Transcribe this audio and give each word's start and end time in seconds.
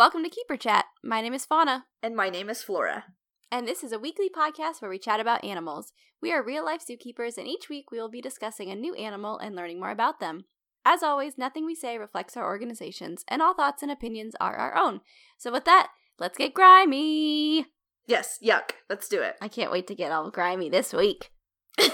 Welcome 0.00 0.22
to 0.24 0.30
Keeper 0.30 0.56
Chat. 0.56 0.86
My 1.04 1.20
name 1.20 1.34
is 1.34 1.44
Fauna, 1.44 1.84
And 2.02 2.16
my 2.16 2.30
name 2.30 2.48
is 2.48 2.62
Flora. 2.62 3.04
and 3.52 3.68
this 3.68 3.84
is 3.84 3.92
a 3.92 3.98
weekly 3.98 4.30
podcast 4.30 4.80
where 4.80 4.90
we 4.90 4.98
chat 4.98 5.20
about 5.20 5.44
animals. 5.44 5.92
We 6.22 6.32
are 6.32 6.42
real 6.42 6.64
life 6.64 6.80
zookeepers, 6.90 7.36
and 7.36 7.46
each 7.46 7.68
week 7.68 7.90
we 7.90 7.98
will 7.98 8.08
be 8.08 8.22
discussing 8.22 8.70
a 8.70 8.74
new 8.74 8.94
animal 8.94 9.36
and 9.36 9.54
learning 9.54 9.78
more 9.78 9.90
about 9.90 10.18
them. 10.18 10.46
As 10.86 11.02
always, 11.02 11.36
nothing 11.36 11.66
we 11.66 11.74
say 11.74 11.98
reflects 11.98 12.34
our 12.34 12.46
organizations, 12.46 13.26
and 13.28 13.42
all 13.42 13.52
thoughts 13.52 13.82
and 13.82 13.92
opinions 13.92 14.34
are 14.40 14.56
our 14.56 14.74
own. 14.74 15.02
So, 15.36 15.52
with 15.52 15.66
that, 15.66 15.88
let's 16.18 16.38
get 16.38 16.54
grimy. 16.54 17.66
Yes, 18.06 18.38
yuck. 18.42 18.70
Let's 18.88 19.06
do 19.06 19.20
it. 19.20 19.36
I 19.42 19.48
can't 19.48 19.70
wait 19.70 19.86
to 19.88 19.94
get 19.94 20.12
all 20.12 20.30
grimy 20.30 20.70
this 20.70 20.94
week. 20.94 21.30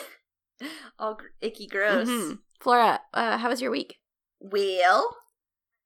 All 1.01 1.15
gr- 1.17 1.27
icky 1.41 1.67
gross. 1.67 2.07
Mhm. 2.09 2.39
Flora, 2.61 3.01
uh, 3.13 3.39
how 3.39 3.49
was 3.49 3.61
your 3.61 3.73
week? 3.73 3.97
Well, 4.39 5.17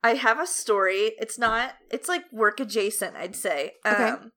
I 0.03 0.15
have 0.15 0.41
a 0.41 0.47
story. 0.47 1.13
It's 1.19 1.39
not, 1.39 1.75
it's 1.91 2.09
like 2.09 2.25
work 2.33 2.61
adjacent, 2.61 3.17
I'd 3.17 3.37
say. 3.37 3.73
Okay. 3.87 4.03
Um, 4.03 4.33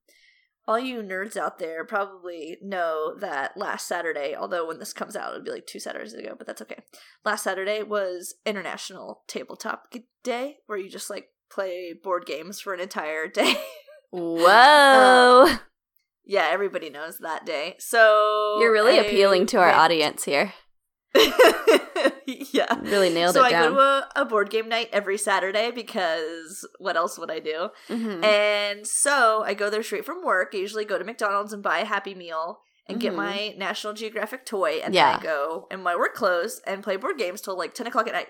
all 0.67 0.79
you 0.79 1.01
nerds 1.01 1.35
out 1.35 1.59
there 1.59 1.83
probably 1.83 2.57
know 2.61 3.15
that 3.19 3.57
last 3.57 3.87
Saturday, 3.87 4.35
although 4.35 4.67
when 4.67 4.79
this 4.79 4.93
comes 4.93 5.15
out, 5.15 5.31
it'll 5.31 5.43
be 5.43 5.51
like 5.51 5.67
two 5.67 5.79
Saturdays 5.79 6.13
ago, 6.13 6.35
but 6.37 6.47
that's 6.47 6.61
okay. 6.61 6.83
Last 7.25 7.43
Saturday 7.43 7.83
was 7.83 8.35
International 8.45 9.23
Tabletop 9.27 9.93
Day, 10.23 10.57
where 10.67 10.77
you 10.77 10.89
just 10.89 11.09
like 11.09 11.27
play 11.51 11.93
board 11.93 12.25
games 12.25 12.61
for 12.61 12.73
an 12.73 12.79
entire 12.79 13.27
day. 13.27 13.55
Whoa! 14.11 15.57
yeah, 16.25 16.47
everybody 16.49 16.89
knows 16.89 17.17
that 17.19 17.45
day. 17.45 17.75
So 17.79 18.57
You're 18.59 18.71
really 18.71 18.99
I 18.99 19.03
appealing 19.03 19.47
to 19.47 19.57
our 19.57 19.71
audience 19.71 20.23
here. 20.23 20.53
yeah. 22.25 22.79
Really 22.81 23.09
nailed 23.09 23.33
so 23.35 23.41
it 23.41 23.43
So 23.43 23.47
I 23.47 23.51
down. 23.51 23.69
go 23.71 23.75
to 23.75 23.79
a, 23.81 24.09
a 24.21 24.25
board 24.25 24.49
game 24.49 24.67
night 24.69 24.89
every 24.91 25.17
Saturday 25.17 25.71
because 25.71 26.67
what 26.79 26.95
else 26.95 27.17
would 27.19 27.29
I 27.31 27.39
do? 27.39 27.69
Mhm. 27.89 28.23
And 28.23 28.87
so 28.87 29.43
I 29.45 29.53
go 29.53 29.69
there 29.69 29.83
straight 29.83 30.05
from 30.05 30.23
work. 30.23 30.51
I 30.53 30.57
usually 30.57 30.85
go 30.85 30.97
to 30.97 31.03
McDonald's 31.03 31.53
and 31.53 31.61
buy 31.63 31.79
a 31.79 31.85
Happy 31.85 32.15
Meal 32.15 32.59
and 32.87 32.99
get 32.99 33.13
Mhm. 33.13 33.17
my 33.17 33.53
National 33.57 33.93
Geographic 33.93 34.45
toy, 34.45 34.81
and 34.83 34.93
Yeah. 34.93 35.11
then 35.11 35.19
I 35.19 35.23
go 35.23 35.67
in 35.71 35.81
my 35.83 35.95
work 35.95 36.15
clothes 36.15 36.59
and 36.65 36.83
play 36.83 36.95
board 36.97 37.17
games 37.17 37.41
till 37.41 37.57
like 37.57 37.73
ten 37.73 37.87
o'clock 37.87 38.07
at 38.07 38.13
night. 38.13 38.27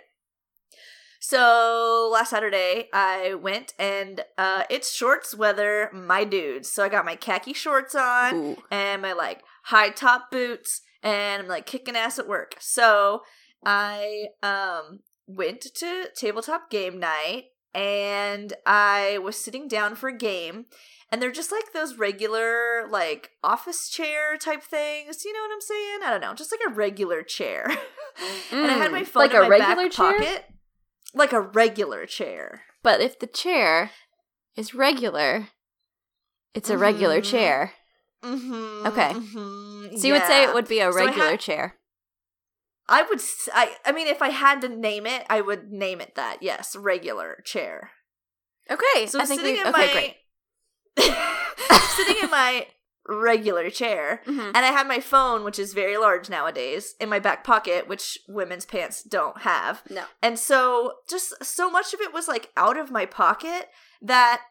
So 1.19 2.09
last 2.11 2.31
Saturday 2.31 2.89
I 2.93 3.33
went 3.35 3.73
and 3.79 4.25
uh, 4.37 4.63
it's 4.69 4.91
shorts 4.93 5.33
weather, 5.33 5.89
my 5.93 6.25
dudes. 6.25 6.69
So 6.69 6.83
I 6.83 6.89
got 6.89 7.05
my 7.05 7.15
khaki 7.15 7.53
shorts 7.53 7.95
on 7.95 8.35
Ooh. 8.35 8.57
and 8.69 9.01
my 9.01 9.13
like 9.13 9.41
high 9.65 9.89
top 9.89 10.29
boots 10.31 10.81
and 11.03 11.43
I'm 11.43 11.47
like 11.47 11.65
kicking 11.65 11.95
ass 11.95 12.17
at 12.17 12.27
work. 12.27 12.55
So 12.59 13.21
I 13.65 14.25
um 14.41 14.99
went 15.27 15.61
to 15.61 16.09
tabletop 16.15 16.69
game 16.69 16.99
night 16.99 17.45
and 17.73 18.53
I 18.65 19.19
was 19.19 19.37
sitting 19.37 19.67
down 19.67 19.95
for 19.95 20.09
a 20.09 20.17
game 20.17 20.65
and 21.11 21.21
they're 21.21 21.31
just 21.31 21.51
like 21.51 21.73
those 21.73 21.97
regular 21.97 22.87
like 22.89 23.31
office 23.43 23.89
chair 23.89 24.37
type 24.37 24.63
things. 24.63 25.23
You 25.25 25.33
know 25.33 25.39
what 25.41 25.53
I'm 25.53 25.61
saying? 25.61 25.99
I 26.03 26.09
don't 26.11 26.21
know, 26.21 26.33
just 26.33 26.51
like 26.51 26.61
a 26.67 26.73
regular 26.73 27.23
chair. 27.23 27.67
and 28.51 28.71
I 28.71 28.77
had 28.77 28.91
my 28.91 29.01
Mm, 29.01 29.07
phone 29.07 29.21
like 29.23 29.31
in 29.31 29.37
a 29.37 29.41
my 29.41 29.47
regular 29.49 29.75
back 29.75 29.91
chair? 29.91 30.19
pocket. 30.19 30.45
Like 31.15 31.31
a 31.33 31.41
regular 31.41 32.05
chair. 32.05 32.63
But 32.81 32.99
if 32.99 33.19
the 33.19 33.27
chair 33.27 33.91
is 34.55 34.73
regular, 34.73 35.49
it's 36.55 36.69
a 36.69 36.77
regular 36.77 37.21
Mhm. 37.21 37.23
chair. 37.23 37.73
Mm-hmm, 38.23 38.87
Okay. 38.87 39.11
mhm, 39.13 39.97
So 39.99 40.07
you 40.07 40.13
would 40.13 40.23
say 40.25 40.43
it 40.43 40.53
would 40.53 40.67
be 40.67 40.79
a 40.79 40.91
So 40.91 40.99
I 40.99 41.05
regular 41.05 41.37
chair. 41.37 41.75
I 42.87 43.01
would. 43.03 43.21
I. 43.53 43.75
I 43.85 43.91
mean, 43.91 44.07
if 44.07 44.21
I 44.21 44.29
had 44.29 44.59
to 44.61 44.69
name 44.69 45.05
it, 45.05 45.25
I 45.29 45.41
would 45.41 45.71
name 45.71 46.01
it 46.01 46.15
that. 46.15 46.37
Yes, 46.41 46.75
regular 46.75 47.41
chair. 47.45 47.91
Okay. 48.69 49.07
So 49.07 49.19
I 49.21 49.25
think 49.25 49.39
sitting 49.41 49.55
we, 49.55 49.61
in 49.61 49.67
okay, 49.67 50.17
my 50.97 51.03
sitting 51.95 52.17
in 52.23 52.29
my 52.29 52.67
regular 53.07 53.69
chair, 53.69 54.21
Mhm. 54.25 54.47
and 54.47 54.57
I 54.57 54.71
had 54.71 54.87
my 54.87 54.99
phone, 54.99 55.43
which 55.43 55.59
is 55.59 55.73
very 55.73 55.97
large 55.97 56.29
nowadays, 56.29 56.95
in 56.99 57.09
my 57.09 57.19
back 57.19 57.43
pocket, 57.43 57.87
which 57.87 58.17
women's 58.27 58.65
pants 58.65 59.03
don't 59.03 59.41
have. 59.41 59.81
No. 59.89 60.05
And 60.21 60.37
so, 60.39 60.93
just 61.09 61.43
so 61.43 61.69
much 61.69 61.93
of 61.93 62.01
it 62.01 62.13
was 62.13 62.27
like 62.27 62.51
out 62.57 62.77
of 62.77 62.91
my 62.91 63.05
pocket 63.05 63.69
that 64.01 64.41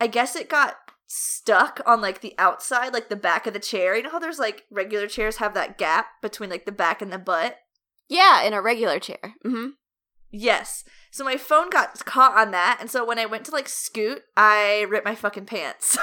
I 0.00 0.06
guess 0.08 0.34
it 0.36 0.48
got 0.48 0.83
stuck 1.06 1.80
on 1.86 2.00
like 2.00 2.20
the 2.20 2.34
outside, 2.38 2.92
like 2.92 3.08
the 3.08 3.16
back 3.16 3.46
of 3.46 3.54
the 3.54 3.60
chair. 3.60 3.96
You 3.96 4.02
know 4.02 4.10
how 4.10 4.18
there's 4.18 4.38
like 4.38 4.64
regular 4.70 5.06
chairs 5.06 5.36
have 5.36 5.54
that 5.54 5.78
gap 5.78 6.06
between 6.22 6.50
like 6.50 6.66
the 6.66 6.72
back 6.72 7.02
and 7.02 7.12
the 7.12 7.18
butt? 7.18 7.58
Yeah, 8.08 8.42
in 8.42 8.52
a 8.52 8.62
regular 8.62 8.98
chair. 8.98 9.34
Mm-hmm. 9.44 9.68
Yes. 10.30 10.84
So 11.10 11.24
my 11.24 11.36
phone 11.36 11.70
got 11.70 12.04
caught 12.04 12.36
on 12.36 12.50
that, 12.50 12.78
and 12.80 12.90
so 12.90 13.04
when 13.04 13.18
I 13.20 13.26
went 13.26 13.44
to 13.46 13.52
like 13.52 13.68
scoot, 13.68 14.22
I 14.36 14.84
ripped 14.88 15.04
my 15.04 15.14
fucking 15.14 15.46
pants. 15.46 15.96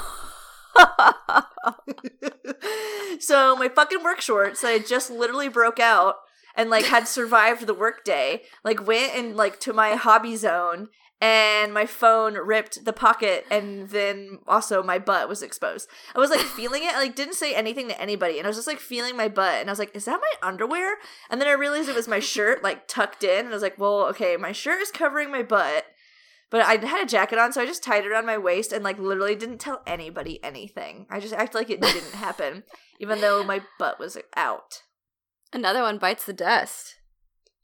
so 3.20 3.56
my 3.56 3.70
fucking 3.74 4.04
work 4.04 4.22
shorts 4.22 4.64
I 4.64 4.80
just 4.80 5.10
literally 5.10 5.50
broke 5.50 5.80
out 5.80 6.16
and 6.56 6.70
like 6.70 6.86
had 6.86 7.08
survived 7.08 7.66
the 7.66 7.74
workday, 7.74 8.44
like 8.64 8.86
went 8.86 9.16
and 9.16 9.36
like 9.36 9.60
to 9.62 9.74
my 9.74 9.96
hobby 9.96 10.36
zone 10.36 10.90
and 11.22 11.74
my 11.74 11.86
phone 11.86 12.36
ripped 12.36 12.86
the 12.86 12.94
pocket 12.94 13.46
and 13.52 13.90
then 13.90 14.40
also 14.48 14.82
my 14.82 14.98
butt 14.98 15.28
was 15.28 15.42
exposed. 15.42 15.90
I 16.16 16.20
was 16.20 16.30
like 16.30 16.40
feeling 16.40 16.84
it, 16.84 16.94
I 16.94 17.00
like 17.00 17.16
didn't 17.16 17.34
say 17.34 17.54
anything 17.54 17.90
to 17.90 18.02
anybody 18.02 18.38
and 18.38 18.48
I 18.48 18.50
was 18.50 18.58
just 18.58 18.68
like 18.68 18.80
feeling 18.80 19.18
my 19.18 19.28
butt 19.28 19.60
and 19.60 19.70
I 19.70 19.72
was 19.72 19.80
like, 19.80 19.96
is 19.96 20.06
that 20.06 20.22
my 20.22 20.48
underwear? 20.48 20.98
And 21.30 21.42
then 21.42 21.50
I 21.50 21.54
realized 21.54 21.90
it 21.90 21.96
was 21.96 22.08
my 22.08 22.20
shirt 22.20 22.64
like 22.64 22.88
tucked 22.88 23.24
in 23.24 23.40
and 23.40 23.50
I 23.50 23.54
was 23.54 23.64
like, 23.64 23.78
well, 23.78 24.06
okay, 24.08 24.38
my 24.38 24.54
shirt 24.54 24.82
is 24.82 24.92
covering 24.92 25.30
my 25.30 25.44
butt. 25.44 25.86
But 26.52 26.62
I 26.62 26.84
had 26.84 27.04
a 27.04 27.08
jacket 27.08 27.38
on, 27.38 27.54
so 27.54 27.62
I 27.62 27.68
just 27.68 27.84
tied 27.84 28.06
it 28.06 28.12
around 28.12 28.26
my 28.26 28.38
waist 28.38 28.72
and 28.72 28.84
like 28.84 28.98
literally 28.98 29.36
didn't 29.36 29.60
tell 29.60 29.84
anybody 29.86 30.44
anything. 30.44 31.06
I 31.10 31.20
just 31.20 31.34
acted 31.34 31.58
like 31.58 31.70
it 31.70 31.82
didn't 31.82 32.14
happen, 32.14 32.64
even 33.00 33.22
though 33.22 33.44
my 33.44 33.62
butt 33.78 34.00
was 34.00 34.18
out. 34.36 34.82
Another 35.54 35.82
one 35.82 36.00
bites 36.00 36.26
the 36.26 36.34
dust. 36.34 36.96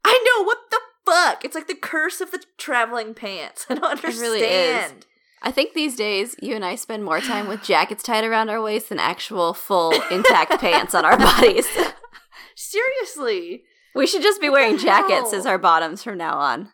I 0.03 0.23
know 0.23 0.43
what 0.43 0.59
the 0.69 0.79
fuck. 1.05 1.45
It's 1.45 1.55
like 1.55 1.67
the 1.67 1.75
curse 1.75 2.21
of 2.21 2.31
the 2.31 2.43
traveling 2.57 3.13
pants. 3.13 3.66
I 3.69 3.75
don't 3.75 3.83
understand. 3.83 4.16
It 4.17 4.21
really 4.21 4.41
is. 4.41 4.93
I 5.41 5.51
think 5.51 5.73
these 5.73 5.95
days 5.95 6.35
you 6.41 6.55
and 6.55 6.66
I 6.66 6.75
spend 6.75 7.03
more 7.03 7.19
time 7.21 7.47
with 7.47 7.63
jackets 7.63 8.03
tied 8.03 8.23
around 8.23 8.49
our 8.49 8.61
waist 8.61 8.89
than 8.89 8.99
actual 8.99 9.53
full 9.53 9.91
intact 10.09 10.51
pants 10.59 10.95
on 10.95 11.05
our 11.05 11.17
bodies. 11.17 11.67
Seriously. 12.55 13.63
we 13.93 14.07
should 14.07 14.21
just 14.21 14.41
be 14.41 14.49
What 14.49 14.61
wearing 14.61 14.77
jackets 14.77 15.33
as 15.33 15.45
our 15.45 15.57
bottoms 15.57 16.03
from 16.03 16.17
now 16.17 16.38
on. 16.38 16.69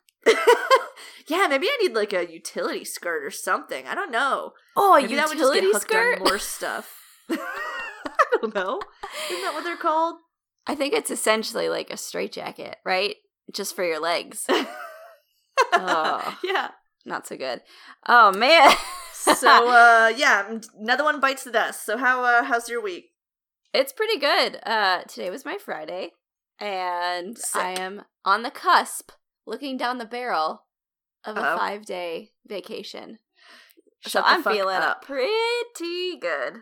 yeah, 1.27 1.47
maybe 1.49 1.67
I 1.67 1.77
need 1.81 1.93
like 1.93 2.13
a 2.13 2.31
utility 2.31 2.85
skirt 2.85 3.23
or 3.25 3.31
something. 3.31 3.87
I 3.87 3.95
don't 3.95 4.11
know. 4.11 4.51
Oh, 4.75 4.95
a 4.95 5.01
maybe 5.01 5.15
that 5.15 5.29
would 5.29 5.37
just 5.37 5.53
utility 5.53 5.79
skirt? 5.79 6.19
more 6.19 6.37
stuff. 6.39 6.97
I 7.29 8.37
don't 8.41 8.53
know. 8.55 8.79
Isn't 9.29 9.41
that 9.43 9.53
what 9.53 9.63
they're 9.63 9.75
called? 9.75 10.15
I 10.67 10.75
think 10.75 10.93
it's 10.93 11.11
essentially 11.11 11.67
like 11.69 11.89
a 11.89 11.97
straight 11.97 12.31
jacket, 12.31 12.77
right? 12.85 13.15
Just 13.53 13.75
for 13.75 13.83
your 13.83 13.99
legs. 13.99 14.47
Oh. 15.73 16.37
Yeah. 16.43 16.69
Not 17.05 17.27
so 17.27 17.37
good. 17.37 17.61
Oh 18.07 18.31
man. 18.31 18.71
So 19.13 19.47
uh 19.69 20.11
yeah, 20.15 20.59
another 20.79 21.03
one 21.03 21.19
bites 21.19 21.43
the 21.43 21.51
dust. 21.51 21.85
So 21.85 21.97
how 21.97 22.23
uh 22.23 22.43
how's 22.43 22.69
your 22.69 22.81
week? 22.81 23.05
it's 23.73 23.93
pretty 23.93 24.17
good. 24.19 24.59
Uh 24.65 25.01
today 25.03 25.29
was 25.29 25.45
my 25.45 25.57
Friday 25.63 26.11
and 26.59 27.37
I 27.55 27.79
am 27.79 28.03
on 28.25 28.43
the 28.43 28.51
cusp 28.51 29.11
looking 29.45 29.77
down 29.77 29.97
the 29.97 30.05
barrel 30.05 30.63
of 31.25 31.37
a 31.37 31.41
5-day 31.41 32.31
vacation. 32.47 33.19
Shut 34.01 34.11
so 34.11 34.21
I'm 34.25 34.43
feeling 34.43 34.77
up. 34.77 35.03
pretty 35.05 36.17
good. 36.19 36.57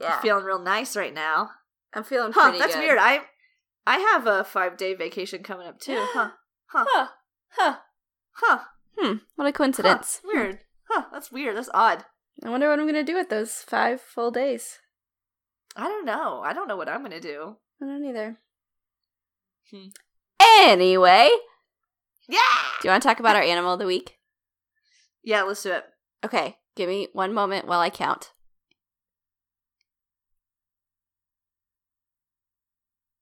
Yeah. 0.00 0.12
You're 0.14 0.20
feeling 0.22 0.44
real 0.44 0.58
nice 0.62 0.96
right 0.96 1.14
now. 1.14 1.50
I'm 1.94 2.04
feeling 2.04 2.32
Huh, 2.32 2.52
that's 2.58 2.74
good. 2.74 2.80
weird. 2.82 2.98
I 3.00 3.20
I 3.86 3.98
have 3.98 4.26
a 4.26 4.44
5-day 4.44 4.94
vacation 4.94 5.42
coming 5.42 5.66
up 5.66 5.78
too. 5.80 6.04
Huh. 6.12 6.30
Huh. 6.72 6.84
Huh. 6.88 7.08
Huh. 7.50 7.76
Huh. 8.32 8.58
Hmm. 8.98 9.14
What 9.36 9.44
a 9.46 9.48
Huh. 9.48 9.52
coincidence. 9.52 10.20
Weird. 10.24 10.60
Huh, 10.88 11.04
that's 11.12 11.30
weird. 11.32 11.56
That's 11.56 11.70
odd. 11.74 12.04
I 12.44 12.50
wonder 12.50 12.68
what 12.68 12.78
I'm 12.80 12.86
gonna 12.86 13.02
do 13.02 13.14
with 13.14 13.28
those 13.28 13.62
five 13.62 14.00
full 14.00 14.30
days. 14.30 14.78
I 15.76 15.84
don't 15.84 16.04
know. 16.04 16.40
I 16.44 16.52
don't 16.52 16.66
know 16.68 16.76
what 16.76 16.88
I'm 16.88 17.00
going 17.00 17.12
to 17.12 17.20
do. 17.20 17.56
I 17.80 17.86
don't 17.86 18.04
either. 18.04 18.38
Hmm. 19.70 19.86
Anyway, 20.40 21.30
Yeah. 22.26 22.40
do 22.82 22.88
you 22.88 22.90
want 22.90 23.02
to 23.02 23.08
talk 23.08 23.20
about 23.20 23.36
our 23.36 23.42
animal 23.42 23.74
of 23.74 23.78
the 23.78 23.86
week? 23.86 24.18
Yeah, 25.22 25.42
let's 25.42 25.62
do 25.62 25.70
it. 25.72 25.84
Okay, 26.24 26.58
give 26.74 26.88
me 26.88 27.06
one 27.12 27.32
moment 27.32 27.66
while 27.68 27.78
I 27.78 27.88
count. 27.88 28.32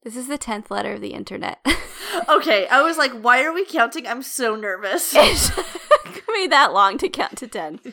This 0.02 0.16
is 0.16 0.26
the 0.26 0.38
tenth 0.38 0.70
letter 0.70 0.94
of 0.94 1.00
the 1.02 1.12
internet. 1.12 1.58
Okay, 2.28 2.66
I 2.68 2.82
was 2.82 2.96
like, 2.98 3.12
why 3.12 3.42
are 3.44 3.52
we 3.52 3.64
counting? 3.64 4.06
I'm 4.06 4.22
so 4.22 4.54
nervous. 4.56 5.12
it 5.16 5.36
took 5.38 6.28
me 6.28 6.46
that 6.48 6.72
long 6.72 6.98
to 6.98 7.08
count 7.08 7.36
to 7.38 7.46
ten. 7.48 7.80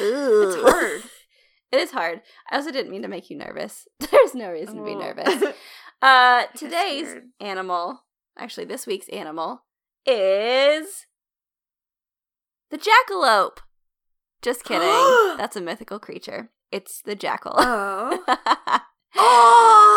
It's 0.00 0.56
hard. 0.62 1.02
It 1.70 1.80
is 1.80 1.90
hard. 1.90 2.22
I 2.50 2.56
also 2.56 2.70
didn't 2.70 2.90
mean 2.90 3.02
to 3.02 3.08
make 3.08 3.28
you 3.28 3.36
nervous. 3.36 3.86
There's 4.00 4.34
no 4.34 4.50
reason 4.50 4.76
to 4.76 4.82
be 4.84 4.92
Oh. 4.92 4.98
nervous. 4.98 5.54
Uh, 6.00 6.44
today's 6.56 7.16
animal, 7.40 8.04
actually, 8.38 8.64
this 8.64 8.86
week's 8.86 9.08
animal 9.10 9.64
is 10.06 11.04
the 12.70 12.78
jackalope. 12.78 13.58
Just 14.40 14.64
kidding. 14.64 14.88
That's 15.36 15.56
a 15.56 15.60
mythical 15.60 15.98
creature. 15.98 16.50
It's 16.72 17.02
the 17.02 17.14
jackal. 17.14 17.54
Oh. 17.58 18.24
oh! 19.16 19.87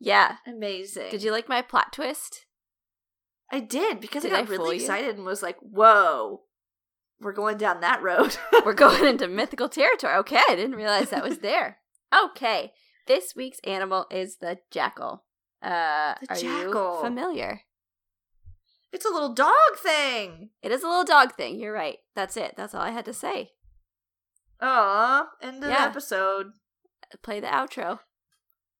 Yeah. 0.00 0.36
Amazing. 0.46 1.10
Did 1.10 1.22
you 1.22 1.32
like 1.32 1.48
my 1.48 1.62
plot 1.62 1.92
twist? 1.92 2.46
I 3.50 3.60
did 3.60 4.00
because 4.00 4.22
Did 4.22 4.32
I 4.32 4.36
I 4.36 4.40
got 4.40 4.48
fool 4.48 4.58
really 4.58 4.76
you? 4.76 4.82
excited 4.82 5.16
and 5.16 5.24
was 5.24 5.42
like, 5.42 5.56
"Whoa, 5.60 6.42
we're 7.20 7.32
going 7.32 7.56
down 7.56 7.80
that 7.80 8.02
road." 8.02 8.36
We're 8.64 8.74
going 8.74 9.04
into 9.12 9.26
mythical 9.28 9.68
territory. 9.68 10.14
Okay, 10.16 10.40
I 10.48 10.54
didn't 10.56 10.76
realize 10.76 11.10
that 11.10 11.24
was 11.24 11.38
there. 11.50 11.78
Okay, 12.14 12.72
this 13.06 13.34
week's 13.34 13.60
animal 13.64 14.06
is 14.10 14.36
the 14.36 14.58
jackal. 14.70 15.24
Uh, 15.62 16.14
The 16.20 16.26
are 16.30 16.36
jackal. 16.36 16.94
you 16.96 17.00
familiar? 17.02 17.62
it's 18.92 19.04
a 19.04 19.10
little 19.10 19.32
dog 19.34 19.76
thing. 19.82 20.50
It 20.62 20.70
is 20.72 20.82
a 20.82 20.88
little 20.88 21.04
dog 21.04 21.34
thing. 21.34 21.58
You're 21.58 21.72
right. 21.72 21.98
That's 22.14 22.36
it. 22.36 22.54
That's 22.56 22.74
all 22.74 22.80
I 22.82 22.90
had 22.90 23.04
to 23.06 23.12
say. 23.12 23.50
Aw, 24.60 25.26
end 25.42 25.62
of 25.64 25.70
Yeah. 25.70 25.76
the 25.84 25.90
episode. 25.90 26.52
Play 27.22 27.40
the 27.40 27.46
outro. 27.48 28.00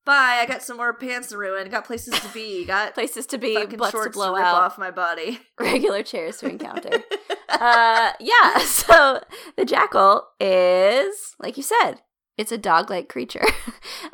Bye. 0.08 0.38
I 0.40 0.46
got 0.46 0.62
some 0.62 0.78
more 0.78 0.94
pants 0.94 1.28
to 1.28 1.36
ruin. 1.36 1.68
Got 1.68 1.84
places 1.84 2.18
to 2.18 2.28
be. 2.32 2.64
Got 2.66 2.94
Places 2.94 3.26
to 3.26 3.36
be, 3.36 3.66
butts 3.66 3.92
to 3.92 4.08
blow 4.08 4.34
rip 4.34 4.42
out, 4.42 4.62
off 4.62 4.78
my 4.78 4.90
body. 4.90 5.38
regular 5.60 6.02
chairs 6.02 6.38
to 6.38 6.48
encounter. 6.48 7.04
uh, 7.50 8.12
yeah. 8.18 8.58
So 8.60 9.20
the 9.58 9.66
jackal 9.66 10.26
is, 10.40 11.36
like 11.38 11.58
you 11.58 11.62
said, 11.62 11.96
it's 12.38 12.50
a 12.50 12.56
dog-like 12.56 13.10
creature. 13.10 13.44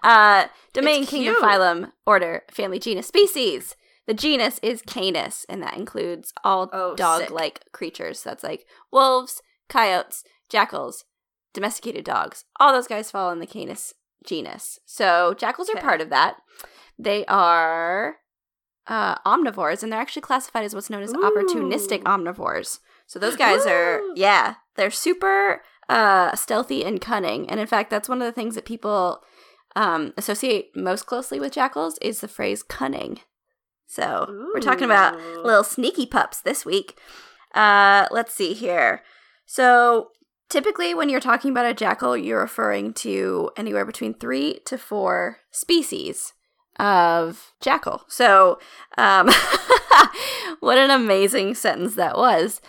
uh, 0.02 0.49
domain, 0.73 1.06
kingdom, 1.06 1.37
phylum, 1.41 1.93
order, 2.05 2.43
family, 2.50 2.81
genus, 2.81 3.06
species. 3.06 3.76
The 4.08 4.14
genus 4.14 4.58
is 4.64 4.82
Canis, 4.82 5.47
and 5.49 5.62
that 5.62 5.76
includes 5.76 6.32
all 6.43 6.70
Oh, 6.73 6.97
dog-like 6.97 7.70
creatures. 7.70 8.20
That's 8.25 8.43
like 8.43 8.67
wolves, 8.90 9.43
coyotes, 9.69 10.25
jackals, 10.50 11.05
domesticated 11.52 12.05
dogs. 12.05 12.47
All 12.58 12.73
those 12.73 12.88
guys 12.88 13.12
fall 13.12 13.31
in 13.31 13.38
the 13.38 13.47
Canis 13.47 13.94
genus. 14.25 14.79
So 14.85 15.35
jackals 15.35 15.71
are 15.71 15.81
part 15.81 16.00
of 16.00 16.11
that. 16.11 16.37
They 16.99 17.25
are 17.26 18.17
uh, 18.87 19.17
omnivores, 19.26 19.82
and 19.82 19.93
they're 19.93 20.00
actually 20.00 20.23
classified 20.23 20.65
as 20.65 20.75
what's 20.75 20.91
known 20.91 21.03
as 21.03 21.12
opportunistic 21.12 22.03
omnivores. 22.03 22.81
So 23.06 23.19
those 23.19 23.37
guys 23.37 23.67
are, 23.67 24.00
yeah, 24.15 24.55
they're 24.76 24.91
super 24.91 25.62
uh, 25.88 26.35
stealthy 26.35 26.85
and 26.85 27.00
cunning. 27.00 27.49
And 27.50 27.61
in 27.61 27.67
fact, 27.67 27.91
that's 27.91 28.09
one 28.09 28.23
of 28.23 28.26
the 28.26 28.32
things 28.32 28.55
that 28.55 28.65
people 28.65 29.23
um, 29.76 30.12
associate 30.17 30.71
most 30.75 31.06
closely 31.06 31.41
with 31.41 31.53
jackals 31.53 31.99
is 32.00 32.21
the 32.21 32.29
phrase 32.29 32.62
cunning. 32.62 33.21
So 33.87 34.26
we're 34.53 34.61
talking 34.61 34.85
about 34.85 35.17
little 35.44 35.65
sneaky 35.65 36.06
pups 36.06 36.41
this 36.41 36.65
week. 36.65 36.99
Uh, 37.55 38.06
let's 38.11 38.35
see 38.35 38.55
here. 38.55 39.03
So 39.47 40.09
typically, 40.49 40.94
when 40.94 41.08
you're 41.08 41.20
talking 41.20 41.50
about 41.50 41.67
a 41.67 41.75
jackal, 41.75 42.17
you're 42.17 42.41
referring 42.41 42.93
to 42.94 43.50
anywhere 43.56 43.85
between 43.85 44.14
three 44.14 44.61
to 44.67 44.79
four 44.79 45.38
species 45.50 46.32
of 46.79 47.52
jackal. 47.61 48.02
So, 48.08 48.58
um, 48.99 49.31
what 50.61 50.79
an 50.79 50.91
amazing 50.91 51.55
sentence 51.55 51.94
that 51.94 52.17
was. 52.17 52.61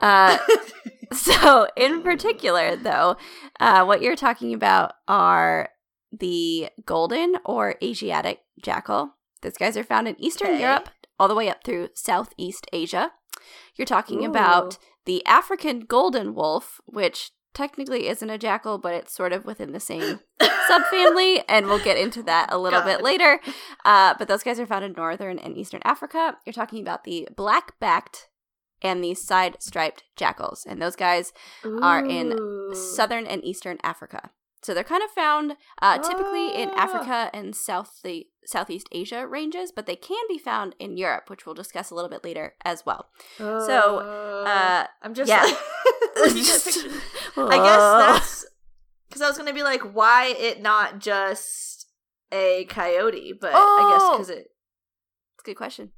Uh, 0.00 0.38
so, 1.12 1.68
in 1.76 2.02
particular, 2.02 2.76
though, 2.76 3.16
uh, 3.60 3.84
what 3.84 4.02
you're 4.02 4.16
talking 4.16 4.52
about 4.52 4.94
are 5.08 5.70
the 6.12 6.68
golden 6.84 7.36
or 7.44 7.76
Asiatic 7.82 8.40
jackal. 8.62 9.12
Those 9.42 9.56
guys 9.56 9.76
are 9.76 9.84
found 9.84 10.08
in 10.08 10.20
Eastern 10.20 10.48
Okay. 10.48 10.62
Europe 10.62 10.88
all 11.18 11.28
the 11.28 11.34
way 11.34 11.48
up 11.48 11.64
through 11.64 11.90
Southeast 11.94 12.66
Asia. 12.72 13.12
You're 13.76 13.86
talking 13.86 14.24
Ooh. 14.24 14.28
about 14.28 14.78
the 15.06 15.24
African 15.26 15.80
golden 15.80 16.34
wolf, 16.34 16.80
which 16.84 17.30
technically 17.54 18.06
isn't 18.06 18.28
a 18.28 18.36
jackal, 18.36 18.76
but 18.76 18.92
it's 18.92 19.14
sort 19.14 19.32
of 19.32 19.46
within 19.46 19.72
the 19.72 19.80
same 19.80 20.20
subfamily, 20.70 21.42
and 21.48 21.66
we'll 21.66 21.82
get 21.82 21.96
into 21.96 22.22
that 22.24 22.52
a 22.52 22.58
little 22.58 22.82
bit 22.82 23.02
later. 23.02 23.40
Uh, 23.84 24.14
but 24.18 24.28
those 24.28 24.42
guys 24.42 24.60
are 24.60 24.66
found 24.66 24.84
in 24.84 24.92
northern 24.92 25.38
and 25.38 25.56
eastern 25.56 25.80
Africa. 25.84 26.36
You're 26.44 26.52
talking 26.52 26.82
about 26.82 27.04
the 27.04 27.28
black 27.34 27.78
backed 27.80 28.28
and 28.82 29.02
the 29.02 29.14
side 29.14 29.56
striped 29.60 30.04
jackals, 30.16 30.66
and 30.68 30.82
those 30.82 30.96
guys 30.96 31.32
are 31.82 32.04
in 32.04 32.36
southern 32.74 33.26
and 33.26 33.42
eastern 33.42 33.78
Africa. 33.82 34.30
So 34.62 34.74
they're 34.74 34.82
kind 34.84 35.02
of 35.02 35.10
found 35.10 35.56
uh, 35.80 35.98
typically 35.98 36.54
in 36.54 36.70
Ah. 36.74 36.84
Africa 36.84 37.30
and 37.32 37.54
South 37.54 38.00
the 38.02 38.26
Southeast 38.44 38.88
Asia 38.92 39.26
ranges, 39.26 39.70
but 39.70 39.86
they 39.86 39.96
can 39.96 40.24
be 40.28 40.38
found 40.38 40.74
in 40.78 40.96
Europe, 40.96 41.28
which 41.30 41.46
we'll 41.46 41.54
discuss 41.54 41.90
a 41.90 41.94
little 41.94 42.10
bit 42.10 42.24
later 42.24 42.54
as 42.64 42.84
well. 42.86 43.08
So, 43.38 43.98
Uh, 44.46 44.86
I'm 45.02 45.14
just 45.14 45.28
yeah. 45.28 45.44
pictures. 46.24 46.66
I 47.36 47.56
guess 47.56 47.76
that's 48.20 48.46
because 49.08 49.22
I 49.22 49.28
was 49.28 49.38
gonna 49.38 49.52
be 49.52 49.62
like, 49.62 49.82
why 49.94 50.34
it 50.38 50.60
not 50.62 50.98
just 51.00 51.86
a 52.32 52.64
coyote? 52.66 53.34
But 53.40 53.52
I 53.54 53.90
guess 53.92 54.02
Oh. 54.04 54.12
because 54.14 54.30
it 54.30 54.50
It's 55.34 55.42
a 55.42 55.44
good 55.44 55.56
question. 55.56 55.92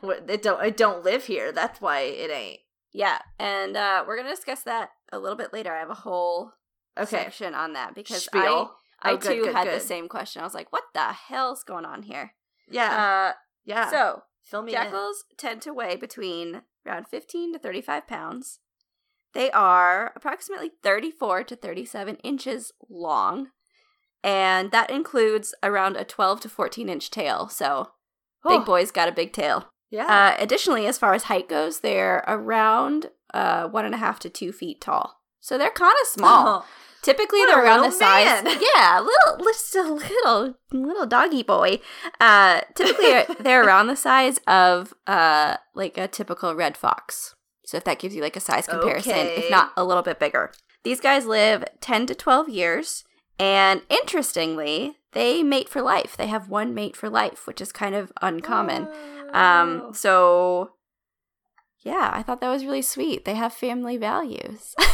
what- 0.00 0.28
it 0.28 0.42
don't 0.42 0.62
it 0.64 0.76
don't 0.76 1.04
live 1.04 1.24
here. 1.24 1.52
That's 1.52 1.80
why 1.80 2.00
it 2.00 2.30
ain't. 2.30 2.60
yeah, 2.92 3.18
and 3.38 3.76
uh, 3.76 4.04
we're 4.06 4.16
gonna 4.16 4.30
discuss 4.30 4.62
that 4.62 4.90
a 5.12 5.18
little 5.18 5.36
bit 5.36 5.52
later. 5.52 5.72
I 5.74 5.78
have 5.80 5.90
a 5.90 5.94
whole 5.94 6.52
Okay, 6.98 7.24
section 7.24 7.54
on 7.54 7.72
that 7.74 7.94
because 7.94 8.24
Spiel. 8.24 8.72
I, 9.02 9.10
I 9.10 9.12
Oh, 9.12 9.16
good, 9.18 9.28
too 9.34 9.44
good, 9.44 9.54
had 9.54 9.68
the 9.68 9.80
same 9.80 10.08
question. 10.08 10.40
I 10.40 10.44
was 10.44 10.54
like, 10.54 10.72
"What 10.72 10.84
the 10.94 11.12
hell's 11.12 11.62
going 11.62 11.84
on 11.84 12.02
here?" 12.02 12.32
Yeah, 12.68 13.30
Uh, 13.30 13.32
yeah. 13.64 13.90
so 13.90 14.22
me 14.62 14.74
in. 14.74 14.82
Jackals 14.82 15.24
tend 15.36 15.60
to 15.62 15.74
weigh 15.74 15.96
between 15.96 16.62
around 16.86 17.06
15 17.08 17.52
to 17.52 17.58
35 17.58 18.06
pounds. 18.06 18.60
They 19.34 19.50
are 19.50 20.12
approximately 20.16 20.70
34 20.82 21.44
to 21.44 21.56
37 21.56 22.16
inches 22.16 22.72
long, 22.88 23.48
and 24.24 24.70
that 24.70 24.90
includes 24.90 25.54
around 25.62 25.96
a 25.96 26.04
12 26.04 26.40
to 26.42 26.48
14 26.48 26.88
inch 26.88 27.10
tail. 27.10 27.48
So, 27.48 27.90
Oh, 28.44 28.58
big 28.58 28.66
boys 28.66 28.90
got 28.90 29.08
a 29.08 29.12
big 29.12 29.32
tail. 29.32 29.68
Yeah. 29.90 30.06
Uh, 30.06 30.42
additionally, 30.42 30.86
as 30.86 30.98
far 30.98 31.12
as 31.14 31.24
height 31.24 31.48
goes, 31.48 31.80
they're 31.80 32.24
around 32.26 33.10
uh, 33.34 33.68
one 33.68 33.84
and 33.84 33.94
a 33.94 33.98
half 33.98 34.18
to 34.20 34.30
two 34.30 34.52
feet 34.52 34.80
tall. 34.80 35.20
So 35.46 35.56
they're 35.56 35.70
kind 35.70 35.94
of 36.02 36.08
small. 36.08 36.48
Oh, 36.48 36.66
Typically, 37.02 37.38
they're 37.44 37.62
around 37.64 37.82
the 37.82 37.92
size. 37.92 38.42
man. 38.42 38.58
Yeah, 38.74 38.98
little, 38.98 39.44
just 39.44 39.76
a 39.76 39.82
little, 39.82 40.54
little 40.72 41.06
doggy 41.06 41.44
boy. 41.44 41.78
Uh, 42.20 42.62
typically, 42.74 43.32
they're- 43.44 43.62
around 43.64 43.86
the 43.86 43.94
size 43.94 44.40
of 44.48 44.92
uh, 45.06 45.58
like 45.72 45.96
a 45.98 46.08
typical 46.08 46.56
red 46.56 46.76
fox. 46.76 47.36
So 47.64 47.76
if 47.76 47.84
that 47.84 48.00
gives 48.00 48.16
you 48.16 48.22
like 48.22 48.34
a 48.34 48.40
size 48.40 48.66
comparison, 48.66 49.12
Okay. 49.12 49.36
if 49.44 49.48
not 49.48 49.70
a 49.76 49.84
little 49.84 50.02
bit 50.02 50.18
bigger. 50.18 50.50
These 50.82 50.98
guys 51.00 51.26
live 51.26 51.62
ten 51.80 52.06
to 52.06 52.14
twelve 52.16 52.48
years, 52.48 53.04
and 53.38 53.82
interestingly, 53.88 54.96
they 55.12 55.44
mate 55.44 55.68
for 55.68 55.80
life. 55.80 56.16
They 56.16 56.26
have 56.26 56.48
one 56.48 56.74
mate 56.74 56.96
for 56.96 57.08
life, 57.08 57.46
which 57.46 57.60
is 57.60 57.70
kind 57.70 57.94
of 57.94 58.10
uncommon. 58.20 58.88
Oh. 59.32 59.38
Um, 59.40 59.94
so 59.94 60.72
yeah, 61.84 62.10
I 62.12 62.24
thought 62.24 62.40
that 62.40 62.50
was 62.50 62.64
really 62.64 62.82
sweet. 62.82 63.24
They 63.24 63.34
have 63.34 63.52
family 63.52 63.96
values. 63.96 64.74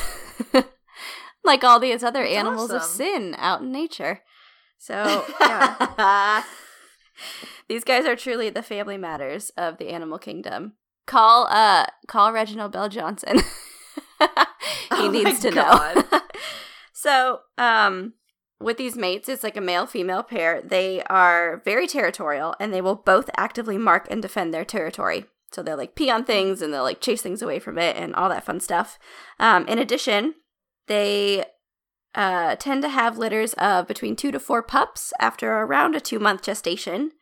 like 1.44 1.64
all 1.64 1.80
these 1.80 2.02
other 2.02 2.22
That's 2.22 2.34
animals 2.34 2.70
of 2.70 2.82
sin 2.82 3.34
out 3.38 3.62
in 3.62 3.72
nature. 3.72 4.20
So, 4.78 5.24
yeah. 5.40 6.42
these 7.68 7.84
guys 7.84 8.04
are 8.04 8.16
truly 8.16 8.50
the 8.50 8.62
family 8.62 8.98
matters 8.98 9.50
of 9.56 9.78
the 9.78 9.88
animal 9.88 10.18
kingdom. 10.18 10.74
Call 11.06 11.46
uh 11.50 11.86
call 12.06 12.32
Reginald 12.32 12.72
VelJohnson. 12.72 13.42
he 14.20 14.26
Oh 14.90 15.10
needs 15.10 15.40
to 15.40 15.50
God. 15.50 16.04
know. 16.10 16.20
so, 16.92 17.40
um 17.58 18.14
with 18.60 18.76
these 18.76 18.96
mates, 18.96 19.28
it's 19.28 19.42
like 19.42 19.56
a 19.56 19.60
male 19.60 19.86
female 19.86 20.22
pair. 20.22 20.62
They 20.62 21.02
are 21.04 21.60
very 21.64 21.86
territorial 21.86 22.54
and 22.60 22.72
they 22.72 22.80
will 22.80 22.94
both 22.94 23.28
actively 23.36 23.76
mark 23.76 24.06
and 24.10 24.22
defend 24.22 24.54
their 24.54 24.64
territory. 24.64 25.26
So 25.52 25.62
they'll 25.62 25.76
like 25.76 25.94
pee 25.94 26.10
on 26.10 26.24
things 26.24 26.62
and 26.62 26.72
they'll 26.72 26.82
like 26.82 27.00
chase 27.00 27.22
things 27.22 27.42
away 27.42 27.58
from 27.58 27.78
it 27.78 27.96
and 27.96 28.14
all 28.14 28.28
that 28.28 28.44
fun 28.44 28.60
stuff. 28.60 28.98
Um, 29.38 29.66
in 29.68 29.78
addition, 29.78 30.34
they 30.86 31.44
uh, 32.14 32.56
tend 32.56 32.82
to 32.82 32.88
have 32.88 33.18
litters 33.18 33.54
of 33.54 33.86
between 33.86 34.16
two 34.16 34.30
to 34.32 34.40
four 34.40 34.62
pups 34.62 35.12
after 35.18 35.50
around 35.50 35.94
a 35.94 36.00
two 36.00 36.18
month 36.18 36.42
gestation. 36.42 37.12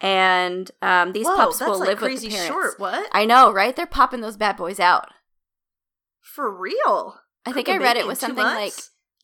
And 0.00 0.70
um, 0.82 1.12
these 1.12 1.26
Whoa, 1.26 1.36
pups 1.36 1.60
will 1.60 1.78
like 1.78 1.88
live 1.88 2.00
with 2.02 2.20
the 2.20 2.28
parents. 2.28 2.48
short. 2.48 2.80
What? 2.80 3.08
I 3.12 3.24
know, 3.24 3.52
right? 3.52 3.74
They're 3.74 3.86
popping 3.86 4.20
those 4.20 4.36
bad 4.36 4.56
boys 4.56 4.80
out. 4.80 5.08
For 6.20 6.52
real? 6.52 7.20
I 7.46 7.52
think 7.52 7.68
I 7.68 7.76
read 7.76 7.96
it 7.96 8.06
was 8.06 8.18
something 8.18 8.44
like 8.44 8.72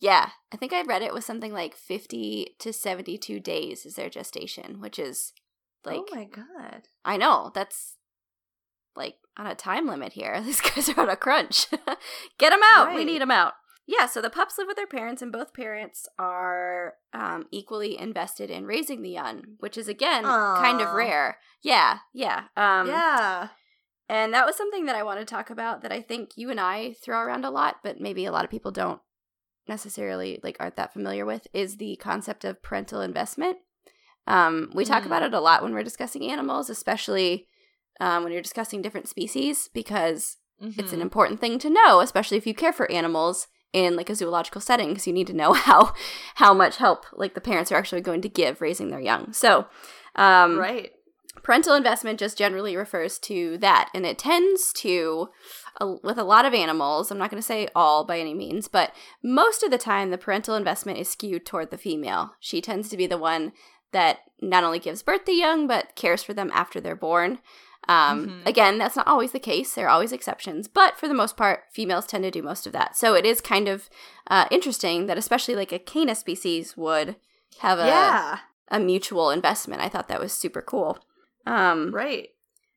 yeah, 0.01 0.31
I 0.53 0.57
think 0.57 0.73
I 0.73 0.83
read 0.83 1.03
it 1.03 1.13
was 1.13 1.27
something 1.27 1.53
like 1.53 1.75
50 1.75 2.57
to 2.59 2.73
72 2.73 3.39
days 3.41 3.85
is 3.85 3.95
their 3.95 4.09
gestation, 4.09 4.81
which 4.81 4.99
is 4.99 5.33
like 5.85 5.99
oh 5.99 6.07
my 6.15 6.25
god. 6.25 6.89
I 7.05 7.17
know, 7.17 7.51
that's 7.55 7.97
like 8.97 9.17
on 9.37 9.47
a 9.47 9.55
time 9.55 9.87
limit 9.87 10.13
here. 10.13 10.41
These 10.45 10.61
guys 10.61 10.89
are 10.89 11.01
on 11.01 11.09
a 11.11 11.17
crunch. 11.17 11.67
Get 12.39 12.51
them 12.51 12.61
out. 12.75 12.95
We 12.95 13.05
need 13.05 13.21
them 13.23 13.31
out. 13.31 13.55
Yeah, 13.87 14.07
so 14.07 14.21
the 14.23 14.31
pups 14.31 14.57
live 14.57 14.69
with 14.69 14.77
their 14.77 14.87
parents, 14.87 15.21
and 15.21 15.33
both 15.33 15.53
parents 15.53 16.07
are 16.17 16.95
um, 17.13 17.47
equally 17.51 17.99
invested 17.99 18.49
in 18.49 18.65
raising 18.67 19.03
the 19.03 19.11
young, 19.11 19.43
which 19.59 19.77
is 19.77 19.89
again 19.89 20.23
kind 20.23 20.81
of 20.81 20.93
rare. 20.95 21.39
Yeah, 21.63 21.99
yeah. 22.15 22.45
Um, 22.57 22.87
yeah. 22.87 23.49
And 24.09 24.33
that 24.33 24.47
was 24.47 24.57
something 24.57 24.87
that 24.87 24.95
I 24.97 25.03
want 25.03 25.19
to 25.19 25.25
talk 25.25 25.51
about 25.51 25.83
that 25.83 25.91
I 25.93 26.03
think 26.03 26.31
you 26.37 26.51
and 26.51 26.61
I 26.61 26.95
throw 27.03 27.19
around 27.21 27.45
a 27.45 27.51
lot, 27.51 27.77
but 27.83 28.01
maybe 28.01 28.25
a 28.27 28.33
lot 28.33 28.45
of 28.45 28.51
people 28.51 28.71
don't 28.71 29.01
necessarily 29.69 30.41
like 30.43 30.57
aren't 30.61 30.77
that 30.77 30.93
familiar 30.93 31.25
with 31.25 31.47
is 31.53 31.77
the 31.77 31.97
concept 31.97 32.45
of 32.45 32.63
parental 32.63 33.01
investment. 33.01 33.59
Um, 34.27 34.71
we 34.75 34.85
talk 34.85 35.03
Mm. 35.03 35.07
about 35.07 35.23
it 35.23 35.35
a 35.35 35.41
lot 35.41 35.63
when 35.63 35.73
we're 35.73 35.83
discussing 35.83 36.31
animals, 36.31 36.71
especially 36.71 37.47
um, 38.01 38.23
when 38.25 38.33
you're 38.33 38.43
discussing 38.43 38.83
different 38.83 39.09
species, 39.09 39.69
because 39.73 40.39
it's 40.77 40.93
an 40.93 40.99
Mhm. 40.99 41.03
important 41.03 41.41
thing 41.41 41.59
to 41.61 41.71
know, 41.71 42.01
especially 42.01 42.37
if 42.37 42.47
you 42.47 42.55
care 42.55 42.73
for 42.73 42.91
animals 42.91 43.47
in 43.73 43.97
like 43.97 44.11
a 44.11 44.15
zoological 44.15 44.61
setting, 44.61 44.89
because 44.89 45.07
you 45.07 45.13
need 45.13 45.27
to 45.29 45.33
know 45.33 45.53
how 45.69 45.95
how 46.37 46.53
much 46.53 46.77
help 46.77 47.07
like 47.13 47.35
the 47.35 47.41
parents 47.41 47.71
are 47.71 47.77
actually 47.77 48.01
going 48.01 48.21
to 48.23 48.29
give 48.29 48.61
raising 48.61 48.89
their 48.91 49.01
young. 49.01 49.33
So, 49.33 49.67
um, 50.17 50.59
right. 50.59 50.91
parental 51.43 51.75
investment 51.75 52.19
just 52.19 52.37
generally 52.37 52.77
refers 52.77 53.19
to 53.21 53.57
that 53.59 53.89
and 53.95 54.05
it 54.05 54.19
tends 54.19 54.73
to 54.75 55.29
uh, 55.81 55.95
with 56.03 56.19
a 56.19 56.25
lot 56.25 56.45
of 56.45 56.53
animals 56.53 57.11
i'm 57.11 57.17
not 57.19 57.31
going 57.31 57.41
to 57.41 57.47
say 57.47 57.69
all 57.75 58.05
by 58.05 58.19
any 58.19 58.35
means 58.35 58.67
but 58.69 58.93
most 59.23 59.63
of 59.63 59.71
the 59.71 59.79
time 59.79 60.11
the 60.11 60.19
parental 60.19 60.57
investment 60.57 60.99
is 60.99 61.09
skewed 61.09 61.47
toward 61.47 61.71
the 61.71 61.79
female 61.79 62.35
she 62.41 62.61
tends 62.61 62.89
to 62.89 62.97
be 62.97 63.07
the 63.07 63.17
one 63.17 63.53
that 63.93 64.19
not 64.43 64.65
only 64.65 64.79
gives 64.81 65.03
birth 65.05 65.25
to 65.25 65.33
young 65.33 65.67
but 65.69 65.95
cares 65.95 66.23
for 66.23 66.35
them 66.35 66.51
after 66.53 66.81
they're 66.81 66.97
born 66.97 67.39
um, 67.89 68.27
Mhm. 68.29 68.47
again 68.47 68.79
that's 68.79 68.97
not 68.97 69.07
always 69.07 69.33
the 69.33 69.39
case 69.41 69.75
there 69.75 69.87
are 69.87 69.91
always 69.91 70.13
exceptions 70.13 70.69
but 70.69 70.99
for 70.99 71.09
the 71.09 71.15
most 71.15 71.37
part 71.37 71.65
females 71.73 72.07
tend 72.07 72.25
to 72.25 72.31
do 72.31 72.43
most 72.43 72.67
of 72.67 72.73
that 72.73 72.97
so 72.97 73.15
it 73.15 73.25
is 73.27 73.41
kind 73.41 73.69
of 73.69 73.89
uh, 74.29 74.47
interesting 74.51 75.07
that 75.07 75.19
especially 75.19 75.55
like 75.57 75.73
a 75.73 75.79
canis 75.79 76.19
species 76.21 76.77
would 76.77 77.17
have 77.61 77.79
a, 77.79 77.87
yeah. 77.87 78.39
a 78.69 78.79
mutual 78.79 79.31
investment 79.31 79.81
i 79.83 79.89
thought 79.89 80.09
that 80.09 80.21
was 80.21 80.33
super 80.33 80.63
cool 80.63 80.99
um, 81.47 81.91
Right. 81.93 82.29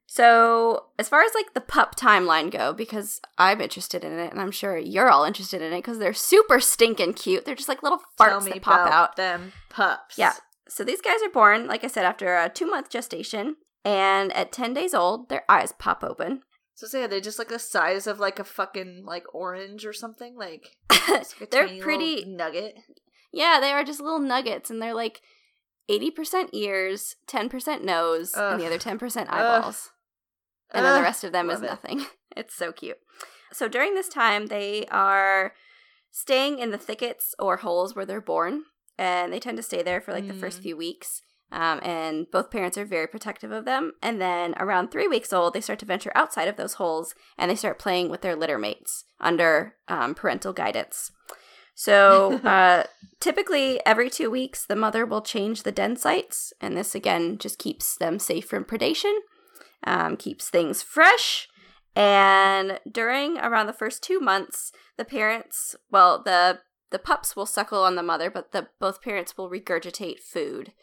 so, 0.08 0.86
as 0.98 1.10
far 1.10 1.22
as 1.22 1.34
like 1.36 1.54
the 1.54 1.62
pup 1.62 1.96
timeline 1.96 2.50
go, 2.50 2.72
because 2.74 3.20
I'm 3.38 3.60
interested 3.62 4.04
in 4.04 4.14
it, 4.20 4.32
and 4.32 4.40
I'm 4.40 4.52
sure 4.52 4.78
you're 4.78 5.10
all 5.10 5.26
interested 5.26 5.62
in 5.62 5.74
it, 5.74 5.80
because 5.80 6.00
they're 6.00 6.14
super 6.14 6.60
stinking 6.60 7.14
cute. 7.16 7.46
They're 7.46 7.56
just 7.56 7.68
like 7.70 7.84
little 7.84 8.02
farts 8.20 8.46
me 8.46 8.52
that 8.54 8.62
pop 8.62 8.90
out. 8.92 9.16
them 9.18 9.52
pups. 9.70 10.18
Yeah. 10.18 10.34
So 10.70 10.84
these 10.84 11.02
guys 11.02 11.22
are 11.26 11.30
born, 11.30 11.68
like 11.68 11.84
I 11.84 11.88
said, 11.88 12.06
after 12.06 12.38
a 12.38 12.50
two 12.50 12.68
month 12.68 12.90
gestation, 12.90 13.58
and 13.86 14.32
at 14.34 14.52
ten 14.52 14.74
days 14.74 14.94
old, 14.94 15.30
their 15.30 15.44
eyes 15.50 15.72
pop 15.78 16.04
open. 16.04 16.42
So 16.76 16.88
say 16.88 17.06
they're 17.08 17.20
just 17.22 17.38
like 17.40 17.50
the 17.50 17.60
size 17.60 18.08
of 18.08 18.20
like 18.20 18.40
a 18.40 18.44
fucking 18.44 19.04
like 19.06 19.26
orange 19.34 19.86
or 19.86 19.94
something 19.94 20.36
like. 20.36 20.76
like 21.10 21.50
They're 21.52 21.68
pretty- 21.80 22.26
nugget. 22.26 22.76
yeah, 23.32 23.60
they 23.62 23.72
are 23.72 23.84
just 23.84 24.00
little 24.02 24.20
nuggets, 24.20 24.70
and 24.70 24.82
they're 24.82 24.94
like 24.94 25.22
eighty 25.90 26.10
percent 26.10 26.50
ears, 26.54 27.16
ten 27.28 27.50
percent 27.50 27.84
nose, 27.84 28.34
and 28.36 28.60
the 28.60 28.66
other 28.66 28.80
ten 28.80 28.98
percent 28.98 29.30
Ugh. 29.30 29.36
eyeballs. 29.40 29.92
and 30.72 30.84
then 30.86 30.96
the 30.96 31.02
rest 31.04 31.24
of 31.24 31.32
them 31.32 31.50
is 31.50 31.62
it. 31.62 31.66
nothing. 31.66 32.06
It's 32.36 32.56
so 32.56 32.72
cute. 32.72 32.98
So 33.52 33.68
during 33.68 33.94
this 33.94 34.10
time, 34.10 34.48
they 34.48 34.86
are 34.90 35.54
staying 36.10 36.58
in 36.58 36.72
the 36.72 36.80
thickets 36.80 37.36
or 37.38 37.58
holes 37.58 37.96
where 37.96 38.08
they're 38.08 38.20
born, 38.22 38.64
and 38.98 39.32
they 39.32 39.40
tend 39.40 39.58
to 39.58 39.64
stay 39.64 39.84
there 39.84 40.02
for 40.02 40.12
like 40.14 40.28
the 40.28 40.34
first 40.34 40.60
Mm. 40.60 40.64
few 40.64 40.78
weeks. 40.78 41.22
Um, 41.54 41.80
and 41.84 42.30
both 42.32 42.50
parents 42.50 42.80
are 42.80 42.86
very 42.86 43.06
protective 43.06 43.52
of 43.52 43.64
them. 43.64 43.94
And 44.02 44.20
then 44.20 44.56
around 44.58 44.90
three 44.90 45.08
weeks 45.08 45.32
old, 45.32 45.54
they 45.54 45.62
start 45.62 45.78
to 45.80 45.86
venture 45.86 46.12
outside 46.16 46.48
of 46.48 46.58
those 46.58 46.74
holes 46.74 47.14
and 47.38 47.50
they 47.50 47.56
start 47.56 47.78
playing 47.78 48.10
with 48.10 48.22
their 48.22 48.36
litter 48.36 48.58
mates 48.58 49.06
under 49.22 49.76
um, 49.88 50.16
parental 50.16 50.52
guidance. 50.52 51.12
So 51.76 52.38
uh, 52.44 52.86
typically, 53.20 53.80
every 53.86 54.10
two 54.10 54.32
weeks, 54.32 54.66
the 54.66 54.76
mother 54.76 55.06
will 55.06 55.22
change 55.22 55.62
the 55.62 55.72
den 55.72 55.96
sites, 55.96 56.54
and 56.60 56.76
this 56.76 56.96
again 56.96 57.38
just 57.38 57.60
keeps 57.60 57.96
them 57.96 58.18
safe 58.18 58.46
from 58.46 58.66
predation, 58.66 59.16
um, 59.86 60.18
keeps 60.18 60.50
things 60.50 60.82
fresh. 60.82 61.48
And 61.96 62.80
during 62.92 63.38
around 63.38 63.68
the 63.68 63.74
first 63.74 64.02
two 64.02 64.20
months, 64.20 64.72
the 64.98 65.06
parents, 65.06 65.76
well, 65.92 66.22
the 66.22 66.60
the 66.90 67.00
pups 67.00 67.36
will 67.36 67.48
suckle 67.48 67.84
on 67.84 67.96
the 67.96 68.04
mother, 68.04 68.30
but 68.30 68.52
the 68.52 68.68
both 68.80 69.02
parents 69.02 69.36
will 69.36 69.50
regurgitate 69.50 70.20
food 70.20 70.74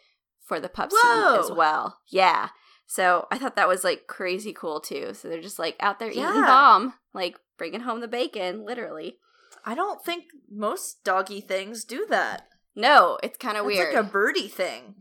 for 0.45 0.59
the 0.59 0.69
pups 0.69 0.93
to 0.93 1.07
eat 1.07 1.39
as 1.39 1.51
well. 1.51 1.99
Yeah. 2.09 2.49
So 2.87 3.27
I 3.31 3.37
thought 3.37 3.55
that 3.55 3.67
was 3.69 3.83
like 3.83 4.07
crazy 4.07 4.51
cool 4.53 4.79
too. 4.81 5.13
So 5.13 5.29
they're 5.29 5.41
just 5.41 5.59
like 5.59 5.75
out 5.79 5.99
there 5.99 6.09
eating 6.09 6.23
Yeah. 6.23 6.45
bomb, 6.45 6.93
like 7.13 7.37
bringing 7.57 7.81
home 7.81 8.01
the 8.01 8.07
bacon, 8.07 8.65
literally. 8.65 9.17
I 9.65 9.75
don't 9.75 10.03
think 10.03 10.25
most 10.49 11.03
doggy 11.03 11.39
things 11.41 11.83
do 11.85 12.05
that. 12.09 12.47
No, 12.75 13.17
it's 13.23 13.37
kind 13.37 13.57
of 13.57 13.65
It's 13.67 13.77
weird. 13.77 13.93
like 13.95 14.03
a 14.05 14.07
birdie 14.09 14.47
thing. 14.47 14.95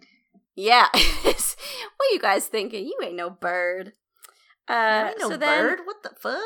yeah. 0.54 0.86
what 1.22 2.10
you 2.12 2.18
guys 2.20 2.46
thinking? 2.46 2.84
You 2.84 2.98
ain't 3.02 3.16
no 3.16 3.30
bird. 3.30 3.92
Uh, 4.68 4.72
I 4.72 5.08
ain't 5.10 5.20
no 5.20 5.30
so 5.30 5.36
then, 5.36 5.62
bird. 5.66 5.80
What 5.84 6.02
the 6.02 6.10
fuck? 6.20 6.42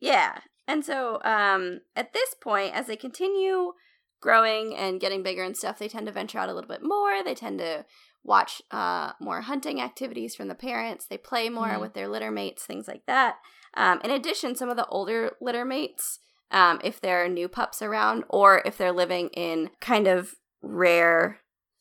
Yeah. 0.00 0.38
And 0.68 0.84
so 0.84 1.20
um, 1.24 1.80
at 1.96 2.12
this 2.12 2.34
point, 2.40 2.74
as 2.74 2.86
they 2.86 2.96
continue 2.96 3.72
growing 4.20 4.74
and 4.74 5.00
getting 5.00 5.22
bigger 5.22 5.42
and 5.42 5.56
stuff, 5.56 5.78
they 5.78 5.88
tend 5.88 6.06
to 6.06 6.12
venture 6.12 6.38
out 6.38 6.48
a 6.48 6.54
little 6.54 6.68
bit 6.68 6.82
more. 6.82 7.22
They 7.24 7.34
tend 7.34 7.58
to 7.58 7.84
watch 8.24 8.60
uh, 8.70 9.12
more 9.20 9.40
hunting 9.42 9.80
activities 9.80 10.34
from 10.34 10.48
the 10.48 10.54
parents. 10.54 11.06
They 11.06 11.16
play 11.18 11.48
more 11.48 11.68
Mhm. 11.70 11.80
with 11.80 11.94
their 11.94 12.08
litter 12.08 12.30
mates, 12.30 12.64
things 12.64 12.86
like 12.86 13.06
that. 13.06 13.36
Um, 13.74 14.00
in 14.04 14.10
addition, 14.10 14.54
some 14.56 14.68
of 14.68 14.76
the 14.76 14.86
older 14.86 15.36
litter 15.40 15.64
mates, 15.64 16.18
um, 16.50 16.80
if 16.84 17.00
there 17.00 17.24
are 17.24 17.28
new 17.28 17.48
pups 17.48 17.80
around 17.80 18.24
or 18.28 18.62
if 18.64 18.76
they're 18.76 18.92
living 18.92 19.28
in 19.28 19.70
kind 19.80 20.06
of 20.06 20.34
rare 20.60 21.40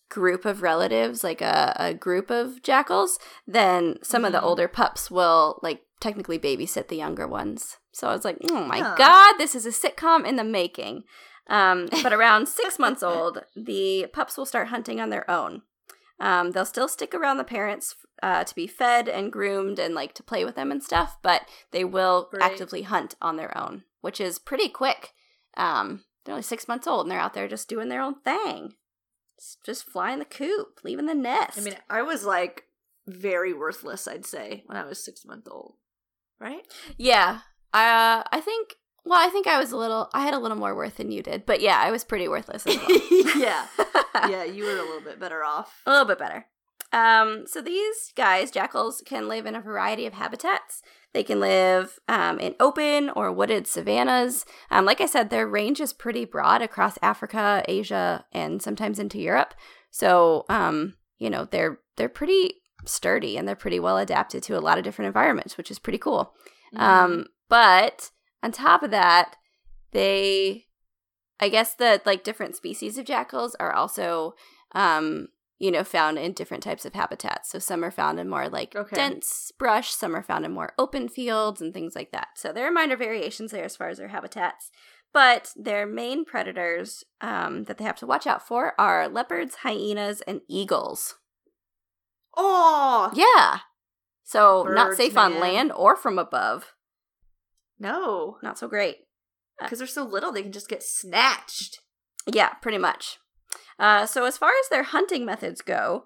group 0.09 0.45
of 0.45 0.61
relatives, 0.61 1.23
like 1.23 1.41
a, 1.41 1.75
a 1.77 1.93
group 1.93 2.29
of 2.31 2.63
jackals, 2.63 3.19
then 3.45 3.97
some 4.01 4.25
of 4.25 4.31
the 4.31 4.39
Mhm. 4.39 4.43
older 4.43 4.67
pups 4.67 5.11
will 5.11 5.59
like 5.61 5.83
technically 5.99 6.39
babysit 6.39 6.87
the 6.87 6.95
younger 6.95 7.27
ones. 7.27 7.77
So 7.91 8.07
I 8.07 8.13
was 8.13 8.23
like, 8.25 8.37
oh 8.49 8.63
my 8.63 8.79
god, 8.95 9.35
this 9.37 9.53
is 9.55 9.65
a 9.65 9.69
sitcom 9.71 10.25
in 10.25 10.35
the 10.37 10.43
making. 10.43 11.03
Um, 11.47 11.87
but 12.03 12.13
around 12.13 12.47
six 12.47 12.77
months 12.79 13.03
old, 13.11 13.43
the 13.55 14.07
pups 14.13 14.37
will 14.37 14.45
start 14.45 14.69
hunting 14.69 15.01
on 15.01 15.09
their 15.09 15.29
own. 15.29 15.63
Um, 16.19 16.51
they'll 16.51 16.65
still 16.65 16.87
stick 16.87 17.13
around 17.15 17.37
the 17.37 17.43
parents 17.43 17.95
uh, 18.21 18.43
to 18.43 18.53
be 18.55 18.67
fed 18.67 19.07
and 19.07 19.31
groomed 19.31 19.79
and 19.79 19.95
like 19.95 20.13
to 20.15 20.23
play 20.23 20.43
with 20.43 20.55
them 20.55 20.71
and 20.71 20.83
stuff, 20.83 21.17
but 21.21 21.43
they 21.71 21.83
will 21.85 22.29
Right. 22.33 22.41
actively 22.51 22.81
hunt 22.81 23.15
on 23.21 23.37
their 23.37 23.57
own, 23.57 23.83
which 24.01 24.19
is 24.19 24.37
pretty 24.39 24.67
quick. 24.67 25.13
Um, 25.55 26.03
they're 26.25 26.33
only 26.33 26.43
six 26.43 26.67
months 26.67 26.87
old 26.87 27.05
and 27.05 27.11
they're 27.11 27.19
out 27.19 27.33
there 27.33 27.47
just 27.47 27.69
doing 27.69 27.87
their 27.89 28.01
own 28.01 28.15
thing, 28.21 28.73
just, 29.39 29.63
just 29.65 29.83
flying 29.85 30.19
the 30.19 30.25
coop, 30.25 30.79
leaving 30.83 31.05
the 31.05 31.13
nest. 31.15 31.57
I 31.57 31.61
mean, 31.61 31.77
I 31.89 32.01
was 32.01 32.25
like 32.25 32.65
very 33.07 33.53
worthless, 33.53 34.07
I'd 34.07 34.25
say, 34.25 34.63
when 34.65 34.77
I 34.77 34.83
was 34.85 35.03
six 35.03 35.25
months 35.25 35.47
old. 35.49 35.75
Right? 36.39 36.61
yeah, 36.97 37.39
uh, 37.73 38.23
I 38.31 38.41
think. 38.43 38.75
Well, 39.05 39.25
I 39.25 39.29
think 39.31 39.47
I 39.47 39.59
was 39.59 39.71
a 39.71 39.77
little. 39.77 40.09
I 40.13 40.21
had 40.21 40.33
a 40.33 40.39
little 40.39 40.57
more 40.57 40.75
worth 40.75 40.97
than 40.97 41.11
you 41.11 41.23
did, 41.23 41.45
but 41.45 41.61
yeah, 41.61 41.79
I 41.79 41.91
was 41.91 42.03
pretty 42.03 42.27
worthless 42.27 42.65
as 42.67 42.77
well. 42.77 43.35
yeah. 43.37 43.67
Yeah, 44.27 44.43
you 44.43 44.65
were 44.65 44.71
a 44.71 44.83
little 44.83 45.01
bit 45.01 45.17
better 45.17 45.45
off. 45.45 45.81
a 45.85 45.91
little 45.91 46.05
bit 46.05 46.19
better. 46.19 46.45
Um, 46.91 47.45
so 47.47 47.61
these 47.61 48.11
guys, 48.15 48.51
jackals, 48.51 49.01
can 49.05 49.29
live 49.29 49.45
in 49.45 49.55
a 49.55 49.61
variety 49.61 50.05
of 50.05 50.13
habitats. 50.13 50.81
They 51.13 51.23
can 51.23 51.39
live 51.39 51.99
um, 52.07 52.37
in 52.39 52.55
open 52.59 53.11
or 53.11 53.31
wooded 53.31 53.65
savannas. 53.65 54.45
Um, 54.69 54.85
like 54.85 54.99
I 54.99 55.05
said, 55.05 55.29
their 55.29 55.47
range 55.47 55.79
is 55.79 55.93
pretty 55.93 56.25
broad 56.25 56.61
across 56.61 56.97
Africa, 57.01 57.63
Asia, 57.67 58.25
and 58.31 58.61
sometimes 58.61 58.99
into 58.99 59.19
Europe. 59.19 59.53
So, 59.91 60.45
um, 60.49 60.95
you 61.17 61.29
know, 61.29 61.45
they're 61.45 61.79
they're 61.95 62.09
pretty 62.09 62.55
sturdy 62.85 63.37
and 63.37 63.47
they're 63.47 63.55
pretty 63.55 63.79
well 63.79 63.97
adapted 63.97 64.43
to 64.43 64.57
a 64.57 64.59
lot 64.61 64.77
of 64.77 64.83
different 64.83 65.07
environments, 65.07 65.57
which 65.57 65.71
is 65.71 65.79
pretty 65.79 65.97
cool. 65.99 66.33
Mm-hmm. 66.73 66.83
Um, 66.83 67.25
but 67.47 68.11
on 68.43 68.51
top 68.51 68.83
of 68.83 68.91
that, 68.91 69.35
they, 69.91 70.65
I 71.39 71.49
guess 71.49 71.73
the 71.75 72.01
like 72.05 72.23
different 72.23 72.55
species 72.55 72.97
of 72.97 73.05
jackals 73.05 73.55
are 73.59 73.73
also, 73.73 74.33
um, 74.73 75.27
you 75.57 75.71
know, 75.71 75.83
found 75.83 76.17
in 76.17 76.31
different 76.33 76.63
types 76.63 76.85
of 76.85 76.93
habitats. 76.93 77.51
So 77.51 77.59
some 77.59 77.83
are 77.83 77.91
found 77.91 78.19
in 78.19 78.29
more 78.29 78.47
like 78.47 78.75
Okay. 78.75 78.95
dense 78.95 79.51
brush, 79.57 79.91
some 79.91 80.15
are 80.15 80.23
found 80.23 80.45
in 80.45 80.53
more 80.53 80.73
open 80.77 81.09
fields 81.09 81.59
and 81.61 81.73
things 81.73 81.95
like 81.95 82.11
that. 82.11 82.29
So 82.35 82.53
there 82.53 82.65
are 82.67 82.71
minor 82.71 82.95
variations 82.95 83.51
there 83.51 83.65
as 83.65 83.75
far 83.75 83.89
as 83.89 83.97
their 83.97 84.07
habitats. 84.09 84.71
But 85.11 85.51
their 85.55 85.87
main 85.87 86.23
predators 86.23 87.03
um, 87.19 87.63
that 87.63 87.79
they 87.79 87.83
have 87.83 87.97
to 87.97 88.05
watch 88.05 88.27
out 88.27 88.47
for 88.47 88.73
are 88.79 89.09
leopards, 89.09 89.55
hyenas, 89.63 90.21
and 90.21 90.41
eagles. 90.47 91.15
oh 92.37 93.11
Yeah. 93.13 93.61
So 94.23 94.63
not 94.69 94.89
Birds, 94.89 94.97
safe 94.97 95.17
on 95.17 95.39
land 95.39 95.71
or 95.71 95.95
from 95.95 96.19
above. 96.19 96.75
No, 97.79 98.37
Not 98.43 98.57
so 98.59 98.67
great. 98.67 98.97
because 99.61 99.79
they're 99.79 99.87
so 99.87 100.03
little, 100.03 100.31
they 100.31 100.43
can 100.43 100.51
just 100.51 100.69
get 100.69 100.83
snatched. 100.83 101.79
Yeah, 102.31 102.49
pretty 102.61 102.77
much. 102.77 103.17
Uh, 103.77 104.05
so 104.05 104.25
as 104.25 104.37
far 104.37 104.49
as 104.61 104.69
their 104.69 104.83
hunting 104.83 105.25
methods 105.25 105.61
go, 105.61 106.03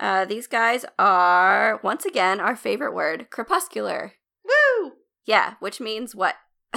uh, 0.00 0.24
these 0.24 0.46
guys 0.46 0.84
are 0.98 1.80
once 1.82 2.04
again 2.04 2.40
our 2.40 2.56
favorite 2.56 2.94
word, 2.94 3.28
crepuscular. 3.30 4.14
Woo! 4.44 4.92
Yeah, 5.24 5.54
which 5.60 5.80
means 5.80 6.14
what? 6.14 6.34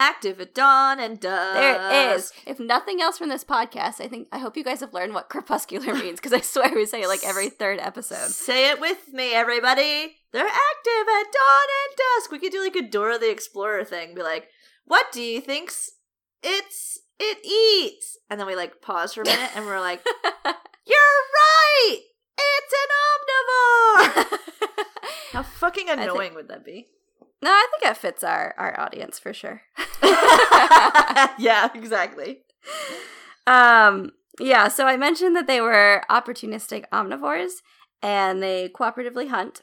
Active 0.00 0.40
at 0.40 0.54
dawn 0.54 0.98
and 0.98 1.20
dusk. 1.20 1.54
there 1.54 1.74
it 1.74 2.16
is. 2.16 2.32
If 2.46 2.58
nothing 2.58 3.02
else 3.02 3.18
from 3.18 3.28
this 3.28 3.44
podcast, 3.44 4.00
I 4.00 4.08
think 4.08 4.28
I 4.32 4.38
hope 4.38 4.56
you 4.56 4.64
guys 4.64 4.80
have 4.80 4.94
learned 4.94 5.12
what 5.14 5.28
crepuscular 5.28 5.94
means 6.02 6.18
because 6.18 6.32
I 6.32 6.40
swear 6.40 6.72
we 6.74 6.86
say 6.86 7.02
it 7.02 7.08
like 7.08 7.22
every 7.24 7.50
third 7.50 7.78
episode. 7.78 8.30
Say 8.30 8.70
it 8.70 8.80
with 8.80 9.12
me, 9.12 9.34
everybody. 9.34 10.16
They're 10.32 10.46
active 10.46 11.08
at 11.08 11.32
dawn 11.32 11.68
and 11.88 11.96
dusk. 11.96 12.30
We 12.30 12.38
could 12.38 12.52
do 12.52 12.62
like 12.62 12.76
a 12.76 12.82
Dora 12.88 13.18
the 13.18 13.30
Explorer 13.30 13.84
thing. 13.84 14.14
Be 14.14 14.22
like, 14.22 14.48
what 14.84 15.06
do 15.12 15.20
you 15.22 15.40
think's 15.40 15.90
it's 16.42 16.98
it 17.18 17.38
eats? 17.44 18.16
And 18.30 18.38
then 18.40 18.46
we 18.46 18.56
like 18.56 18.80
pause 18.80 19.14
for 19.14 19.22
a 19.22 19.26
minute 19.26 19.50
and 19.54 19.66
we're 19.66 19.80
like, 19.80 20.02
you're 20.86 20.96
right. 21.34 21.98
It's 22.38 22.74
an 22.82 24.16
omnivore. 24.16 24.38
How 25.32 25.42
fucking 25.42 25.86
think- 25.86 26.00
annoying 26.00 26.34
would 26.34 26.48
that 26.48 26.64
be? 26.64 26.86
no, 27.42 27.50
I 27.50 27.66
think 27.70 27.90
it 27.90 27.96
fits 27.96 28.22
our 28.24 28.54
our 28.58 28.78
audience 28.80 29.18
for 29.18 29.32
sure. 29.32 29.62
yeah, 31.38 31.68
exactly. 31.74 32.40
Um, 33.46 34.12
yeah, 34.38 34.68
so 34.68 34.86
I 34.86 34.96
mentioned 34.96 35.34
that 35.36 35.46
they 35.46 35.60
were 35.60 36.02
opportunistic 36.10 36.84
omnivores 36.92 37.52
and 38.02 38.42
they 38.42 38.68
cooperatively 38.68 39.28
hunt. 39.28 39.62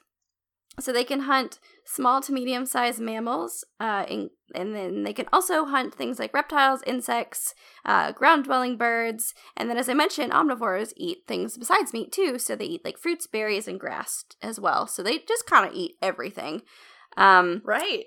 So 0.80 0.94
they 0.94 1.04
can 1.04 1.22
hunt 1.22 1.60
small 1.86 2.22
to 2.22 2.32
medium 2.32 2.66
sized 2.66 3.00
mammals, 3.00 3.66
uh, 3.80 4.06
in, 4.08 4.30
and 4.54 4.76
then 4.76 5.04
they 5.04 5.14
can 5.14 5.26
also 5.34 5.66
hunt 5.66 5.96
things 5.96 6.20
like 6.20 6.34
reptiles, 6.34 6.84
insects, 6.86 7.56
uh, 7.84 8.12
ground 8.12 8.44
dwelling 8.44 8.78
birds. 8.78 9.34
And 9.56 9.70
then, 9.70 9.78
as 9.78 9.90
I 9.90 9.96
mentioned, 9.96 10.32
omnivores 10.32 10.94
eat 10.96 11.20
things 11.28 11.58
besides 11.58 11.94
meat 11.94 12.12
too. 12.12 12.38
So 12.38 12.56
they 12.56 12.66
eat 12.66 12.86
like 12.86 13.00
fruits, 13.00 13.26
berries, 13.26 13.68
and 13.68 13.80
grass 13.80 14.24
as 14.42 14.60
well. 14.60 14.86
So 14.86 15.02
they 15.02 15.18
just 15.20 15.48
kind 15.48 15.68
of 15.68 15.74
eat 15.74 15.96
everything. 16.02 16.62
Um, 17.18 17.64
Right. 17.66 18.06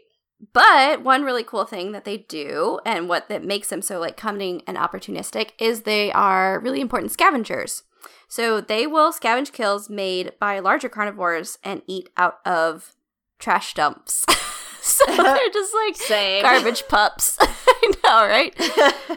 but 0.52 1.02
one 1.02 1.24
really 1.24 1.44
cool 1.44 1.64
thing 1.64 1.90
that 1.92 2.04
they 2.04 2.18
do, 2.18 2.78
and 2.86 3.08
what 3.08 3.28
that 3.28 3.44
makes 3.44 3.68
them 3.68 3.82
so 3.82 3.98
like 3.98 4.16
cunning 4.16 4.62
and 4.68 4.76
opportunistic, 4.76 5.50
is 5.58 5.82
they 5.82 6.12
are 6.12 6.60
really 6.60 6.80
important 6.80 7.10
scavengers. 7.10 7.82
So 8.28 8.60
they 8.60 8.86
will 8.86 9.12
scavenge 9.12 9.52
kills 9.52 9.90
made 9.90 10.32
by 10.38 10.58
larger 10.58 10.88
carnivores 10.88 11.58
and 11.64 11.82
eat 11.86 12.10
out 12.16 12.38
of 12.44 12.94
trash 13.38 13.74
dumps. 13.74 14.24
so 14.80 15.04
they're 15.16 15.50
just 15.52 15.74
like 15.74 15.96
Same. 15.96 16.42
garbage 16.42 16.86
pups. 16.88 17.36
I 17.40 17.92
know, 18.04 18.26
right? 18.26 18.54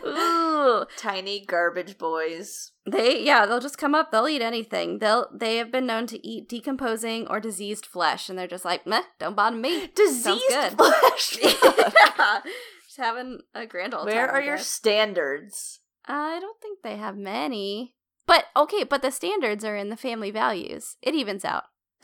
Ooh. 0.06 0.86
Tiny 0.98 1.46
garbage 1.46 1.98
boys. 1.98 2.72
They 2.86 3.24
yeah, 3.24 3.46
they'll 3.46 3.60
just 3.60 3.78
come 3.78 3.96
up, 3.96 4.12
they'll 4.12 4.28
eat 4.28 4.42
anything. 4.42 5.00
They'll 5.00 5.28
they 5.34 5.58
have 5.58 5.72
been 5.72 5.86
known 5.86 6.08
to 6.08 6.25
eat 6.25 6.50
decomposing 6.50 7.28
or 7.28 7.40
diseased 7.40 7.86
flesh, 7.86 8.30
and 8.30 8.38
they're 8.38 8.48
just 8.48 8.66
like, 8.66 8.86
meh, 8.88 9.04
don't 9.20 9.36
bother 9.36 9.56
me. 9.56 9.88
Diseased 9.96 10.44
good. 10.50 10.74
flesh. 10.74 11.38
yeah. 11.42 12.42
Just 12.86 12.98
having 12.98 13.40
a 13.54 13.66
grand 13.66 13.94
old 13.94 14.06
Where 14.06 14.28
time, 14.28 14.36
are 14.36 14.42
your 14.42 14.58
standards? 14.58 15.80
I 16.06 16.40
don't 16.40 16.62
think 16.62 16.82
they 16.84 16.98
have 16.98 17.18
many. 17.18 17.96
But 18.25 18.46
okay, 18.56 18.84
but 18.84 19.01
the 19.01 19.12
standards 19.12 19.63
are 19.65 19.75
in 19.75 19.89
the 19.89 19.98
family 19.98 20.32
values. 20.32 20.96
It 21.01 21.13
evens 21.15 21.44
out. 21.46 21.63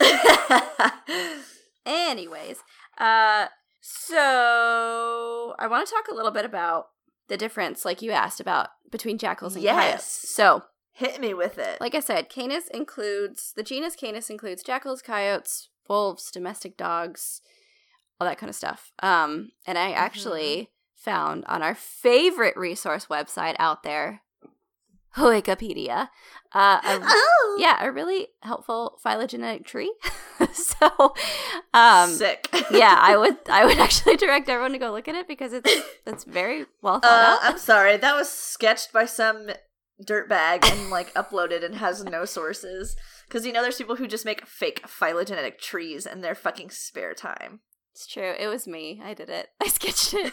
Anyways, 1.86 2.58
uh 2.98 3.46
so 3.80 5.54
I 5.58 5.66
want 5.66 5.86
to 5.88 5.92
talk 5.94 6.08
a 6.10 6.14
little 6.14 6.30
bit 6.30 6.44
about 6.44 6.86
the 7.28 7.36
difference 7.38 7.84
like 7.84 8.02
you 8.02 8.10
asked 8.10 8.40
about 8.40 8.68
between 8.90 9.16
jackals 9.18 9.54
and 9.54 9.64
Yes. 9.64 9.76
coyotes. 9.76 10.04
So, 10.04 10.62
Hit 10.92 11.20
me 11.20 11.32
with 11.32 11.58
it. 11.58 11.80
like 11.80 11.94
I 11.94 12.00
said, 12.00 12.28
Canis 12.28 12.68
includes 12.68 13.52
the 13.56 13.62
genus 13.62 13.96
Canis 13.96 14.28
includes 14.28 14.62
jackals, 14.62 15.00
coyotes, 15.00 15.70
wolves, 15.88 16.30
domestic 16.30 16.76
dogs, 16.76 17.40
all 18.20 18.26
that 18.28 18.36
kind 18.38 18.50
of 18.50 18.56
stuff. 18.56 18.92
Um, 19.02 19.52
and 19.66 19.78
I 19.78 19.92
actually 19.92 20.70
found 20.96 21.44
on 21.46 21.62
our 21.62 21.74
favorite 21.74 22.56
resource 22.56 23.06
website 23.06 23.56
out 23.58 23.82
there, 23.82 24.20
Wikipedia, 25.16 26.08
uh, 26.52 26.80
a, 26.84 27.00
oh, 27.02 27.56
yeah, 27.60 27.84
a 27.84 27.90
really 27.90 28.28
helpful 28.42 28.98
phylogenetic 29.02 29.64
tree. 29.66 29.92
so, 30.52 31.14
um, 31.74 32.10
sick. 32.10 32.48
yeah, 32.70 32.96
I 33.00 33.16
would 33.16 33.36
I 33.50 33.64
would 33.64 33.78
actually 33.78 34.16
direct 34.16 34.48
everyone 34.48 34.72
to 34.72 34.78
go 34.78 34.90
look 34.92 35.08
at 35.08 35.14
it 35.14 35.26
because 35.28 35.52
it's 35.52 35.70
it's 36.06 36.24
very 36.24 36.66
well 36.82 37.00
thought 37.00 37.10
Uh, 37.10 37.44
out. 37.44 37.52
I'm 37.52 37.58
sorry, 37.58 37.96
that 37.96 38.14
was 38.16 38.28
sketched 38.30 38.92
by 38.92 39.04
some 39.04 39.48
dirtbag 40.04 40.64
and 40.64 40.90
like 40.90 41.12
uploaded 41.14 41.64
and 41.64 41.74
has 41.76 42.04
no 42.04 42.24
sources. 42.24 42.96
Because 43.28 43.44
you 43.46 43.52
know, 43.52 43.62
there's 43.62 43.76
people 43.76 43.96
who 43.96 44.06
just 44.08 44.24
make 44.24 44.46
fake 44.46 44.86
phylogenetic 44.88 45.60
trees 45.60 46.06
in 46.06 46.20
their 46.20 46.34
fucking 46.34 46.70
spare 46.70 47.14
time. 47.14 47.60
It's 47.92 48.06
true. 48.06 48.32
It 48.38 48.46
was 48.48 48.66
me. 48.66 49.00
I 49.04 49.14
did 49.14 49.28
it. 49.28 49.48
I 49.62 49.68
sketched 49.68 50.14
it. 50.14 50.32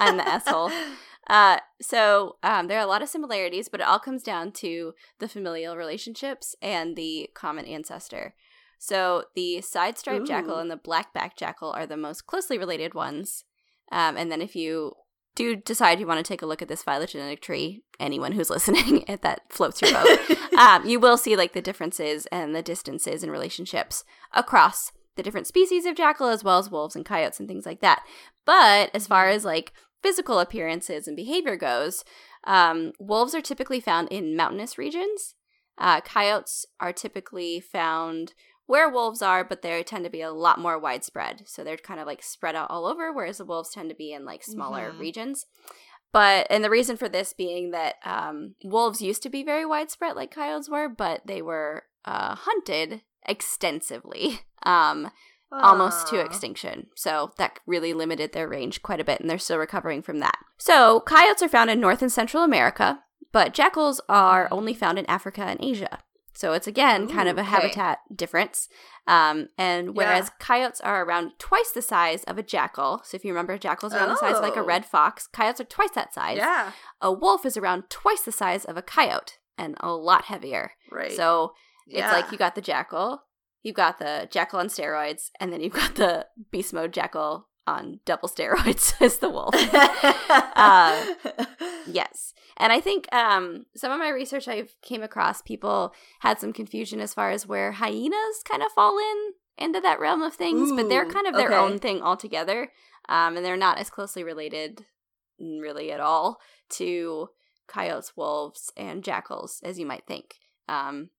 I'm 0.00 0.16
the 0.18 0.28
asshole. 0.28 0.70
Uh, 1.28 1.58
so 1.80 2.36
um, 2.42 2.68
there 2.68 2.78
are 2.78 2.84
a 2.84 2.86
lot 2.86 3.02
of 3.02 3.08
similarities, 3.08 3.68
but 3.68 3.80
it 3.80 3.86
all 3.86 3.98
comes 3.98 4.22
down 4.22 4.52
to 4.52 4.94
the 5.18 5.28
familial 5.28 5.76
relationships 5.76 6.54
and 6.62 6.96
the 6.96 7.28
common 7.34 7.66
ancestor. 7.66 8.34
So 8.78 9.24
the 9.34 9.60
side 9.60 9.98
striped 9.98 10.26
jackal 10.26 10.58
and 10.58 10.70
the 10.70 10.76
black 10.76 11.12
back 11.12 11.36
jackal 11.36 11.72
are 11.72 11.86
the 11.86 11.96
most 11.96 12.26
closely 12.26 12.56
related 12.56 12.94
ones. 12.94 13.44
Um, 13.90 14.16
and 14.16 14.30
then 14.30 14.40
if 14.40 14.54
you 14.54 14.92
do 15.34 15.56
decide 15.56 16.00
you 16.00 16.06
want 16.06 16.24
to 16.24 16.28
take 16.28 16.42
a 16.42 16.46
look 16.46 16.62
at 16.62 16.68
this 16.68 16.82
phylogenetic 16.82 17.42
tree, 17.42 17.82
anyone 17.98 18.32
who's 18.32 18.50
listening, 18.50 19.04
if 19.08 19.20
that 19.22 19.42
floats 19.50 19.82
your 19.82 19.92
boat, 19.92 20.38
um, 20.58 20.86
you 20.86 21.00
will 21.00 21.16
see 21.16 21.36
like 21.36 21.52
the 21.52 21.60
differences 21.60 22.26
and 22.26 22.54
the 22.54 22.62
distances 22.62 23.22
and 23.22 23.32
relationships 23.32 24.04
across 24.32 24.92
the 25.16 25.22
different 25.22 25.48
species 25.48 25.84
of 25.84 25.96
jackal 25.96 26.28
as 26.28 26.44
well 26.44 26.58
as 26.58 26.70
wolves 26.70 26.94
and 26.94 27.04
coyotes 27.04 27.40
and 27.40 27.48
things 27.48 27.66
like 27.66 27.80
that. 27.80 28.04
But 28.46 28.90
as 28.94 29.06
far 29.06 29.28
as 29.28 29.44
like 29.44 29.72
physical 30.02 30.38
appearances 30.38 31.06
and 31.06 31.16
behavior 31.16 31.56
goes, 31.56 32.04
um, 32.44 32.92
wolves 32.98 33.34
are 33.34 33.40
typically 33.40 33.80
found 33.80 34.08
in 34.08 34.36
mountainous 34.36 34.78
regions. 34.78 35.34
Uh, 35.76 36.00
coyotes 36.00 36.66
are 36.80 36.92
typically 36.92 37.60
found 37.60 38.34
where 38.66 38.88
wolves 38.88 39.22
are, 39.22 39.44
but 39.44 39.62
they 39.62 39.82
tend 39.82 40.04
to 40.04 40.10
be 40.10 40.20
a 40.20 40.30
lot 40.32 40.58
more 40.60 40.78
widespread. 40.78 41.42
So 41.46 41.64
they're 41.64 41.76
kind 41.76 42.00
of 42.00 42.06
like 42.06 42.22
spread 42.22 42.54
out 42.54 42.70
all 42.70 42.86
over, 42.86 43.12
whereas 43.12 43.38
the 43.38 43.44
wolves 43.44 43.70
tend 43.70 43.88
to 43.88 43.94
be 43.96 44.12
in 44.12 44.24
like 44.24 44.42
smaller 44.44 44.92
Mhm. 44.92 44.98
regions. 44.98 45.46
But 46.12 46.46
and 46.50 46.64
the 46.64 46.70
reason 46.70 46.96
for 46.96 47.08
this 47.08 47.32
being 47.32 47.70
that 47.72 47.96
um, 48.04 48.54
wolves 48.64 49.00
used 49.02 49.22
to 49.22 49.30
be 49.30 49.42
very 49.42 49.64
widespread, 49.66 50.16
like 50.16 50.30
coyotes 50.30 50.68
were, 50.68 50.88
but 50.88 51.26
they 51.26 51.42
were 51.42 51.84
uh, 52.04 52.34
hunted 52.34 53.02
extensively, 53.26 54.40
um, 54.64 55.10
almost 55.50 56.06
to 56.08 56.20
extinction. 56.20 56.88
So 56.94 57.32
that 57.38 57.58
really 57.66 57.92
limited 57.94 58.32
their 58.32 58.48
range 58.48 58.82
quite 58.82 59.00
a 59.00 59.04
bit, 59.04 59.20
and 59.20 59.28
they're 59.30 59.38
still 59.38 59.58
recovering 59.58 60.02
from 60.02 60.18
that. 60.20 60.38
So 60.58 61.00
coyotes 61.00 61.42
are 61.42 61.48
found 61.48 61.70
in 61.70 61.80
North 61.80 62.02
and 62.02 62.12
Central 62.12 62.42
America, 62.42 63.00
but 63.32 63.54
jackals 63.54 64.00
are 64.08 64.48
only 64.50 64.74
found 64.74 64.98
in 64.98 65.06
Africa 65.06 65.42
and 65.42 65.58
Asia. 65.62 66.00
So 66.34 66.52
it's 66.52 66.66
again 66.68 67.08
kind 67.08 67.26
Ooh, 67.28 67.32
of 67.32 67.38
a 67.38 67.40
okay. 67.40 67.50
habitat 67.50 67.98
difference. 68.14 68.68
Um, 69.08 69.48
and 69.58 69.96
whereas 69.96 70.26
Yeah. 70.26 70.32
coyotes 70.38 70.80
are 70.82 71.02
around 71.02 71.32
twice 71.38 71.70
the 71.72 71.82
size 71.82 72.22
of 72.24 72.36
a 72.38 72.42
jackal, 72.42 73.00
so 73.04 73.16
if 73.16 73.24
you 73.24 73.32
remember, 73.32 73.56
jackals 73.58 73.94
are 73.94 73.98
around 74.00 74.10
the 74.10 74.16
size 74.16 74.36
of 74.36 74.42
like 74.42 74.54
a 74.56 74.60
Oh. 74.60 74.64
red 74.64 74.84
fox, 74.84 75.26
coyotes 75.26 75.60
are 75.62 75.64
twice 75.64 75.90
that 75.92 76.12
size. 76.14 76.36
Yeah, 76.36 76.72
A 77.00 77.10
wolf 77.10 77.44
is 77.46 77.56
around 77.56 77.88
twice 77.90 78.20
the 78.22 78.32
size 78.32 78.64
of 78.66 78.76
a 78.76 78.82
coyote 78.82 79.38
and 79.56 79.76
a 79.80 79.90
lot 79.92 80.26
heavier. 80.26 80.72
right. 80.92 81.10
So 81.12 81.54
yeah. 81.86 82.04
it's 82.04 82.12
like 82.12 82.30
you 82.30 82.38
got 82.38 82.54
the 82.54 82.60
jackal, 82.60 83.22
you've 83.68 83.76
got 83.76 83.98
the 83.98 84.26
jackal 84.30 84.58
on 84.58 84.66
steroids, 84.66 85.30
and 85.38 85.52
then 85.52 85.60
you've 85.60 85.74
got 85.74 85.94
the 85.94 86.26
beast 86.50 86.72
mode 86.72 86.92
jackal 86.92 87.46
on 87.66 88.00
double 88.04 88.28
steroids 88.36 89.00
as 89.00 89.18
the 89.18 89.28
wolf. 89.28 89.54
uh, 90.56 91.14
yes. 91.86 92.32
And 92.56 92.72
I 92.72 92.80
think 92.80 93.12
um, 93.14 93.66
some 93.76 93.92
of 93.92 94.00
my 94.00 94.08
research 94.08 94.48
I've 94.48 94.74
came 94.82 95.02
across, 95.02 95.42
people 95.42 95.92
had 96.20 96.40
some 96.40 96.52
confusion 96.52 97.00
as 97.00 97.14
far 97.14 97.30
as 97.30 97.46
where 97.46 97.72
hyenas 97.72 98.42
kind 98.44 98.62
of 98.62 98.72
fall 98.72 98.98
in 98.98 99.32
into 99.58 99.80
that 99.80 100.00
realm 100.00 100.22
of 100.22 100.34
things, 100.34 100.72
but 100.72 100.88
they're 100.88 101.08
kind 101.08 101.26
of 101.26 101.34
their 101.34 101.48
okay. 101.48 101.56
own 101.56 101.78
thing 101.78 102.02
altogether. 102.02 102.70
Um, 103.08 103.36
and 103.36 103.44
they're 103.44 103.56
not 103.56 103.78
as 103.78 103.90
closely 103.90 104.22
related, 104.24 104.86
really, 105.38 105.92
at 105.92 106.00
all 106.00 106.38
to 106.70 107.28
coyotes, 107.66 108.16
wolves, 108.16 108.72
and 108.76 109.04
jackals 109.04 109.60
as 109.64 109.78
you 109.78 109.86
might 109.86 110.06
think. 110.06 110.36
Um, 110.68 111.10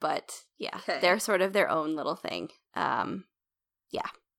but 0.00 0.42
yeah, 0.58 0.76
Okay. 0.76 0.98
they're 1.00 1.18
sort 1.18 1.40
of 1.40 1.52
their 1.52 1.68
own 1.70 1.94
little 1.96 2.16
thing. 2.16 2.50
Um, 2.74 3.24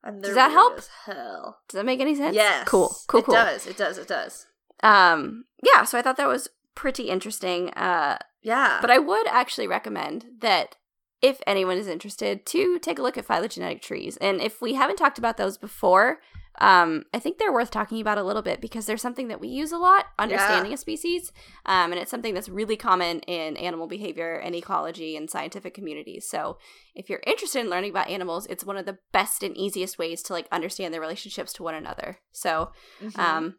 And 0.01 0.23
Does 0.23 0.33
that 0.35 0.51
help? 0.51 0.79
Hell. 1.05 1.59
does 1.67 1.77
that 1.77 1.85
make 1.85 1.99
any 1.99 2.15
sense? 2.15 2.33
Yes. 2.33 2.65
Cool. 2.69 2.87
Cool. 2.87 2.95
Cool. 3.07 3.19
It 3.19 3.25
Cool. 3.25 3.35
does. 3.35 3.67
It 3.67 3.75
does. 3.77 3.97
It 3.97 4.07
does. 4.07 4.45
Um, 4.81 5.43
yeah. 5.61 5.83
So 5.83 5.97
I 5.97 6.01
thought 6.01 6.15
that 6.15 6.27
was 6.29 6.47
pretty 6.73 7.09
interesting. 7.09 7.69
Uh, 7.71 8.17
Yeah. 8.41 8.77
But 8.79 8.91
I 8.91 8.97
would 8.97 9.27
actually 9.27 9.67
recommend 9.67 10.25
that 10.39 10.77
if 11.21 11.41
anyone 11.45 11.77
is 11.77 11.89
interested 11.89 12.45
to 12.45 12.79
take 12.79 12.97
a 12.97 13.01
look 13.01 13.17
at 13.17 13.25
phylogenetic 13.25 13.81
trees. 13.81 14.15
And 14.21 14.39
if 14.39 14.61
we 14.61 14.75
haven't 14.75 14.95
talked 14.95 15.17
about 15.17 15.35
those 15.35 15.57
before, 15.57 16.21
um, 16.59 17.05
I 17.13 17.19
think 17.19 17.37
they're 17.37 17.53
worth 17.53 17.71
talking 17.71 18.01
about 18.01 18.17
a 18.17 18.23
little 18.23 18.41
bit 18.41 18.59
because 18.59 18.85
they're 18.85 18.97
something 18.97 19.29
that 19.29 19.39
we 19.39 19.47
use 19.47 19.71
a 19.71 19.77
lot, 19.77 20.07
understanding 20.17 20.73
a 20.73 20.77
species. 20.77 21.31
Um, 21.65 21.91
and 21.93 22.01
it's 22.01 22.11
something 22.11 22.33
that's 22.33 22.49
really 22.49 22.75
common 22.75 23.19
in 23.21 23.55
animal 23.55 23.87
behavior 23.87 24.35
and 24.35 24.53
ecology 24.55 25.15
and 25.15 25.29
scientific 25.29 25.73
communities. 25.73 26.27
So 26.29 26.57
if 26.95 27.09
you're 27.09 27.21
interested 27.25 27.59
in 27.61 27.69
learning 27.69 27.91
about 27.91 28.09
animals, 28.09 28.45
it's 28.47 28.65
one 28.65 28.75
of 28.77 28.85
the 28.85 28.97
best 29.13 29.41
and 29.41 29.55
easiest 29.55 29.97
ways 29.97 30.21
to 30.23 30.33
like 30.33 30.47
understand 30.51 30.93
their 30.93 30.99
relationships 31.01 31.53
to 31.53 31.63
one 31.63 31.75
another. 31.75 32.17
So 32.31 32.71
Mhm. 33.01 33.17
um, 33.19 33.55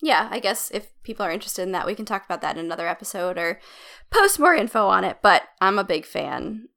yeah, 0.00 0.28
I 0.30 0.38
guess 0.38 0.70
if 0.70 0.92
people 1.02 1.26
are 1.26 1.30
interested 1.32 1.62
in 1.62 1.72
that, 1.72 1.84
we 1.86 1.94
can 1.94 2.04
talk 2.06 2.24
about 2.24 2.40
that 2.40 2.56
in 2.56 2.64
another 2.64 2.86
episode 2.88 3.36
or 3.36 3.60
post 4.10 4.38
more 4.38 4.54
info 4.54 4.86
on 4.86 5.04
it. 5.04 5.18
But 5.22 5.42
I'm 5.60 5.78
a 5.78 5.84
big 5.84 6.06
fan 6.06 6.68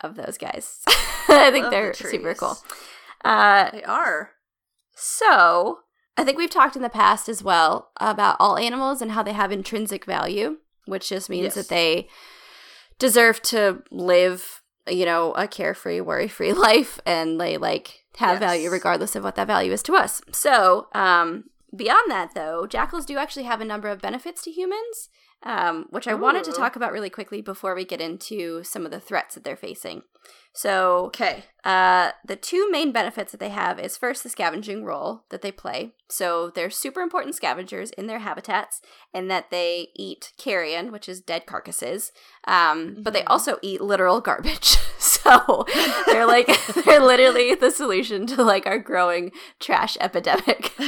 of 0.00 0.16
those 0.16 0.36
guys. 0.36 0.82
I 1.28 1.50
think 1.50 1.64
Love 1.64 1.70
they're 1.70 1.92
the 1.92 1.96
super 2.08 2.34
cool. 2.34 2.58
Uh, 3.24 3.70
They 3.70 3.84
are. 3.84 4.32
So, 4.94 5.80
I 6.16 6.24
think 6.24 6.38
we've 6.38 6.50
talked 6.50 6.76
in 6.76 6.82
the 6.82 6.88
past 6.88 7.28
as 7.28 7.42
well 7.42 7.90
about 7.98 8.36
all 8.38 8.56
animals 8.56 9.02
and 9.02 9.12
how 9.12 9.22
they 9.22 9.32
have 9.32 9.50
intrinsic 9.52 10.04
value, 10.04 10.58
which 10.86 11.08
just 11.08 11.28
means 11.28 11.44
Yes. 11.44 11.54
that 11.54 11.68
they 11.68 12.08
deserve 12.98 13.42
to 13.42 13.82
live, 13.90 14.62
you 14.88 15.04
know, 15.04 15.32
a 15.32 15.48
carefree, 15.48 16.00
worry-free 16.00 16.52
life 16.68 17.00
and 17.04 17.40
they 17.40 17.56
like 17.56 18.04
have 18.16 18.40
Yes. 18.40 18.50
value 18.50 18.70
regardless 18.70 19.16
of 19.16 19.24
what 19.24 19.34
that 19.34 19.46
value 19.48 19.72
is 19.72 19.82
to 19.84 19.94
us. 19.94 20.22
So, 20.32 20.86
um 20.94 21.44
beyond 21.74 22.08
that 22.10 22.34
though, 22.34 22.66
jackals 22.68 23.04
do 23.04 23.18
actually 23.18 23.42
have 23.44 23.60
a 23.60 23.64
number 23.64 23.88
of 23.88 24.00
benefits 24.00 24.42
to 24.42 24.50
humans. 24.52 25.08
Um, 25.42 25.88
which 25.90 26.08
I 26.08 26.14
wanted 26.14 26.42
to 26.44 26.52
talk 26.52 26.74
about 26.74 26.90
really 26.92 27.10
quickly 27.10 27.42
before 27.42 27.74
we 27.74 27.84
get 27.84 28.00
into 28.00 28.64
some 28.64 28.86
of 28.86 28.90
the 28.90 29.00
threats 29.00 29.34
that 29.34 29.44
they're 29.44 29.56
facing. 29.56 30.02
So, 30.52 31.06
Okay. 31.06 31.44
uh, 31.64 32.12
the 32.24 32.36
two 32.36 32.70
main 32.70 32.92
benefits 32.92 33.32
that 33.32 33.40
they 33.40 33.48
have 33.48 33.80
is 33.80 33.96
first 33.96 34.22
the 34.22 34.28
scavenging 34.28 34.84
role 34.84 35.24
that 35.30 35.42
they 35.42 35.50
play. 35.50 35.94
So 36.08 36.50
they're 36.50 36.70
super 36.70 37.00
important 37.00 37.34
scavengers 37.34 37.90
in 37.90 38.06
their 38.06 38.20
habitats, 38.20 38.80
and 39.12 39.28
that 39.30 39.50
they 39.50 39.88
eat 39.96 40.32
carrion, 40.38 40.92
which 40.92 41.08
is 41.08 41.20
dead 41.20 41.46
carcasses. 41.46 42.12
Um, 42.46 42.98
but 43.02 43.12
they 43.12 43.22
Mhm. 43.22 43.30
also 43.30 43.58
eat 43.62 43.80
literal 43.80 44.20
garbage. 44.20 44.76
so 45.24 45.66
they're 46.06 46.26
like 46.26 46.46
they're 46.84 47.00
literally 47.00 47.54
the 47.54 47.70
solution 47.70 48.26
to 48.28 48.42
like 48.44 48.66
our 48.66 48.78
growing 48.78 49.32
trash 49.60 49.96
epidemic. 50.00 50.72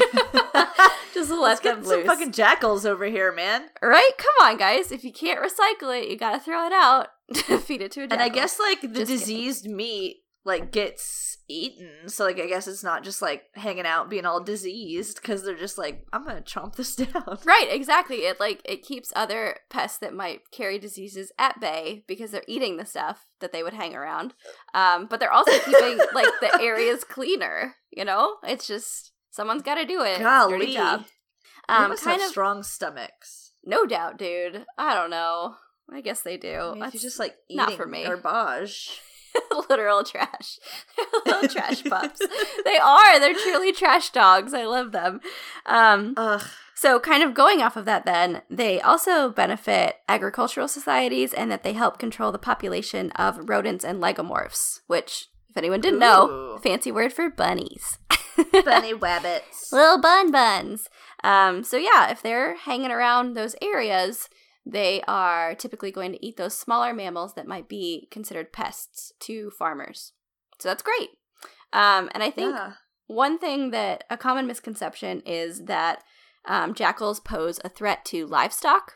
Just 1.14 1.30
let 1.30 1.40
Let's 1.40 1.60
them 1.60 1.76
get 1.80 1.86
some 1.86 2.04
fucking 2.04 2.32
jackals 2.32 2.84
over 2.84 3.06
here, 3.06 3.32
man. 3.32 3.62
right? 3.82 4.10
Come 4.18 4.46
on, 4.48 4.58
guys. 4.58 4.92
If 4.92 5.02
you 5.02 5.12
can't 5.12 5.40
recycle 5.40 5.98
it, 5.98 6.08
you 6.10 6.16
gotta 6.18 6.38
throw 6.38 6.66
it 6.66 6.72
out. 6.72 7.08
Feed 7.62 7.80
it 7.80 7.90
to 7.92 8.02
a 8.02 8.06
jackal. 8.06 8.12
And 8.12 8.22
I 8.22 8.28
guess 8.28 8.58
like 8.60 8.82
the 8.82 8.88
Just 8.88 8.98
kidding. 8.98 9.16
diseased 9.18 9.66
meat 9.66 10.18
like 10.44 10.70
gets 10.72 11.35
eaten, 11.48 12.08
so 12.08 12.24
like 12.24 12.38
I 12.40 12.46
guess 12.46 12.66
it's 12.66 12.82
not 12.84 13.04
just 13.04 13.22
like 13.22 13.44
hanging 13.54 13.86
out 13.86 14.10
being 14.10 14.26
all 14.26 14.42
diseased 14.42 15.20
because 15.20 15.42
they're 15.44 15.54
just 15.56 15.78
like 15.78 16.06
I'm 16.12 16.24
gonna 16.24 16.40
chomp 16.42 16.76
this 16.76 16.96
down. 16.96 17.38
Right, 17.44 17.68
exactly. 17.70 18.18
It 18.18 18.40
like 18.40 18.60
it 18.64 18.82
keeps 18.82 19.12
other 19.16 19.58
pests 19.70 19.98
that 19.98 20.14
might 20.14 20.50
carry 20.50 20.78
diseases 20.78 21.32
at 21.38 21.60
bay 21.60 22.04
because 22.06 22.30
they're 22.30 22.42
eating 22.48 22.76
the 22.76 22.86
stuff 22.86 23.26
that 23.40 23.52
they 23.52 23.62
would 23.62 23.74
hang 23.74 23.94
around. 23.94 24.34
Um, 24.74 25.06
but 25.06 25.20
they're 25.20 25.32
also 25.32 25.58
keeping 25.58 25.98
like 26.14 26.32
the 26.40 26.58
areas 26.60 27.04
cleaner. 27.04 27.76
You 27.90 28.04
know, 28.04 28.36
it's 28.42 28.66
just 28.66 29.12
someone's 29.30 29.62
got 29.62 29.76
to 29.76 29.84
do 29.86 30.02
it. 30.02 30.18
Golly, 30.18 30.58
dirty 30.58 30.74
job. 30.74 31.04
Um, 31.68 31.88
must 31.90 32.04
kind 32.04 32.20
have 32.20 32.28
of, 32.28 32.30
strong 32.30 32.62
stomachs. 32.62 33.52
no 33.64 33.86
doubt, 33.86 34.18
dude. 34.18 34.64
I 34.78 34.94
don't 34.94 35.10
know. 35.10 35.56
I 35.92 36.00
guess 36.00 36.22
they 36.22 36.36
do. 36.36 36.54
I 36.54 36.74
mean, 36.74 36.82
if 36.84 36.94
you 36.94 37.00
just 37.00 37.18
like 37.18 37.34
eating 37.48 37.56
not 37.56 37.72
for 37.74 37.86
me. 37.86 38.04
garbage. 38.04 39.00
literal 39.70 40.04
trash. 40.04 40.58
Little 41.26 41.48
trash 41.48 41.84
pups. 41.84 42.20
They 42.64 42.76
are. 42.76 43.20
They're 43.20 43.34
truly 43.34 43.72
trash 43.72 44.10
dogs. 44.10 44.54
I 44.54 44.64
love 44.64 44.92
them. 44.92 45.20
Um, 45.64 46.14
Ugh. 46.16 46.42
So, 46.78 47.00
kind 47.00 47.22
of 47.22 47.32
going 47.32 47.62
off 47.62 47.76
of 47.76 47.86
that, 47.86 48.04
then, 48.04 48.42
they 48.50 48.82
also 48.82 49.30
benefit 49.30 49.96
agricultural 50.10 50.68
societies 50.68 51.32
and 51.32 51.50
that 51.50 51.62
they 51.62 51.72
help 51.72 51.98
control 51.98 52.30
the 52.30 52.38
population 52.38 53.10
of 53.12 53.48
rodents 53.48 53.82
and 53.82 54.02
lagomorphs, 54.02 54.80
which, 54.86 55.28
if 55.48 55.56
anyone 55.56 55.80
didn't 55.80 56.00
know, 56.00 56.58
fancy 56.62 56.92
word 56.92 57.14
for 57.14 57.30
bunnies. 57.30 57.98
Bunny 58.52 58.92
wabbits. 58.94 59.72
Little 59.72 60.02
bun 60.02 60.30
buns. 60.30 60.90
Um, 61.24 61.64
so, 61.64 61.78
yeah, 61.78 62.10
if 62.10 62.20
they're 62.20 62.56
hanging 62.56 62.90
around 62.90 63.32
those 63.32 63.56
areas, 63.62 64.28
they 64.66 65.00
are 65.06 65.54
typically 65.54 65.92
going 65.92 66.12
to 66.12 66.26
eat 66.26 66.36
those 66.36 66.58
smaller 66.58 66.92
mammals 66.92 67.34
that 67.34 67.46
might 67.46 67.68
be 67.68 68.08
considered 68.10 68.52
pests 68.52 69.12
to 69.20 69.50
farmers. 69.50 70.12
So, 70.58 70.68
that's 70.68 70.82
great. 70.82 71.10
Um, 71.72 72.10
and 72.12 72.22
I 72.22 72.30
think 72.30 72.54
yeah. 72.54 72.72
one 73.06 73.38
thing 73.38 73.70
that 73.70 74.04
a 74.10 74.16
common 74.16 74.46
misconception 74.46 75.20
is 75.26 75.64
that 75.66 76.02
um, 76.46 76.74
jackals 76.74 77.20
pose 77.20 77.60
a 77.64 77.68
threat 77.68 78.04
to 78.06 78.26
livestock. 78.26 78.94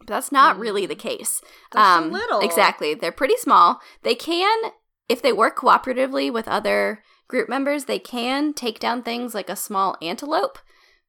But 0.00 0.08
that's 0.08 0.32
not 0.32 0.56
Mm. 0.56 0.60
really 0.60 0.86
the 0.86 0.94
case. 0.96 1.40
They're 1.72 1.82
so 2.00 2.06
little. 2.06 2.40
Exactly. 2.40 2.94
They're 2.94 3.12
pretty 3.12 3.36
small. 3.36 3.80
They 4.02 4.14
can, 4.14 4.72
if 5.08 5.22
they 5.22 5.32
work 5.32 5.56
cooperatively 5.56 6.32
with 6.32 6.48
other 6.48 7.02
group 7.28 7.48
members, 7.48 7.84
they 7.84 7.98
can 8.00 8.52
take 8.52 8.80
down 8.80 9.02
things 9.02 9.34
like 9.34 9.48
a 9.48 9.56
small 9.56 9.96
antelope. 10.02 10.58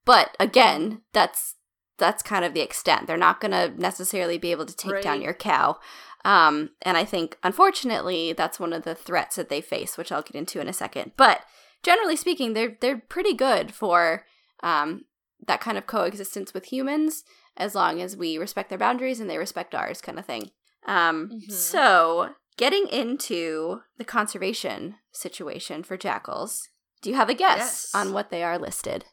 But 0.06 0.36
again, 0.40 1.02
that's 1.14 1.56
that's 1.98 2.22
kind 2.24 2.44
of 2.46 2.54
the 2.54 2.62
extent. 2.62 3.08
They're 3.08 3.18
not 3.18 3.40
going 3.40 3.52
to 3.52 3.74
necessarily 3.80 4.38
be 4.38 4.52
able 4.52 4.66
to 4.66 4.76
take 4.76 5.02
down 5.02 5.22
your 5.22 5.34
cow. 5.34 5.80
Um, 6.26 6.72
and 6.82 6.98
I 6.98 7.06
think, 7.06 7.38
unfortunately, 7.44 8.34
that's 8.34 8.60
one 8.60 8.74
of 8.74 8.84
the 8.84 8.96
threats 8.96 9.36
that 9.36 9.50
they 9.50 9.62
face, 9.62 9.98
which 9.98 10.12
I'll 10.12 10.24
get 10.24 10.36
into 10.36 10.60
in 10.60 10.68
a 10.68 10.74
second. 10.74 11.12
But 11.18 11.42
generally 11.84 12.16
speaking, 12.16 12.54
they're 12.54 12.76
they're 12.82 12.98
pretty 12.98 13.34
good 13.34 13.74
for 13.74 14.26
um, 14.64 15.06
that 15.48 15.62
kind 15.62 15.78
of 15.78 15.86
coexistence 15.86 16.54
with 16.54 16.66
humans, 16.66 17.24
as 17.58 17.76
long 17.76 18.02
as 18.02 18.18
we 18.18 18.38
respect 18.38 18.70
their 18.70 18.78
boundaries 18.80 19.20
and 19.20 19.30
they 19.30 19.38
respect 19.38 19.76
ours, 19.76 20.02
kind 20.02 20.18
of 20.18 20.26
thing. 20.26 20.50
Um, 20.88 21.30
Mhm. 21.32 21.52
So, 21.52 22.30
getting 22.58 22.88
into 22.88 23.82
the 23.98 24.06
conservation 24.06 24.96
situation 25.12 25.84
for 25.84 25.96
jackals, 25.98 26.70
do 27.02 27.10
you 27.12 27.16
have 27.16 27.30
a 27.30 27.34
guess 27.36 27.60
Yes. 27.60 27.92
on 27.94 28.14
what 28.14 28.32
they 28.32 28.44
are 28.44 28.58
listed? 28.58 29.06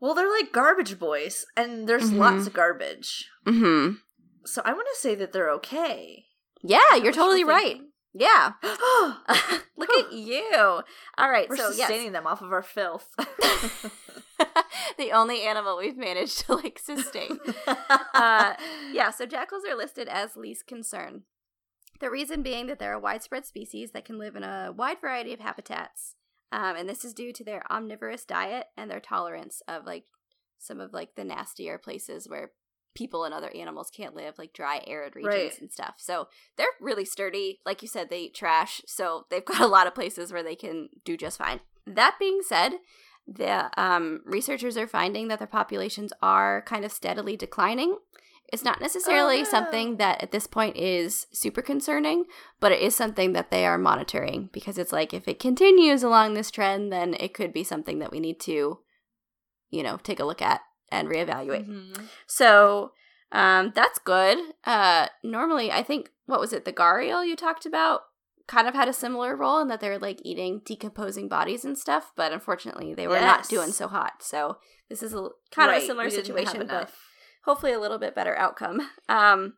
Well, 0.00 0.14
they're 0.14 0.30
like 0.30 0.52
garbage 0.52 0.98
boys, 0.98 1.44
and 1.56 1.86
there's 1.88 2.10
Mhm. 2.10 2.16
lots 2.18 2.46
of 2.46 2.52
garbage. 2.54 3.28
Mm-hmm. 3.46 3.96
So 4.46 4.62
I 4.64 4.72
want 4.72 4.88
to 4.94 5.00
say 5.00 5.14
that 5.14 5.32
they're 5.32 5.50
okay. 5.50 6.24
Yeah, 6.62 6.94
you're 6.96 7.12
totally 7.12 7.44
right. 7.44 7.76
thinking. 7.76 7.86
Yeah. 8.14 8.52
Look 9.76 9.90
at 9.98 10.12
you. 10.12 10.82
All 11.18 11.30
right, 11.30 11.48
so 11.48 11.68
yes. 11.68 11.76
sustaining 11.76 12.12
them 12.12 12.26
off 12.26 12.42
of 12.42 12.52
our 12.52 12.62
filth. 12.62 13.08
the 14.98 15.12
only 15.12 15.42
animal 15.42 15.76
we've 15.78 15.96
managed 15.96 16.46
to 16.46 16.54
like 16.54 16.78
sustain. 16.78 17.38
Uh, 17.66 18.54
yeah, 18.92 19.10
so 19.10 19.26
jackals 19.26 19.62
are 19.68 19.76
listed 19.76 20.08
as 20.08 20.36
least 20.36 20.66
concern. 20.66 21.22
The 22.00 22.10
reason 22.10 22.42
being 22.42 22.66
that 22.66 22.78
they're 22.78 22.94
a 22.94 22.98
widespread 23.00 23.44
species 23.44 23.90
that 23.92 24.04
can 24.06 24.18
live 24.18 24.34
in 24.34 24.42
a 24.42 24.72
wide 24.74 25.00
variety 25.00 25.34
of 25.34 25.40
habitats. 25.40 26.14
Um, 26.52 26.76
and 26.76 26.88
this 26.88 27.04
is 27.04 27.14
due 27.14 27.32
to 27.32 27.44
their 27.44 27.62
omnivorous 27.70 28.24
diet 28.24 28.66
and 28.76 28.90
their 28.90 29.00
tolerance 29.00 29.62
of 29.68 29.86
like 29.86 30.04
some 30.58 30.80
of 30.80 30.92
like 30.92 31.14
the 31.14 31.24
nastier 31.24 31.78
places 31.78 32.28
where 32.28 32.52
people 32.94 33.24
and 33.24 33.32
other 33.32 33.50
animals 33.54 33.88
can't 33.88 34.16
live, 34.16 34.34
like 34.36 34.52
dry, 34.52 34.82
arid 34.86 35.14
regions 35.14 35.32
Right. 35.34 35.60
and 35.60 35.70
stuff. 35.70 35.94
So 35.98 36.26
they're 36.56 36.66
really 36.80 37.04
sturdy. 37.04 37.60
Like 37.64 37.82
you 37.82 37.88
said, 37.88 38.10
they 38.10 38.22
eat 38.22 38.34
trash, 38.34 38.82
so 38.86 39.26
they've 39.30 39.44
got 39.44 39.60
a 39.60 39.66
lot 39.68 39.86
of 39.86 39.94
places 39.94 40.32
where 40.32 40.42
they 40.42 40.56
can 40.56 40.88
do 41.04 41.16
just 41.16 41.38
fine. 41.38 41.60
That 41.86 42.16
being 42.18 42.40
said, 42.42 42.72
the 43.28 43.70
um, 43.80 44.22
researchers 44.24 44.76
are 44.76 44.88
finding 44.88 45.28
that 45.28 45.38
their 45.38 45.46
populations 45.46 46.12
are 46.20 46.62
kind 46.62 46.84
of 46.84 46.90
steadily 46.90 47.36
declining. 47.36 47.96
It's 48.52 48.64
not 48.64 48.80
necessarily 48.80 49.38
no. 49.38 49.44
something 49.44 49.96
that 49.98 50.22
at 50.22 50.32
this 50.32 50.46
point 50.46 50.76
is 50.76 51.26
super 51.32 51.62
concerning, 51.62 52.24
but 52.58 52.72
it 52.72 52.80
is 52.80 52.96
something 52.96 53.32
that 53.32 53.50
they 53.50 53.64
are 53.64 53.78
monitoring 53.78 54.50
because 54.52 54.78
it's 54.78 54.92
like 54.92 55.14
if 55.14 55.28
it 55.28 55.38
continues 55.38 56.02
along 56.02 56.34
this 56.34 56.50
trend, 56.50 56.92
then 56.92 57.14
it 57.14 57.34
could 57.34 57.52
be 57.52 57.62
something 57.62 58.00
that 58.00 58.10
we 58.10 58.20
need 58.20 58.40
to, 58.40 58.80
you 59.70 59.82
know, 59.82 59.98
take 60.02 60.20
a 60.20 60.24
look 60.24 60.42
at 60.42 60.60
and 60.90 61.08
reevaluate. 61.08 61.68
Mhm. 61.68 62.08
So 62.26 62.92
um, 63.32 63.72
that's 63.74 63.98
good. 64.00 64.38
Uh, 64.64 65.06
normally, 65.22 65.70
I 65.70 65.82
think 65.82 66.10
what 66.26 66.40
was 66.40 66.52
it, 66.52 66.64
the 66.64 66.72
gharial 66.72 67.26
you 67.26 67.36
talked 67.36 67.66
about, 67.66 68.02
kind 68.48 68.66
of 68.66 68.74
had 68.74 68.88
a 68.88 68.92
similar 68.92 69.36
role 69.36 69.60
in 69.60 69.68
that 69.68 69.80
they're 69.80 69.98
like 69.98 70.20
eating 70.24 70.60
decomposing 70.64 71.28
bodies 71.28 71.64
and 71.64 71.78
stuff, 71.78 72.10
but 72.16 72.32
unfortunately, 72.32 72.94
they 72.94 73.06
were 73.06 73.20
not 73.20 73.48
doing 73.48 73.70
so 73.70 73.86
hot. 73.86 74.14
So 74.22 74.56
this 74.88 75.04
is 75.04 75.14
a 75.14 75.28
kind 75.52 75.70
of 75.70 75.80
a 75.80 75.86
similar 75.86 76.06
we 76.06 76.10
situation, 76.10 76.58
but 76.58 76.68
enough. 76.68 77.09
Hopefully 77.50 77.72
a 77.72 77.80
little 77.80 77.98
bit 77.98 78.14
better 78.14 78.36
outcome. 78.36 78.80
Um, 79.08 79.54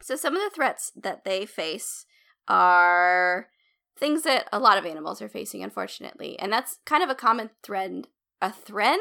so 0.00 0.14
some 0.14 0.36
of 0.36 0.42
the 0.42 0.54
threats 0.54 0.92
that 0.94 1.24
they 1.24 1.44
face 1.44 2.06
are 2.46 3.48
things 3.98 4.22
that 4.22 4.48
a 4.52 4.60
lot 4.60 4.78
of 4.78 4.86
animals 4.86 5.20
are 5.20 5.28
facing, 5.28 5.64
unfortunately, 5.64 6.38
and 6.38 6.52
that's 6.52 6.78
kind 6.86 7.02
of 7.02 7.10
a 7.10 7.16
common 7.16 7.50
thread. 7.64 8.06
A 8.40 8.52
thread? 8.52 9.00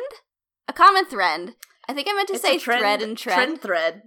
A 0.67 0.73
common 0.73 1.05
thread. 1.05 1.53
I 1.87 1.93
think 1.93 2.07
I 2.09 2.13
meant 2.13 2.29
to 2.29 2.33
It's 2.33 2.41
say 2.41 2.57
trend, 2.57 2.79
thread 2.79 3.01
and 3.03 3.15
trend. 3.15 3.37
Trend 3.37 3.61
thread. 3.61 4.01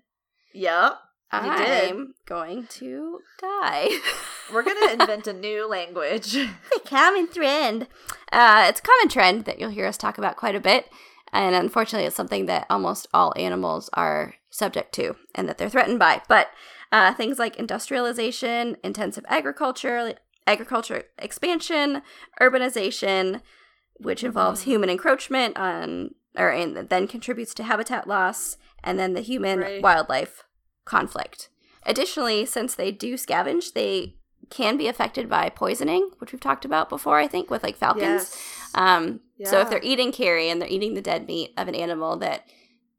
Yep. 0.53 0.95
you. 1.33 1.51
I'm 1.53 2.15
going 2.27 2.67
to 2.67 3.21
die. 3.41 3.89
We're 4.53 4.65
gonna 4.65 4.95
invent 4.95 5.29
a 5.29 5.33
new 5.33 5.69
language. 5.69 6.33
the 6.33 6.81
common 6.85 7.31
trend. 7.31 7.87
Uh, 8.33 8.67
it's 8.69 8.81
a 8.81 8.83
common 8.83 9.09
trend 9.09 9.45
that 9.45 9.61
you'll 9.61 9.71
hear 9.71 9.87
us 9.87 9.97
talk 9.97 10.19
about 10.19 10.37
quite 10.37 10.57
a 10.57 10.61
bit. 10.61 10.87
And 11.33 11.55
unfortunately, 11.55 12.07
it's 12.07 12.17
something 12.17 12.47
that 12.47 12.67
almost 12.71 13.09
all 13.13 13.33
animals 13.37 13.91
are 13.93 14.35
subject 14.51 14.95
to 14.95 15.15
and 15.35 15.49
that 15.49 15.59
they're 15.59 15.69
threatened 15.69 15.99
by. 15.99 16.23
But 16.29 16.49
uh, 16.91 17.13
things 17.15 17.39
like 17.39 17.57
industrialization, 17.57 18.77
intensive 18.83 19.25
agriculture, 19.29 20.15
agriculture 20.47 21.03
expansion, 21.19 22.03
urbanization, 22.41 23.43
which 23.97 24.25
involves 24.25 24.63
Mhm. 24.63 24.65
human 24.65 24.91
encroachment 24.91 25.59
on, 25.59 26.15
or 26.37 26.49
and 26.51 26.89
then 26.89 27.07
contributes 27.07 27.53
to 27.55 27.63
habitat 27.65 28.07
loss, 28.07 28.57
and 28.83 28.99
then 28.99 29.13
the 29.13 29.21
human 29.21 29.61
Right. 29.61 29.83
wildlife 29.83 30.45
conflict. 30.85 31.49
Additionally, 31.85 32.47
since 32.47 32.75
they 32.75 32.91
do 32.91 33.15
scavenge, 33.15 33.73
they 33.75 34.15
can 34.51 34.77
be 34.79 34.89
affected 34.89 35.29
by 35.29 35.51
poisoning, 35.51 36.11
which 36.19 36.33
we've 36.33 36.41
talked 36.41 36.65
about 36.65 36.89
before, 36.89 37.19
I 37.19 37.27
think, 37.29 37.51
with 37.51 37.63
like 37.63 37.77
falcons. 37.77 38.03
Yes. 38.03 38.58
Um, 38.75 39.21
So 39.45 39.61
if 39.61 39.71
they're 39.71 39.81
eating 39.83 40.13
carrion 40.13 40.59
they're 40.59 40.69
eating 40.69 40.95
the 40.95 41.03
dead 41.03 41.27
meat 41.27 41.53
of 41.57 41.69
an 41.69 41.75
animal 41.75 42.17
that 42.19 42.45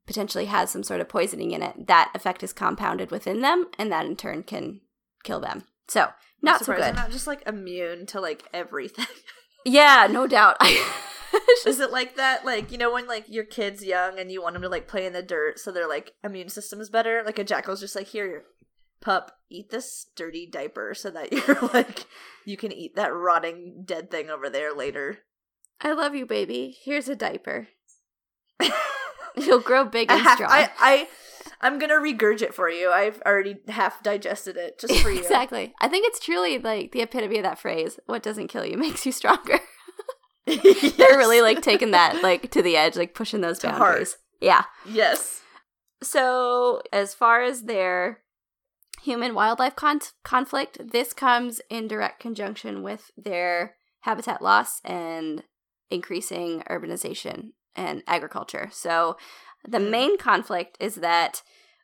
potentially 0.07 0.45
has 0.45 0.71
some 0.71 0.83
sort 0.83 1.01
of 1.01 1.09
poisoning 1.09 1.51
in 1.51 1.61
it, 1.61 1.87
that 1.87 2.11
effect 2.15 2.43
is 2.43 2.53
compounded 2.53 3.11
within 3.11 3.41
them, 3.41 3.67
and 3.77 3.91
that 3.91 4.05
in 4.05 4.15
turn 4.15 4.43
can 4.43 4.81
kill 5.23 5.39
them. 5.39 5.63
So 5.87 6.09
not 6.41 6.65
so 6.65 6.73
good. 6.73 6.83
I'm 6.83 6.95
not 6.95 7.11
just 7.11 7.27
like 7.27 7.47
immune 7.47 8.05
to 8.07 8.21
like 8.21 8.43
everything. 8.53 9.05
yeah, 9.65 10.07
no 10.09 10.27
doubt. 10.27 10.57
Is 11.65 11.79
it 11.79 11.91
like 11.91 12.15
that? 12.15 12.45
Like 12.45 12.71
you 12.71 12.77
know 12.77 12.91
when 12.91 13.07
like 13.07 13.25
your 13.27 13.43
kid's 13.43 13.83
young 13.83 14.17
and 14.17 14.31
you 14.31 14.41
want 14.41 14.53
them 14.53 14.61
to 14.63 14.69
like 14.69 14.87
play 14.87 15.05
in 15.05 15.13
the 15.13 15.21
dirt, 15.21 15.59
so 15.59 15.71
their 15.71 15.87
like 15.87 16.13
immune 16.23 16.49
system 16.49 16.79
is 16.79 16.89
better. 16.89 17.21
Like 17.25 17.37
a 17.37 17.43
jackal's 17.43 17.79
just 17.79 17.95
like 17.95 18.07
here, 18.07 18.45
pup, 19.01 19.37
eat 19.49 19.69
this 19.69 20.07
dirty 20.15 20.47
diaper 20.51 20.93
so 20.93 21.09
that 21.11 21.31
you're 21.47 21.69
like 21.73 22.05
you 22.45 22.57
can 22.57 22.71
eat 22.71 22.95
that 22.95 23.13
rotting 23.13 23.83
dead 23.85 24.09
thing 24.09 24.29
over 24.29 24.49
there 24.49 24.73
later. 24.73 25.19
I 25.81 25.93
love 25.93 26.15
you, 26.15 26.25
baby. 26.25 26.77
Here's 26.83 27.07
a 27.09 27.15
diaper. 27.15 27.67
You'll 29.35 29.61
grow 29.61 29.85
big 29.85 30.11
I 30.11 30.15
and 30.15 30.23
have, 30.23 30.35
strong. 30.35 30.51
I, 30.51 30.69
I 30.79 31.07
I'm 31.61 31.77
gonna 31.79 31.95
regurgite 31.95 32.53
for 32.53 32.69
you. 32.69 32.89
I've 32.91 33.21
already 33.25 33.57
half 33.67 34.01
digested 34.03 34.57
it 34.57 34.79
just 34.79 35.01
for 35.01 35.11
you. 35.11 35.19
exactly. 35.19 35.73
I 35.79 35.87
think 35.87 36.07
it's 36.07 36.19
truly 36.19 36.57
like 36.57 36.91
the 36.91 37.01
epitome 37.01 37.37
of 37.37 37.43
that 37.43 37.59
phrase. 37.59 37.99
What 38.05 38.23
doesn't 38.23 38.47
kill 38.47 38.65
you 38.65 38.77
makes 38.77 39.05
you 39.05 39.11
stronger. 39.11 39.59
Yes. 40.45 40.95
They're 40.95 41.17
really 41.17 41.41
like 41.41 41.61
taking 41.61 41.91
that 41.91 42.23
like 42.23 42.49
to 42.51 42.61
the 42.61 42.75
edge, 42.75 42.95
like 42.95 43.13
pushing 43.13 43.41
those 43.41 43.59
boundaries. 43.59 44.17
Yeah. 44.41 44.63
yes. 44.87 45.41
So, 46.01 46.81
as 46.93 47.13
far 47.13 47.43
as 47.43 47.63
their 47.63 48.21
human 49.03 49.35
wildlife 49.35 49.75
con- 49.75 49.99
conflict, 50.23 50.79
this 50.91 51.13
comes 51.13 51.61
in 51.69 51.87
direct 51.87 52.19
conjunction 52.19 52.81
with 52.81 53.11
their 53.17 53.75
habitat 54.01 54.41
loss 54.41 54.79
and 54.83 55.43
increasing 55.91 56.63
urbanization 56.69 57.51
and 57.75 58.03
agriculture. 58.07 58.69
So, 58.71 59.17
the 59.67 59.79
Mm. 59.79 59.89
main 59.89 60.17
conflict 60.17 60.77
is 60.79 60.95
that 60.95 61.43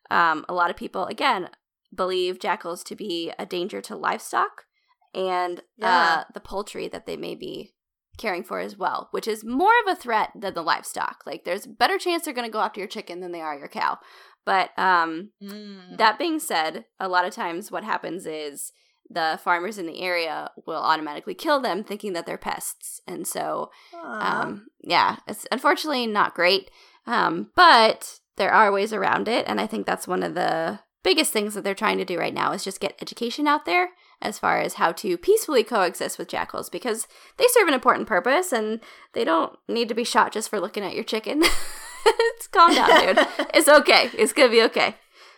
um, 0.10 0.46
a 0.48 0.54
lot 0.54 0.70
of 0.70 0.76
people, 0.76 1.06
again, 1.06 1.50
believe 1.94 2.40
jackals 2.40 2.84
to 2.86 2.96
be 2.96 3.32
a 3.40 3.46
danger 3.46 3.82
to 3.82 3.96
livestock 3.96 4.66
and 5.14 5.62
Yeah. 5.78 6.20
uh, 6.20 6.24
the 6.34 6.40
poultry 6.40 6.88
that 6.88 7.06
they 7.06 7.18
may 7.18 7.36
be 7.36 7.74
caring 8.18 8.44
for 8.44 8.60
as 8.60 8.78
well, 8.78 9.10
which 9.12 9.28
is 9.28 9.44
more 9.44 9.74
of 9.86 9.92
a 9.92 10.00
threat 10.00 10.30
than 10.36 10.54
the 10.54 10.62
livestock. 10.62 11.24
Like, 11.26 11.44
there's 11.44 11.66
a 11.66 11.70
better 11.70 11.98
chance 11.98 12.24
they're 12.24 12.34
going 12.34 12.48
to 12.48 12.52
go 12.52 12.62
after 12.62 12.80
your 12.80 12.88
chicken 12.88 13.20
than 13.20 13.32
they 13.32 13.42
are 13.42 13.58
your 13.58 13.68
cow. 13.68 13.98
But 14.46 14.78
um, 14.78 15.32
Mm. 15.42 15.98
that 15.98 16.20
being 16.20 16.40
said, 16.40 16.86
a 17.00 17.10
lot 17.10 17.26
of 17.26 17.34
times 17.34 17.72
what 17.72 17.84
happens 17.84 18.26
is 18.26 18.72
the 19.10 19.40
farmers 19.44 19.78
in 19.78 19.86
the 19.86 20.02
area 20.02 20.52
will 20.66 20.82
automatically 20.82 21.34
kill 21.34 21.60
them 21.60 21.84
thinking 21.84 22.14
that 22.14 22.26
they're 22.26 22.38
pests. 22.38 23.02
And 23.08 23.28
so, 23.28 23.72
um, 24.04 24.68
yeah, 24.82 25.18
it's 25.28 25.48
unfortunately 25.52 26.08
not 26.08 26.34
great. 26.36 26.72
Um, 27.06 27.52
but 27.56 28.20
there 28.38 28.52
are 28.52 28.72
ways 28.72 28.94
around 28.94 29.28
it. 29.28 29.46
And 29.48 29.62
I 29.62 29.68
think 29.68 29.86
that's 29.86 30.08
one 30.08 30.24
of 30.24 30.34
the 30.34 30.80
biggest 31.04 31.32
things 31.32 31.54
that 31.54 31.64
they're 31.64 31.76
trying 31.76 32.00
to 32.00 32.06
do 32.06 32.18
right 32.18 32.34
now 32.34 32.52
is 32.52 32.64
just 32.64 32.80
get 32.80 32.98
education 33.00 33.48
out 33.48 33.66
there 33.66 33.90
as 34.22 34.40
far 34.40 34.60
as 34.60 34.76
how 34.76 34.92
to 34.92 35.18
peacefully 35.18 35.64
coexist 35.64 36.18
with 36.18 36.28
jackals 36.28 36.70
because 36.70 37.08
they 37.38 37.46
serve 37.50 37.68
an 37.68 37.74
important 37.74 38.08
purpose 38.08 38.52
and 38.52 38.80
they 39.14 39.24
don't 39.24 39.54
need 39.68 39.88
to 39.88 39.94
be 39.94 40.04
shot 40.04 40.32
just 40.32 40.50
for 40.50 40.60
looking 40.60 40.84
at 40.84 40.96
your 40.96 41.04
chicken. 41.04 41.44
it's 42.06 42.48
calm 42.48 42.74
down, 42.74 43.16
dude. 43.16 43.28
It's 43.54 43.68
okay. 43.68 44.10
It's 44.18 44.34
gonna 44.34 44.50
be 44.50 44.64
okay. 44.64 44.96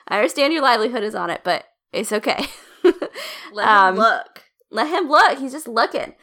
I 0.07 0.17
understand 0.17 0.53
your 0.53 0.61
livelihood 0.61 1.03
is 1.03 1.15
on 1.15 1.29
it, 1.29 1.41
but 1.43 1.65
it's 1.91 2.13
okay. 2.13 2.45
Let 3.51 3.67
um, 3.67 3.95
him 3.95 3.99
look. 4.01 4.43
Let 4.71 4.87
him 4.87 5.09
look. 5.09 5.39
He's 5.39 5.51
just 5.53 5.67
looking. 5.67 6.13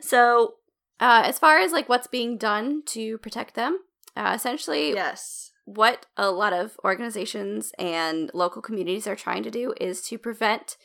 So, 0.00 0.54
uh, 1.00 1.22
as 1.24 1.38
far 1.38 1.58
as 1.58 1.72
like 1.72 1.88
what's 1.88 2.06
being 2.06 2.36
done 2.36 2.82
to 2.86 3.18
protect 3.18 3.54
them, 3.54 3.78
uh, 4.16 4.32
essentially, 4.34 4.92
Yes. 4.92 5.52
what 5.64 6.06
a 6.16 6.30
lot 6.30 6.52
of 6.52 6.78
organizations 6.84 7.72
and 7.78 8.30
local 8.34 8.60
communities 8.62 9.06
are 9.06 9.16
trying 9.16 9.42
to 9.44 9.50
do 9.50 9.74
is 9.80 10.02
to 10.08 10.18
prevent 10.18 10.76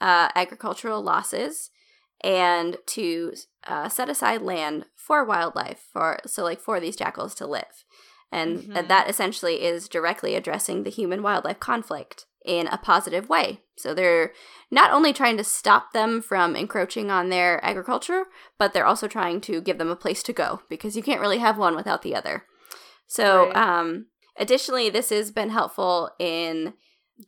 uh, 0.00 0.28
agricultural 0.34 1.00
losses 1.02 1.70
and 2.24 2.76
to 2.86 3.34
uh, 3.66 3.88
set 3.88 4.08
aside 4.08 4.42
land 4.42 4.86
for 4.96 5.24
wildlife 5.24 5.86
for 5.92 6.18
so 6.26 6.42
like 6.44 6.60
for 6.60 6.80
these 6.80 6.96
jackals 6.96 7.34
to 7.34 7.46
live 7.46 7.84
and 8.30 8.60
Mhm. 8.60 8.88
that 8.88 9.08
essentially 9.10 9.62
is 9.62 9.88
directly 9.88 10.34
addressing 10.34 10.82
the 10.82 10.90
human 10.90 11.22
wildlife 11.22 11.58
conflict 11.60 12.26
in 12.44 12.66
a 12.68 12.78
positive 12.78 13.28
way 13.28 13.60
so 13.76 13.94
they're 13.94 14.32
not 14.70 14.90
only 14.92 15.12
trying 15.12 15.36
to 15.36 15.44
stop 15.44 15.92
them 15.92 16.20
from 16.22 16.54
encroaching 16.56 17.10
on 17.10 17.28
their 17.28 17.64
agriculture 17.64 18.24
but 18.58 18.72
they're 18.72 18.86
also 18.86 19.06
trying 19.08 19.40
to 19.40 19.60
give 19.60 19.78
them 19.78 19.90
a 19.90 19.96
place 19.96 20.22
to 20.22 20.32
go 20.32 20.60
because 20.68 20.96
you 20.96 21.02
can't 21.02 21.20
really 21.20 21.38
have 21.38 21.58
one 21.58 21.76
without 21.76 22.02
the 22.02 22.14
other 22.14 22.44
so 23.06 23.46
Right. 23.48 23.56
um 23.56 24.06
additionally 24.38 24.90
this 24.90 25.10
has 25.10 25.30
been 25.30 25.50
helpful 25.50 26.10
in 26.18 26.74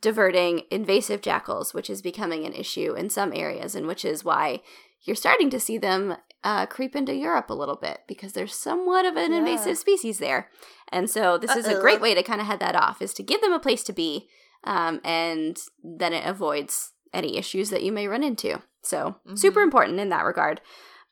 diverting 0.01 0.63
invasive 0.71 1.21
jackals, 1.21 1.73
which 1.73 1.89
is 1.89 2.01
becoming 2.01 2.45
an 2.45 2.51
issue 2.53 2.93
in 2.95 3.09
some 3.09 3.31
areas, 3.33 3.75
and 3.75 3.87
which 3.87 4.03
is 4.03 4.25
why 4.25 4.61
you're 5.03 5.15
starting 5.15 5.49
to 5.51 5.59
see 5.59 5.77
them 5.77 6.17
uh, 6.43 6.65
creep 6.65 6.95
into 6.95 7.13
Europe 7.13 7.49
a 7.49 7.53
little 7.53 7.75
bit 7.75 7.99
because 8.07 8.33
there's 8.33 8.53
somewhat 8.55 9.05
of 9.05 9.15
an 9.15 9.31
Yeah. 9.31 9.37
invasive 9.37 9.77
species 9.77 10.17
there. 10.17 10.49
And 10.91 11.09
so 11.09 11.37
this 11.37 11.55
is 11.55 11.67
a 11.67 11.79
great 11.79 12.01
way 12.01 12.13
to 12.13 12.23
kind 12.23 12.41
of 12.41 12.47
head 12.47 12.59
that 12.59 12.75
off, 12.75 13.01
is 13.01 13.13
to 13.13 13.23
give 13.23 13.41
them 13.41 13.53
a 13.53 13.59
place 13.59 13.83
to 13.85 13.93
be, 13.93 14.27
um, 14.65 14.99
and 15.03 15.57
then 15.83 16.13
it 16.13 16.25
avoids 16.25 16.91
any 17.13 17.37
issues 17.37 17.69
that 17.69 17.83
you 17.83 17.91
may 17.91 18.07
run 18.07 18.23
into. 18.23 18.61
So 18.83 19.15
super 19.35 19.61
Mhm. 19.61 19.63
important 19.63 19.99
in 19.99 20.09
that 20.09 20.25
regard. 20.25 20.61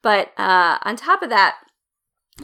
But 0.02 0.38
uh, 0.38 0.78
on 0.84 0.96
top 0.96 1.22
of 1.24 1.30
that, 1.30 1.56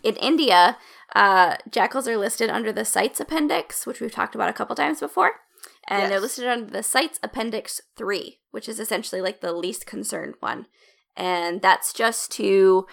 in 0.03 0.15
India, 0.15 0.77
uh, 1.15 1.57
jackals 1.69 2.07
are 2.07 2.17
listed 2.17 2.49
under 2.49 2.71
the 2.71 2.85
CITES 2.85 3.19
appendix, 3.19 3.85
which 3.85 3.99
we've 3.99 4.11
talked 4.11 4.35
about 4.35 4.49
a 4.49 4.53
couple 4.53 4.75
times 4.75 4.99
before. 4.99 5.41
And 5.87 6.11
they're 6.11 6.19
listed 6.19 6.45
under 6.47 6.71
the 6.71 6.83
CITES 6.83 7.19
appendix 7.23 7.81
3, 7.97 8.39
which 8.51 8.69
is 8.69 8.79
essentially 8.79 9.21
like 9.21 9.41
the 9.41 9.51
least 9.51 9.85
concerned 9.85 10.35
one. 10.39 10.67
And 11.17 11.61
that's 11.61 11.91
just 11.91 12.31
to 12.33 12.85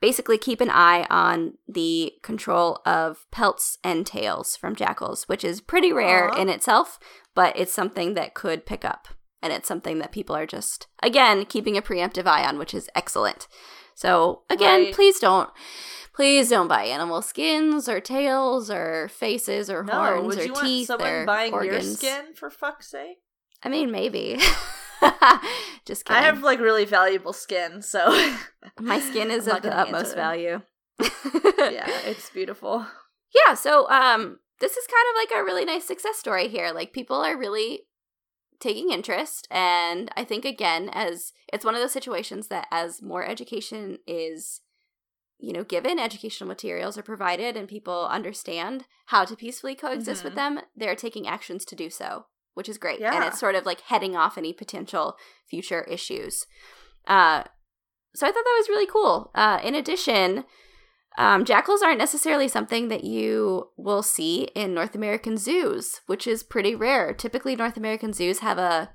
basically 0.00 0.38
keep 0.38 0.60
an 0.60 0.70
eye 0.70 1.06
on 1.10 1.54
the 1.68 2.12
control 2.22 2.80
of 2.84 3.26
pelts 3.30 3.78
and 3.82 4.06
tails 4.06 4.56
from 4.56 4.74
jackals, 4.76 5.24
which 5.28 5.42
is 5.44 5.60
pretty 5.60 5.92
rare 5.92 6.30
Aw. 6.32 6.40
in 6.40 6.48
itself, 6.48 6.98
but 7.34 7.56
it's 7.58 7.72
something 7.72 8.14
that 8.14 8.34
could 8.34 8.66
pick 8.66 8.84
up. 8.84 9.08
And 9.42 9.52
it's 9.52 9.68
something 9.68 9.98
that 9.98 10.12
people 10.12 10.34
are 10.34 10.46
just, 10.46 10.86
again, 11.02 11.44
keeping 11.44 11.76
a 11.76 11.82
preemptive 11.82 12.26
eye 12.26 12.44
on, 12.46 12.58
which 12.58 12.74
is 12.74 12.88
excellent. 12.94 13.46
So, 13.94 14.42
again, 14.50 14.84
Right. 14.84 14.94
please 14.94 15.18
don't. 15.20 15.50
Please 16.14 16.48
don't 16.50 16.68
buy 16.68 16.84
animal 16.84 17.20
skins 17.22 17.88
or 17.88 18.00
tails 18.00 18.70
or 18.70 19.08
faces 19.08 19.68
or 19.70 19.84
No, 19.84 19.92
horns 19.92 20.26
would 20.26 20.38
or 20.38 20.44
you 20.46 20.52
want 20.52 20.66
teeth 20.66 20.86
someone 20.86 21.08
or 21.08 21.26
buying 21.26 21.52
organs. 21.52 22.02
your 22.02 22.12
skin 22.12 22.34
for 22.34 22.50
fuck's 22.50 22.90
sake? 22.90 23.18
I 23.62 23.68
mean, 23.68 23.90
maybe. 23.90 24.38
Just 25.84 26.04
kidding. 26.04 26.22
I 26.22 26.26
have 26.26 26.42
like 26.42 26.60
really 26.60 26.84
valuable 26.84 27.32
skin, 27.32 27.82
so 27.82 28.08
My 28.80 28.98
skin 29.00 29.30
is 29.30 29.46
I'm 29.48 29.56
of 29.56 29.62
the 29.62 29.76
utmost 29.76 30.14
value. 30.14 30.62
yeah, 31.00 31.88
it's 32.06 32.30
beautiful. 32.30 32.86
yeah. 33.34 33.54
So, 33.54 33.88
um, 33.90 34.38
this 34.60 34.76
is 34.76 34.86
kind 34.86 35.06
of 35.10 35.14
like 35.32 35.40
a 35.40 35.44
really 35.44 35.64
nice 35.64 35.84
success 35.84 36.16
story 36.16 36.48
here. 36.48 36.72
Like 36.72 36.92
people 36.92 37.16
are 37.16 37.36
really 37.36 37.82
taking 38.58 38.90
interest, 38.90 39.46
and 39.50 40.10
I 40.16 40.24
think 40.24 40.44
again, 40.44 40.88
as 40.92 41.32
it's 41.52 41.64
one 41.64 41.74
of 41.74 41.80
those 41.80 41.92
situations 41.92 42.48
that 42.48 42.66
as 42.70 43.02
more 43.02 43.24
education 43.24 43.98
is, 44.06 44.62
you 45.38 45.52
know, 45.52 45.62
given, 45.64 45.98
educational 45.98 46.48
materials 46.48 46.96
are 46.96 47.02
provided, 47.02 47.56
and 47.56 47.68
people 47.68 48.06
understand 48.10 48.86
how 49.06 49.24
to 49.26 49.36
peacefully 49.36 49.74
coexist 49.74 50.24
with 50.24 50.32
Mhm. 50.32 50.36
them, 50.36 50.60
they're 50.74 50.96
taking 50.96 51.28
actions 51.28 51.64
to 51.66 51.76
do 51.76 51.90
so, 51.90 52.26
which 52.56 52.70
is 52.70 52.78
great. 52.78 53.00
And 53.14 53.24
it's 53.24 53.38
sort 53.38 53.54
of 53.54 53.66
like 53.66 53.82
heading 53.82 54.16
off 54.16 54.38
any 54.38 54.54
potential 54.54 55.16
future 55.46 55.82
issues. 55.82 56.46
Uh, 57.06 57.44
so 58.14 58.26
I 58.26 58.30
thought 58.30 58.44
that 58.44 58.56
was 58.58 58.70
really 58.70 58.86
cool. 58.86 59.30
Uh, 59.34 59.60
in 59.62 59.74
addition, 59.74 60.44
um, 61.18 61.44
jackals 61.44 61.82
aren't 61.82 61.98
necessarily 61.98 62.48
something 62.48 62.88
that 62.88 63.04
you 63.04 63.68
will 63.76 64.02
see 64.02 64.44
in 64.54 64.72
North 64.72 64.94
American 64.94 65.36
zoos, 65.36 66.00
which 66.06 66.26
is 66.26 66.42
pretty 66.42 66.74
rare. 66.74 67.12
Typically, 67.12 67.54
North 67.56 67.76
American 67.76 68.14
zoos 68.14 68.38
have 68.38 68.56
a, 68.56 68.88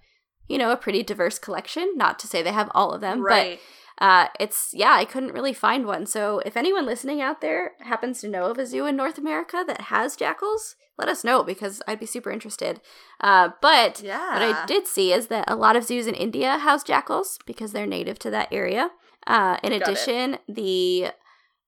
you 0.47 0.57
know, 0.57 0.71
a 0.71 0.77
pretty 0.77 1.03
diverse 1.03 1.37
collection. 1.37 1.93
Not 1.95 2.17
to 2.19 2.27
say 2.27 2.41
they 2.41 2.51
have 2.51 2.71
all 2.73 2.91
of 2.91 3.01
them, 3.01 3.21
right. 3.21 3.59
but 3.59 3.59
uh, 4.01 4.29
it's 4.39 4.71
yeah, 4.73 4.93
I 4.93 5.05
couldn't 5.05 5.33
really 5.33 5.53
find 5.53 5.85
one. 5.85 6.07
So 6.07 6.41
if 6.43 6.57
anyone 6.57 6.87
listening 6.87 7.21
out 7.21 7.39
there 7.39 7.73
happens 7.81 8.19
to 8.21 8.27
know 8.27 8.45
of 8.45 8.57
a 8.57 8.65
zoo 8.65 8.87
in 8.87 8.95
North 8.95 9.19
America 9.19 9.63
that 9.67 9.81
has 9.81 10.15
jackals, 10.15 10.75
let 10.97 11.07
us 11.07 11.23
know 11.23 11.43
because 11.43 11.83
I'd 11.87 11.99
be 11.99 12.07
super 12.07 12.31
interested. 12.31 12.81
Uh, 13.19 13.49
but 13.61 14.01
yeah. 14.01 14.33
what 14.33 14.41
I 14.41 14.65
did 14.65 14.87
see 14.87 15.13
is 15.13 15.27
that 15.27 15.45
a 15.47 15.55
lot 15.55 15.75
of 15.75 15.83
zoos 15.83 16.07
in 16.07 16.15
India 16.15 16.57
house 16.57 16.83
jackals 16.83 17.37
because 17.45 17.73
they're 17.73 17.85
native 17.85 18.17
to 18.19 18.31
that 18.31 18.51
area. 18.51 18.89
Uh, 19.27 19.57
in 19.61 19.69
Got 19.69 19.75
it. 19.75 19.81
addition, 19.83 20.37
the 20.49 21.11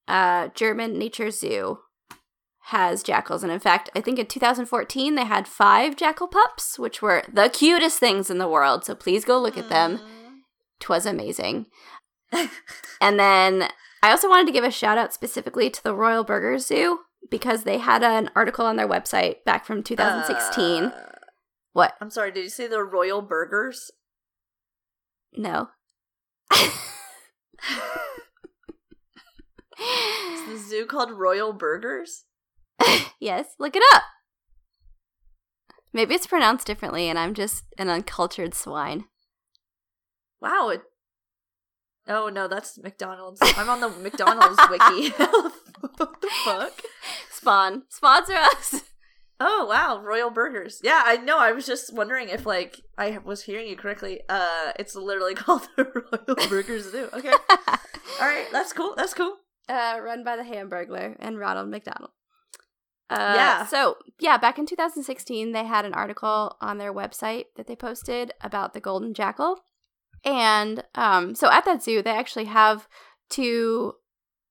uh, 0.07 0.47
German 0.55 0.97
Nature 0.97 1.29
Zoo 1.29 1.81
has 2.67 3.03
jackals. 3.03 3.43
And 3.43 3.51
in 3.51 3.59
fact, 3.59 3.91
I 3.95 4.01
think 4.01 4.17
in 4.17 4.25
2014 4.25 5.13
they 5.13 5.25
had 5.25 5.47
five 5.47 5.95
jackal 5.95 6.27
pups, 6.27 6.79
which 6.79 6.99
were 6.99 7.21
the 7.31 7.49
cutest 7.49 7.99
things 7.99 8.31
in 8.31 8.39
the 8.39 8.47
world. 8.47 8.85
So 8.85 8.95
please 8.95 9.23
go 9.23 9.39
look 9.39 9.57
at 9.57 9.69
them. 9.69 9.99
Mm. 9.99 10.03
Twas 10.79 11.05
amazing. 11.05 11.67
And 13.01 13.19
then 13.19 13.69
I 14.01 14.11
also 14.11 14.29
wanted 14.29 14.47
to 14.47 14.53
give 14.53 14.63
a 14.63 14.71
shout 14.71 14.97
out 14.97 15.13
specifically 15.13 15.69
to 15.69 15.83
the 15.83 15.95
Royal 15.95 16.23
Burger 16.23 16.57
Zoo 16.59 16.99
because 17.29 17.63
they 17.63 17.77
had 17.77 18.03
an 18.03 18.29
article 18.35 18.65
on 18.65 18.75
their 18.75 18.87
website 18.87 19.43
back 19.45 19.65
from 19.65 19.81
2016. 19.83 20.83
Uh, 20.83 21.09
what? 21.71 21.93
I'm 22.01 22.09
sorry, 22.09 22.31
did 22.31 22.43
you 22.43 22.49
say 22.49 22.67
the 22.67 22.83
Royal 22.83 23.21
Burgers? 23.21 23.91
No. 25.35 25.69
Is 26.53 26.69
the 30.47 30.57
zoo 30.57 30.85
called 30.85 31.11
Royal 31.11 31.53
Burgers? 31.53 32.25
yes, 33.19 33.55
look 33.57 33.75
it 33.75 33.83
up. 33.93 34.03
Maybe 35.91 36.15
it's 36.15 36.27
pronounced 36.27 36.67
differently 36.67 37.07
and 37.07 37.17
I'm 37.17 37.33
just 37.33 37.63
an 37.77 37.89
uncultured 37.89 38.53
swine. 38.53 39.05
Wow, 40.41 40.69
it 40.69 40.81
Oh 42.07 42.29
no, 42.29 42.47
that's 42.47 42.77
McDonald's. 42.79 43.39
I'm 43.57 43.69
on 43.69 43.79
the 43.81 43.89
McDonald's 43.89 44.59
wiki. 44.69 45.09
what 45.17 46.21
the 46.21 46.29
fuck? 46.45 46.81
Spawn. 47.31 47.83
Sponsor 47.89 48.33
us. 48.35 48.81
Oh 49.39 49.65
wow, 49.69 49.99
Royal 50.01 50.29
Burgers. 50.29 50.79
Yeah, 50.83 51.01
I 51.05 51.17
know. 51.17 51.37
I 51.39 51.51
was 51.51 51.65
just 51.65 51.93
wondering 51.93 52.29
if 52.29 52.45
like 52.45 52.79
I 52.97 53.17
was 53.23 53.43
hearing 53.43 53.67
you 53.67 53.75
correctly. 53.75 54.21
Uh 54.29 54.71
it's 54.79 54.95
literally 54.95 55.33
called 55.43 55.67
the 55.75 55.85
Royal 55.85 56.49
Burgers 56.49 56.91
Zoo. 56.91 57.09
Okay. 57.13 57.31
All 57.31 58.27
right, 58.27 58.47
that's 58.51 58.73
cool. 58.73 58.93
That's 58.95 59.13
cool. 59.13 59.37
uh, 59.69 59.97
run 60.03 60.23
by 60.23 60.35
the 60.35 60.43
Hamburglar 60.43 61.15
and 61.19 61.39
Ronald 61.39 61.69
McDonald. 61.69 62.11
Uh, 63.09 63.33
Yeah. 63.35 63.65
So, 63.65 63.97
yeah, 64.19 64.37
back 64.37 64.57
in 64.59 64.65
2016, 64.65 65.51
they 65.51 65.63
had 65.65 65.85
an 65.85 65.93
article 65.93 66.57
on 66.61 66.77
their 66.77 66.93
website 66.93 67.45
that 67.55 67.67
they 67.67 67.75
posted 67.75 68.33
about 68.41 68.73
the 68.73 68.79
golden 68.79 69.13
jackal. 69.13 69.59
And 70.25 70.83
um, 70.95 71.35
so 71.35 71.51
at 71.51 71.65
that 71.65 71.83
zoo, 71.83 72.01
they 72.01 72.11
actually 72.11 72.45
have 72.45 72.87
two 73.29 73.95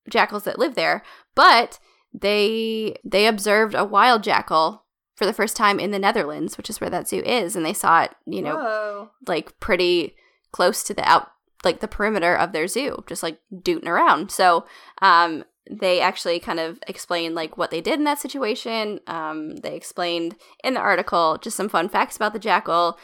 jackals 0.08 0.44
that 0.44 0.58
live 0.58 0.74
there, 0.74 1.02
but 1.34 1.78
they 2.12 2.96
they 3.04 3.26
observed 3.26 3.74
a 3.74 3.84
wild 3.84 4.22
jackal 4.22 4.84
for 5.14 5.24
the 5.24 5.32
first 5.32 5.56
time 5.56 5.78
in 5.78 5.90
the 5.90 5.98
Netherlands, 5.98 6.56
which 6.56 6.68
is 6.68 6.80
where 6.80 6.90
that 6.90 7.08
zoo 7.08 7.22
is, 7.24 7.56
and 7.56 7.64
they 7.64 7.72
saw 7.72 8.02
it, 8.02 8.12
you 8.26 8.42
know, 8.42 8.56
Whoa. 8.56 9.10
like 9.26 9.58
pretty 9.60 10.16
close 10.52 10.82
to 10.84 10.94
the 10.94 11.08
out 11.08 11.28
like 11.64 11.80
the 11.80 11.88
perimeter 11.88 12.34
of 12.36 12.52
their 12.52 12.66
zoo 12.66 13.04
just 13.06 13.22
like 13.22 13.38
dooting 13.52 13.88
around. 13.88 14.30
So 14.30 14.66
um 15.00 15.44
they 15.70 16.00
actually 16.00 16.40
kind 16.40 16.58
of 16.58 16.80
explained 16.88 17.34
like 17.34 17.56
what 17.56 17.70
they 17.70 17.80
did 17.80 17.98
in 17.98 18.04
that 18.04 18.18
situation. 18.18 19.00
Um 19.06 19.56
they 19.56 19.74
explained 19.74 20.36
in 20.62 20.74
the 20.74 20.80
article 20.80 21.38
just 21.40 21.56
some 21.56 21.68
fun 21.68 21.88
facts 21.88 22.16
about 22.16 22.32
the 22.32 22.38
jackal 22.38 22.98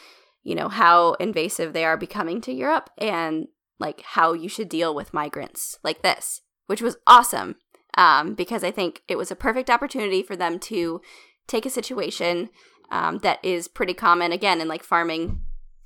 you 0.49 0.55
know 0.55 0.69
how 0.69 1.13
invasive 1.15 1.73
they 1.73 1.85
are 1.85 1.97
becoming 1.97 2.41
to 2.41 2.53
europe 2.53 2.91
and 2.97 3.49
like 3.79 4.01
how 4.01 4.33
you 4.33 4.49
should 4.49 4.69
deal 4.69 4.95
with 4.95 5.15
migrants 5.15 5.79
like 5.85 6.03
this 6.03 6.41
which 6.67 6.81
was 6.81 6.97
awesome 7.07 7.57
um 7.97 8.35
because 8.35 8.65
i 8.65 8.71
think 8.71 9.03
it 9.09 9.17
was 9.17 9.31
a 9.31 9.37
perfect 9.37 9.69
opportunity 9.69 10.23
for 10.23 10.37
them 10.37 10.59
to 10.59 11.01
take 11.47 11.67
a 11.67 11.71
situation 11.71 12.49
um, 12.91 13.19
that 13.19 13.39
is 13.45 13.69
pretty 13.69 13.95
common 13.95 14.33
again 14.33 14.61
in 14.61 14.69
like 14.69 14.83
farming 14.83 15.41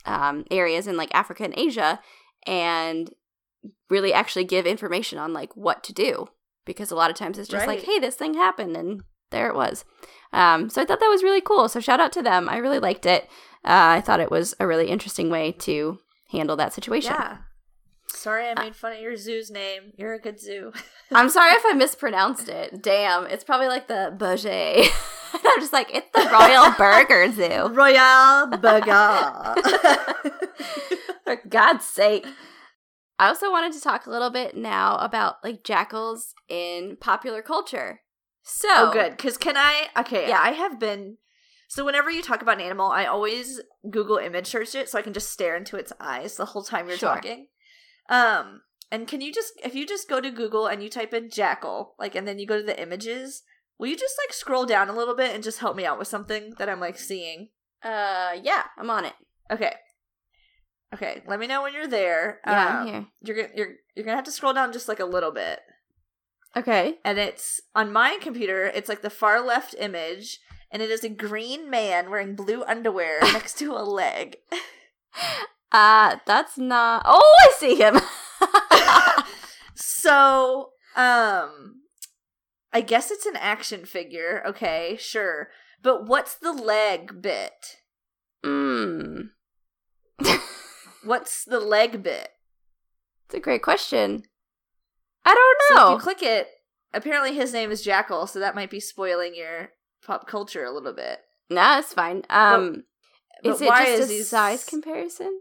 um, 0.05 0.45
areas 0.51 0.87
in 0.87 0.97
like 0.97 1.15
Africa 1.15 1.45
and 1.45 1.55
Asia 1.57 2.01
and 2.47 3.13
really 3.89 4.13
actually 4.13 4.45
give 4.45 4.67
information 4.67 5.19
on 5.19 5.33
like 5.33 5.57
what 5.57 5.85
to 5.85 5.93
do 5.93 6.29
because 6.65 6.91
a 6.91 6.97
lot 6.97 7.11
of 7.11 7.17
times 7.17 7.39
it's 7.39 7.49
just 7.49 7.67
like 7.67 7.83
hey 7.83 7.99
this 7.99 8.17
thing 8.17 8.35
happened 8.35 8.77
and 8.77 9.03
there 9.31 9.49
it 9.49 9.55
was. 9.55 9.85
Um, 10.33 10.69
so 10.69 10.83
i 10.83 10.85
thought 10.85 11.01
that 11.01 11.09
was 11.09 11.23
really 11.23 11.41
cool. 11.41 11.69
So 11.69 11.81
shout 11.81 12.01
out 12.01 12.13
to 12.13 12.23
them. 12.23 12.49
I 12.49 12.57
really 12.59 12.79
liked 12.79 13.07
it 13.07 13.29
uh, 13.65 13.97
i 13.97 14.01
thought 14.01 14.21
it 14.21 14.31
was 14.31 14.55
a 14.61 14.67
really 14.67 14.89
interesting 14.89 15.31
way 15.31 15.53
to 15.53 15.99
handle 16.31 16.57
that 16.57 16.73
situation 16.73 17.13
Yeah. 17.15 17.39
Sorry 18.15 18.47
I 18.49 18.55
made 18.63 18.77
fun 18.77 18.93
of 18.93 19.01
your 19.01 19.17
zoo's 19.17 19.51
name. 19.51 19.93
You're 19.97 20.13
a 20.13 20.21
good 20.21 20.39
zoo. 20.39 20.73
i'm 21.13 21.29
sorry 21.31 21.53
if 21.53 21.63
i 21.67 21.73
mispronounced 21.73 22.49
it 22.49 22.83
damn 22.83 23.27
it's 23.27 23.45
probably 23.45 23.69
like 23.69 23.89
the 23.89 24.15
Berger. 24.19 24.51
i'm 25.35 25.61
just 25.61 25.73
like 25.73 25.89
it's 25.95 26.07
the 26.15 26.29
royal 26.31 26.71
burger 26.79 27.31
zoo 27.33 27.69
Royal 27.75 28.47
Burger. 28.59 29.55
For 31.25 31.37
God's 31.49 31.85
sake. 31.87 32.27
I 33.19 33.29
also 33.29 33.51
wanted 33.51 33.73
to 33.75 33.81
talk 33.81 34.07
a 34.07 34.11
little 34.11 34.31
bit 34.31 34.57
now 34.57 34.97
about 34.99 35.37
like 35.45 35.63
jackals 35.65 36.35
in 36.49 36.97
popular 37.01 37.41
culture. 37.43 38.01
So 38.43 38.69
oh, 38.71 38.93
good. 38.93 39.17
Because 39.17 39.37
can 39.39 39.57
I? 39.57 39.87
Okay, 39.97 40.29
Yeah. 40.29 40.41
I 40.41 40.51
have 40.53 40.81
been. 40.81 41.19
So 41.73 41.87
whenever 41.87 42.11
you 42.11 42.21
talk 42.21 42.43
about 42.43 42.57
an 42.61 42.67
animal, 42.67 42.91
I 42.91 43.07
always 43.07 43.59
Google 43.89 44.19
image 44.19 44.47
search 44.49 44.75
it 44.75 44.91
so 44.91 44.99
I 44.99 45.03
can 45.03 45.15
just 45.15 45.31
stare 45.31 45.57
into 45.57 45.77
its 45.79 45.91
eyes 45.99 46.37
the 46.37 46.45
whole 46.45 46.63
time 46.63 46.87
you're 46.87 46.99
Sure. 46.99 47.15
talking. 47.15 47.47
Um, 48.11 48.61
and 48.91 49.09
can 49.09 49.23
you 49.23 49.33
just 49.33 49.55
if 49.65 49.75
you 49.75 49.87
just 49.87 50.07
go 50.07 50.21
to 50.21 50.31
Google 50.31 50.67
and 50.67 50.83
you 50.83 50.91
type 50.91 51.15
in 51.15 51.31
jackal, 51.31 51.95
like, 51.99 52.15
and 52.15 52.29
then 52.29 52.39
you 52.39 52.47
go 52.47 52.59
to 52.59 52.63
the 52.63 52.79
images, 52.79 53.43
will 53.79 53.87
you 53.87 53.97
just 53.97 54.17
like 54.23 54.35
scroll 54.35 54.67
down 54.67 54.91
a 54.91 54.93
little 54.95 55.17
bit 55.17 55.35
and 55.35 55.43
just 55.43 55.61
help 55.61 55.75
me 55.75 55.87
out 55.87 55.99
with 55.99 56.09
something 56.09 56.53
that 56.59 56.69
I'm 56.69 56.79
like 56.79 56.99
seeing? 56.99 57.49
Uh, 57.83 58.33
yeah, 58.43 58.65
I'm 58.77 58.91
on 58.91 59.07
it. 59.07 59.15
Okay. 59.51 59.73
Okay, 60.93 61.23
let 61.27 61.41
me 61.41 61.47
know 61.47 61.63
when 61.63 61.73
you're 61.73 61.87
there. 61.89 62.43
Yeah, 62.47 62.69
Um, 62.69 62.77
I'm 62.77 62.87
here. 62.87 63.07
You're 63.23 63.37
gonna 63.37 63.49
you're 63.57 63.73
you're 63.95 64.05
gonna 64.05 64.17
have 64.17 64.27
to 64.27 64.31
scroll 64.31 64.53
down 64.53 64.75
just 64.75 64.89
like 64.89 65.01
a 65.01 65.07
little 65.07 65.33
bit. 65.33 65.61
Okay. 66.55 66.99
and 67.03 67.19
it's 67.19 67.63
on 67.75 67.91
my 67.95 68.19
computer 68.21 68.65
it's 68.67 68.91
like 68.91 69.01
the 69.01 69.09
far 69.09 69.41
left 69.41 69.75
image 69.79 70.39
and 70.73 70.83
it 70.83 70.91
is 70.91 71.05
a 71.05 71.09
green 71.09 71.71
man 71.71 72.11
wearing 72.11 72.35
blue 72.35 72.65
underwear 72.65 73.21
next 73.23 73.59
to 73.59 73.73
a 73.73 73.85
leg 73.85 74.37
Uh, 75.75 76.17
that's 76.27 76.59
not. 76.59 77.03
Oh, 77.07 77.35
I 77.49 77.53
see 77.59 77.77
him. 77.77 77.99
so 79.75 80.71
um 80.97 81.77
i 82.73 82.81
guess 82.83 83.11
it's 83.11 83.25
an 83.27 83.37
action 83.37 83.85
figure 83.87 84.43
okay 84.47 84.97
sure 85.01 85.49
but 85.83 86.07
what's 86.07 86.35
the 86.35 86.53
leg 86.53 87.23
bit 87.23 87.79
Hmm. 88.45 89.21
what's 91.05 91.45
the 91.45 91.61
leg 91.61 92.03
bit 92.03 92.29
It's 93.27 93.35
a 93.37 93.41
great 93.41 93.63
question. 93.63 94.25
I 95.25 95.35
don't 95.35 95.59
so 95.69 95.75
know. 95.77 95.93
if 95.93 95.99
you 95.99 96.03
click 96.03 96.23
it 96.23 96.49
apparently 96.93 97.35
his 97.35 97.53
name 97.53 97.71
is 97.71 97.83
jackal 97.83 98.27
so 98.27 98.39
that 98.41 98.55
might 98.55 98.71
be 98.71 98.81
spoiling 98.81 99.35
your 99.35 99.71
pop 100.05 100.27
culture 100.27 100.65
a 100.65 100.73
little 100.73 100.93
bit 100.93 101.21
nah, 101.53 101.79
it's 101.79 101.93
fine. 101.93 102.23
Um, 102.31 102.85
But 103.43 103.55
is 103.55 103.61
it 103.61 103.69
why 103.69 103.85
just 103.85 104.03
is 104.03 104.11
a 104.11 104.13
he 104.13 104.23
size 104.23 104.65
comparison? 104.65 105.41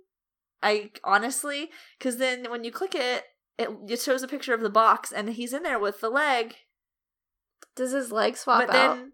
I 0.61 0.91
honestly, 1.03 1.69
because 1.97 2.17
then 2.17 2.49
when 2.49 2.63
you 2.63 2.71
click 2.71 2.93
it, 2.93 3.23
it, 3.57 3.69
it 3.87 3.99
shows 3.99 4.23
a 4.23 4.27
picture 4.27 4.53
of 4.53 4.61
the 4.61 4.69
box, 4.69 5.11
and 5.11 5.29
he's 5.29 5.53
in 5.53 5.63
there 5.63 5.79
with 5.79 6.01
the 6.01 6.09
leg. 6.09 6.55
Does 7.75 7.91
his 7.91 8.11
leg 8.11 8.37
swap 8.37 8.67
but 8.67 8.75
out? 8.75 8.95
then, 8.97 9.11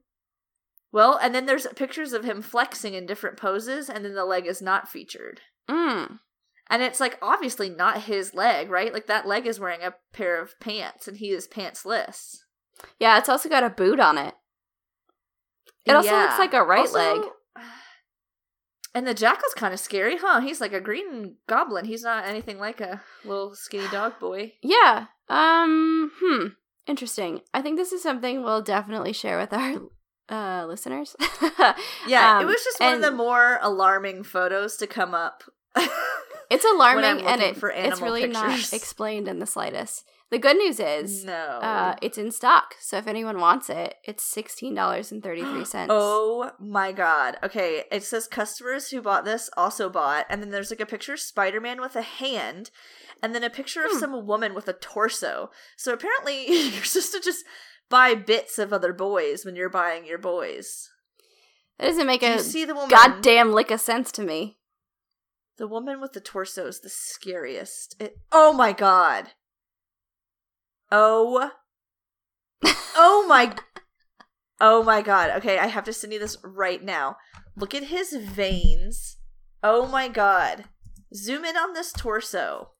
well, 0.91 1.17
and 1.21 1.33
then 1.33 1.45
there's 1.45 1.67
pictures 1.67 2.13
of 2.13 2.25
him 2.25 2.41
flexing 2.41 2.93
in 2.93 3.05
different 3.05 3.37
poses, 3.37 3.89
and 3.89 4.03
then 4.03 4.15
the 4.15 4.25
leg 4.25 4.45
is 4.45 4.61
not 4.61 4.89
featured. 4.89 5.41
Mm. 5.69 6.19
And 6.69 6.81
it's 6.81 6.99
like 6.99 7.17
obviously 7.21 7.69
not 7.69 8.03
his 8.03 8.33
leg, 8.33 8.69
right? 8.69 8.93
Like 8.93 9.07
that 9.07 9.27
leg 9.27 9.47
is 9.47 9.59
wearing 9.59 9.81
a 9.83 9.95
pair 10.13 10.41
of 10.41 10.59
pants, 10.59 11.07
and 11.07 11.17
he 11.17 11.29
is 11.29 11.47
pantsless. 11.47 12.37
Yeah, 12.99 13.17
it's 13.17 13.29
also 13.29 13.47
got 13.47 13.63
a 13.63 13.69
boot 13.69 13.99
on 13.99 14.17
it. 14.17 14.35
It 15.87 15.95
also 15.95 16.11
looks 16.15 16.39
like 16.39 16.53
a 16.53 16.63
right 16.63 16.79
Also- 16.79 16.97
leg. 16.97 17.21
And 18.95 19.05
the 19.05 19.13
jackal's 19.13 19.53
kind 19.53 19.75
of 19.75 19.79
scary, 19.79 20.17
huh? 20.17 20.39
He's 20.39 20.59
like 20.59 20.73
a 20.73 20.81
green 20.81 21.35
goblin. 21.47 21.85
He's 21.85 22.01
not 22.01 22.25
anything 22.25 22.57
like 22.57 22.81
a 22.81 23.01
little 23.23 23.53
skinny 23.53 23.87
dog 23.91 24.13
boy. 24.19 24.53
Yeah. 24.63 25.05
Um. 25.29 26.11
Hmm. 26.19 26.47
Interesting. 26.87 27.41
I 27.53 27.61
think 27.61 27.77
this 27.77 27.91
is 27.91 28.01
something 28.01 28.43
we'll 28.43 28.63
definitely 28.63 29.13
share 29.13 29.37
with 29.37 29.53
our 29.53 29.75
uh 30.29 30.65
listeners. 30.65 31.15
Yeah, 32.07 32.39
it 32.39 32.43
Um, 32.43 32.47
was 32.47 32.63
just 32.63 32.79
one 32.79 32.95
of 32.95 33.01
the 33.01 33.11
more 33.11 33.59
alarming 33.61 34.23
photos 34.23 34.77
to 34.77 34.87
come 34.87 35.13
up. 35.13 35.43
It's 36.49 36.63
alarming, 36.63 37.25
and 37.27 37.41
it, 37.41 37.57
for 37.57 37.69
it's 37.69 37.99
really 37.99 38.25
not 38.25 38.71
explained 38.73 39.27
in 39.27 39.39
the 39.39 39.45
slightest. 39.45 40.05
The 40.29 40.39
good 40.39 40.57
news 40.57 40.79
is, 40.81 41.23
no. 41.23 41.33
uh, 41.33 41.95
it's 42.01 42.17
in 42.17 42.31
stock. 42.31 42.75
So 42.81 42.97
if 42.97 43.07
anyone 43.07 43.39
wants 43.39 43.69
it, 43.69 43.95
it's 44.03 44.23
sixteen 44.25 44.75
dollars 44.75 45.09
and 45.11 45.23
thirty 45.23 45.41
three 45.41 45.63
cents. 45.63 45.89
Oh 45.93 46.51
my 46.59 46.91
god. 46.91 47.37
Okay, 47.43 47.83
it 47.91 48.03
says 48.03 48.27
customers 48.27 48.89
who 48.89 49.01
bought 49.01 49.23
this 49.23 49.49
also 49.55 49.89
bought, 49.89 50.25
and 50.29 50.41
then 50.41 50.49
there's 50.49 50.69
like 50.69 50.81
a 50.81 50.85
picture 50.85 51.13
of 51.13 51.21
Spider 51.21 51.61
Man 51.61 51.79
with 51.79 51.95
a 51.95 52.01
hand, 52.01 52.71
and 53.23 53.33
then 53.33 53.43
a 53.43 53.49
picture 53.49 53.85
of 53.85 53.91
Hmm. 53.91 53.99
some 53.99 54.27
woman 54.27 54.53
with 54.53 54.67
a 54.67 54.73
torso. 54.73 55.49
So 55.77 55.93
apparently 55.93 56.45
you're 56.71 56.83
supposed 56.83 57.13
to 57.13 57.21
just 57.21 57.45
buy 57.89 58.13
bits 58.13 58.59
of 58.59 58.73
other 58.73 58.91
boys 58.91 59.45
when 59.45 59.55
you're 59.55 59.69
buying 59.69 60.05
your 60.05 60.17
boys. 60.17 60.89
That 61.79 61.85
doesn't 61.87 62.05
make 62.07 62.19
Do 62.19 62.27
a 62.33 62.39
see 62.39 62.65
the 62.65 62.73
woman? 62.73 62.89
goddamn 62.89 63.53
lick 63.53 63.71
of 63.71 63.79
sense 63.79 64.11
to 64.13 64.23
me. 64.23 64.57
The 65.57 65.67
woman 65.69 66.01
with 66.01 66.11
the 66.11 66.19
torso 66.19 66.67
is 66.67 66.81
the 66.81 66.89
scariest. 66.89 67.95
It, 67.97 68.17
oh 68.33 68.51
my 68.51 68.73
god. 68.73 69.29
Oh. 70.91 71.51
oh 72.95 73.25
my. 73.27 73.55
Oh 74.59 74.83
my 74.83 75.01
god. 75.01 75.31
Okay, 75.37 75.57
I 75.59 75.67
have 75.67 75.83
to 75.85 75.93
send 75.93 76.13
you 76.13 76.19
this 76.19 76.37
right 76.43 76.83
now. 76.83 77.17
Look 77.55 77.75
at 77.75 77.85
his 77.85 78.13
veins. 78.13 79.17
Oh 79.63 79.87
my 79.87 80.07
god. 80.07 80.65
Zoom 81.13 81.45
in 81.45 81.55
on 81.57 81.73
this 81.73 81.91
torso. 81.91 82.71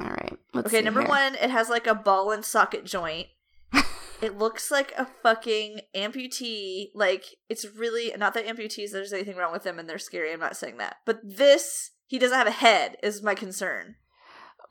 All 0.00 0.06
right. 0.06 0.38
Let's 0.52 0.68
okay, 0.68 0.82
number 0.82 1.00
here. 1.00 1.08
one, 1.08 1.34
it 1.36 1.50
has 1.50 1.68
like 1.68 1.86
a 1.86 1.94
ball 1.94 2.30
and 2.30 2.44
socket 2.44 2.84
joint. 2.84 3.28
it 4.22 4.38
looks 4.38 4.70
like 4.70 4.92
a 4.96 5.06
fucking 5.22 5.80
amputee. 5.96 6.88
Like 6.94 7.24
it's 7.48 7.66
really 7.76 8.12
not 8.16 8.34
that 8.34 8.46
amputees. 8.46 8.90
There's 8.90 9.12
anything 9.12 9.36
wrong 9.36 9.52
with 9.52 9.62
them 9.62 9.78
and 9.78 9.88
they're 9.88 9.98
scary. 9.98 10.32
I'm 10.32 10.40
not 10.40 10.56
saying 10.56 10.78
that, 10.78 10.96
but 11.06 11.20
this 11.22 11.92
he 12.06 12.18
doesn't 12.18 12.36
have 12.36 12.46
a 12.46 12.52
head. 12.52 12.96
Is 13.02 13.22
my 13.22 13.34
concern. 13.34 13.96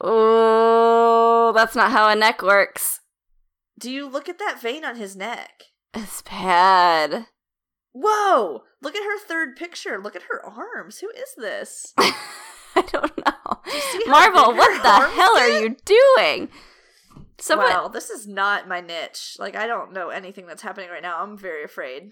Oh, 0.05 1.53
that's 1.55 1.75
not 1.75 1.91
how 1.91 2.09
a 2.09 2.15
neck 2.15 2.41
works. 2.41 2.99
Do 3.79 3.89
you 3.89 4.07
look 4.07 4.27
at 4.29 4.39
that 4.39 4.61
vein 4.61 4.83
on 4.85 4.97
his 4.97 5.15
neck? 5.15 5.63
It's 5.93 6.21
bad. 6.21 7.27
Whoa! 7.93 8.63
Look 8.81 8.95
at 8.95 9.03
her 9.03 9.19
third 9.19 9.55
picture. 9.55 9.99
Look 10.01 10.15
at 10.15 10.23
her 10.23 10.41
arms. 10.45 10.99
Who 10.99 11.09
is 11.09 11.33
this? 11.37 11.93
I 11.97 12.81
don't 12.91 13.17
know. 13.17 13.33
how 13.45 13.99
Marvel, 14.07 14.55
what 14.55 14.81
the 14.83 14.89
hell 15.15 15.37
are 15.37 15.47
you 15.49 15.77
doing? 15.85 16.49
Someone, 17.39 17.69
Wow, 17.69 17.87
this 17.87 18.09
is 18.09 18.27
not 18.27 18.67
my 18.67 18.81
niche. 18.81 19.35
Like 19.39 19.55
I 19.55 19.67
don't 19.67 19.93
know 19.93 20.09
anything 20.09 20.47
that's 20.47 20.63
happening 20.63 20.89
right 20.89 21.01
now. 21.01 21.21
I'm 21.21 21.37
very 21.37 21.63
afraid. 21.63 22.11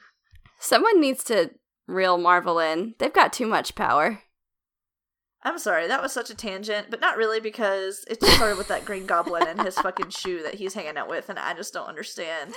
someone 0.59 0.99
needs 1.01 1.23
to 1.25 1.51
reel 1.87 2.17
Marvel 2.17 2.59
in. 2.59 2.95
They've 2.99 3.11
got 3.11 3.33
too 3.33 3.47
much 3.47 3.75
power. 3.75 4.21
I'm 5.43 5.57
sorry, 5.57 5.87
that 5.87 6.03
was 6.03 6.11
such 6.11 6.29
a 6.29 6.35
tangent, 6.35 6.87
but 6.91 7.01
not 7.01 7.17
really 7.17 7.39
because 7.39 8.05
it 8.07 8.19
just 8.19 8.35
started 8.35 8.57
with 8.57 8.67
that 8.67 8.85
Green 8.85 9.07
Goblin 9.07 9.47
and 9.47 9.61
his 9.61 9.75
fucking 9.75 10.09
shoe 10.17 10.43
that 10.43 10.55
he's 10.55 10.75
hanging 10.75 10.97
out 10.97 11.09
with, 11.09 11.29
and 11.29 11.39
I 11.39 11.55
just 11.55 11.73
don't 11.73 11.89
understand. 11.89 12.53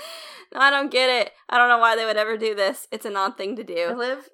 No, 0.52 0.60
I 0.60 0.70
don't 0.70 0.90
get 0.90 1.08
it. 1.08 1.32
I 1.48 1.56
don't 1.56 1.70
know 1.70 1.78
why 1.78 1.96
they 1.96 2.04
would 2.04 2.18
ever 2.18 2.36
do 2.36 2.54
this. 2.54 2.86
It's 2.90 3.06
an 3.06 3.16
odd 3.16 3.38
thing 3.38 3.56
to 3.56 3.64
do. 3.64 3.88
I 3.90 3.94
live, 3.94 4.28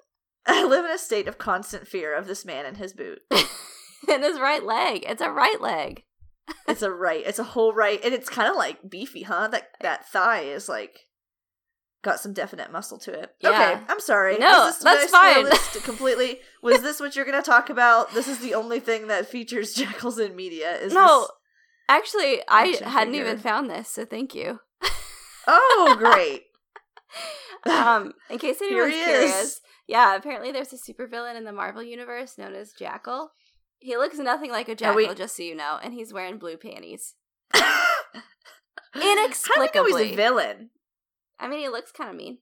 I 0.45 0.65
live 0.65 0.83
in 0.83 0.91
a 0.91 0.97
state 0.97 1.29
of 1.29 1.37
constant 1.37 1.87
fear 1.87 2.13
of 2.13 2.27
this 2.27 2.43
man 2.43 2.65
and 2.65 2.75
his 2.75 2.91
boot. 2.91 3.19
and 3.31 4.23
his 4.23 4.39
right 4.39 4.63
leg. 4.63 5.05
It's 5.07 5.21
a 5.21 5.31
right 5.31 5.61
leg. 5.61 6.03
It's 6.67 6.81
a 6.81 6.91
right, 6.91 7.23
it's 7.25 7.39
a 7.39 7.43
whole 7.43 7.73
right, 7.73 8.03
and 8.03 8.13
it's 8.13 8.29
kind 8.29 8.49
of 8.49 8.57
like 8.57 8.89
beefy, 8.89 9.23
huh? 9.23 9.47
That 9.47 9.69
that 9.79 10.09
thigh 10.09 10.41
is 10.41 10.67
like 10.67 11.07
got 12.03 12.19
some 12.19 12.33
definite 12.33 12.71
muscle 12.71 12.97
to 12.99 13.11
it. 13.13 13.31
Yeah. 13.41 13.49
Okay, 13.49 13.83
I'm 13.89 13.99
sorry. 13.99 14.37
No, 14.37 14.65
this, 14.65 14.77
that's 14.77 15.05
did 15.11 15.15
I 15.15 15.41
spoil 15.43 15.51
fine. 15.55 15.81
completely. 15.83 16.39
Was 16.63 16.81
this 16.81 16.99
what 16.99 17.15
you're 17.15 17.25
gonna 17.25 17.41
talk 17.41 17.69
about? 17.69 18.13
This 18.13 18.27
is 18.27 18.39
the 18.39 18.53
only 18.55 18.79
thing 18.79 19.07
that 19.07 19.27
features 19.27 19.73
jackals 19.75 20.17
in 20.19 20.35
media. 20.35 20.77
Is 20.77 20.93
No, 20.93 21.27
actually, 21.89 22.41
I 22.47 22.67
hadn't 22.83 23.13
figure. 23.13 23.25
even 23.27 23.37
found 23.39 23.69
this, 23.69 23.89
so 23.89 24.05
thank 24.05 24.33
you. 24.35 24.59
Oh, 25.47 25.95
great. 25.99 26.43
um, 27.71 28.13
in 28.29 28.37
case 28.39 28.61
anyone's 28.61 28.93
curious, 28.93 29.61
yeah, 29.87 30.15
apparently 30.15 30.51
there's 30.51 30.71
a 30.73 30.77
supervillain 30.77 31.35
in 31.35 31.43
the 31.45 31.51
Marvel 31.51 31.83
universe 31.83 32.37
known 32.37 32.53
as 32.55 32.71
Jackal. 32.73 33.31
He 33.79 33.97
looks 33.97 34.17
nothing 34.19 34.51
like 34.51 34.69
a 34.69 34.75
jackal, 34.75 34.95
we- 34.95 35.13
just 35.15 35.35
so 35.35 35.41
you 35.43 35.55
know, 35.55 35.79
and 35.83 35.93
he's 35.93 36.13
wearing 36.13 36.37
blue 36.37 36.57
panties. 36.57 37.15
How 37.53 37.69
do 38.93 38.99
we 38.99 39.05
know 39.05 39.11
he's 39.15 39.17
Inexplicably. 39.25 40.13
a 40.13 40.15
villain? 40.15 40.69
I 41.41 41.47
mean, 41.49 41.59
he 41.59 41.67
looks 41.69 41.91
kind 41.91 42.09
of 42.09 42.15
mean. 42.15 42.37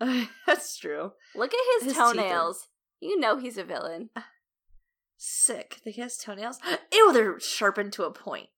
That's 0.46 0.76
true. 0.78 1.12
Look 1.34 1.52
at 1.52 1.60
his, 1.80 1.88
His 1.90 1.96
toenails. 1.96 2.68
You 3.00 3.18
know 3.20 3.36
he's 3.38 3.58
a 3.58 3.64
villain. 3.64 4.10
Sick. 5.16 5.78
Think 5.84 5.96
he 5.96 6.02
has 6.02 6.16
toenails? 6.16 6.58
Ew, 6.92 7.12
they're 7.12 7.38
sharpened 7.40 7.92
to 7.94 8.04
a 8.04 8.10
point. 8.10 8.48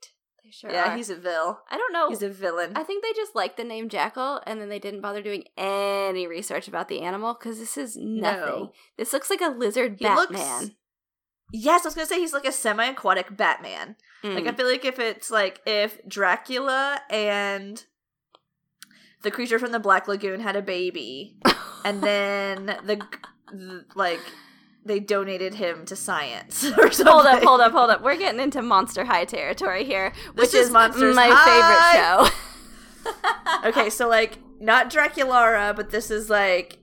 They 0.45 0.51
sure 0.51 0.71
yeah, 0.71 0.93
are. 0.93 0.97
he's 0.97 1.11
a 1.11 1.17
villain. 1.17 1.57
I 1.71 1.77
don't 1.77 1.93
know. 1.93 2.09
He's 2.09 2.23
a 2.23 2.29
villain. 2.29 2.73
I 2.77 2.83
think 2.85 3.03
they 3.03 3.13
just 3.13 3.35
like 3.35 3.57
the 3.57 3.65
name 3.65 3.89
Jackal, 3.89 4.41
and 4.47 4.61
then 4.61 4.69
they 4.69 4.79
didn't 4.79 5.01
bother 5.01 5.23
doing 5.23 5.45
any 5.57 6.27
research 6.27 6.69
about 6.69 6.89
the 6.89 7.01
animal 7.03 7.35
because 7.35 7.59
this 7.59 7.77
is 7.77 7.97
nothing. 7.97 8.41
No. 8.41 8.73
This 8.97 9.13
looks 9.13 9.31
like 9.31 9.41
a 9.41 9.49
lizard 9.49 9.97
He 9.99 10.09
looks- 10.09 10.33
Batman. 10.33 10.77
yes, 11.53 11.85
I 11.85 11.89
was 11.89 11.95
gonna 11.95 12.07
say 12.07 12.19
he's 12.21 12.33
like 12.33 12.45
a 12.47 12.53
semi-aquatic 12.53 13.37
Batman. 13.37 13.97
Like 14.25 14.47
I 14.47 14.51
Mm. 14.53 14.57
feel 14.57 14.67
like 14.69 14.85
if 14.85 15.01
it's 15.01 15.31
like 15.33 15.61
if 15.67 15.99
Dracula 16.07 17.01
and 17.11 17.85
the 19.23 19.31
creature 19.31 19.59
from 19.59 19.73
the 19.73 19.79
Black 19.81 20.09
Lagoon 20.09 20.41
had 20.41 20.57
a 20.57 20.63
baby, 20.63 21.37
and 21.85 22.03
then 22.03 22.67
the, 22.85 23.01
the 23.53 23.85
like 23.95 24.21
they 24.85 24.99
donated 25.01 25.55
him 25.55 25.85
to 25.87 25.95
science 25.97 26.65
or 26.79 26.91
something. 26.91 27.07
hold 27.13 27.27
up, 27.27 27.43
hold 27.43 27.61
up, 27.61 27.73
hold 27.73 27.91
up. 27.91 28.03
We're 28.03 28.17
getting 28.17 28.41
into 28.41 28.63
Monster 28.63 29.05
High 29.05 29.25
territory 29.25 29.85
here, 29.85 30.13
This 30.35 30.53
which 30.53 30.61
is 30.61 30.67
is, 30.67 30.73
Monsters 30.73 31.15
my 31.17 31.29
High. 31.33 32.27
favorite 32.27 32.33
show. 33.63 33.69
okay, 33.69 33.91
so 33.91 34.09
like 34.09 34.39
not 34.61 34.91
Draculara, 34.91 35.75
but 35.75 35.91
this 35.91 36.11
is 36.11 36.29
like 36.31 36.79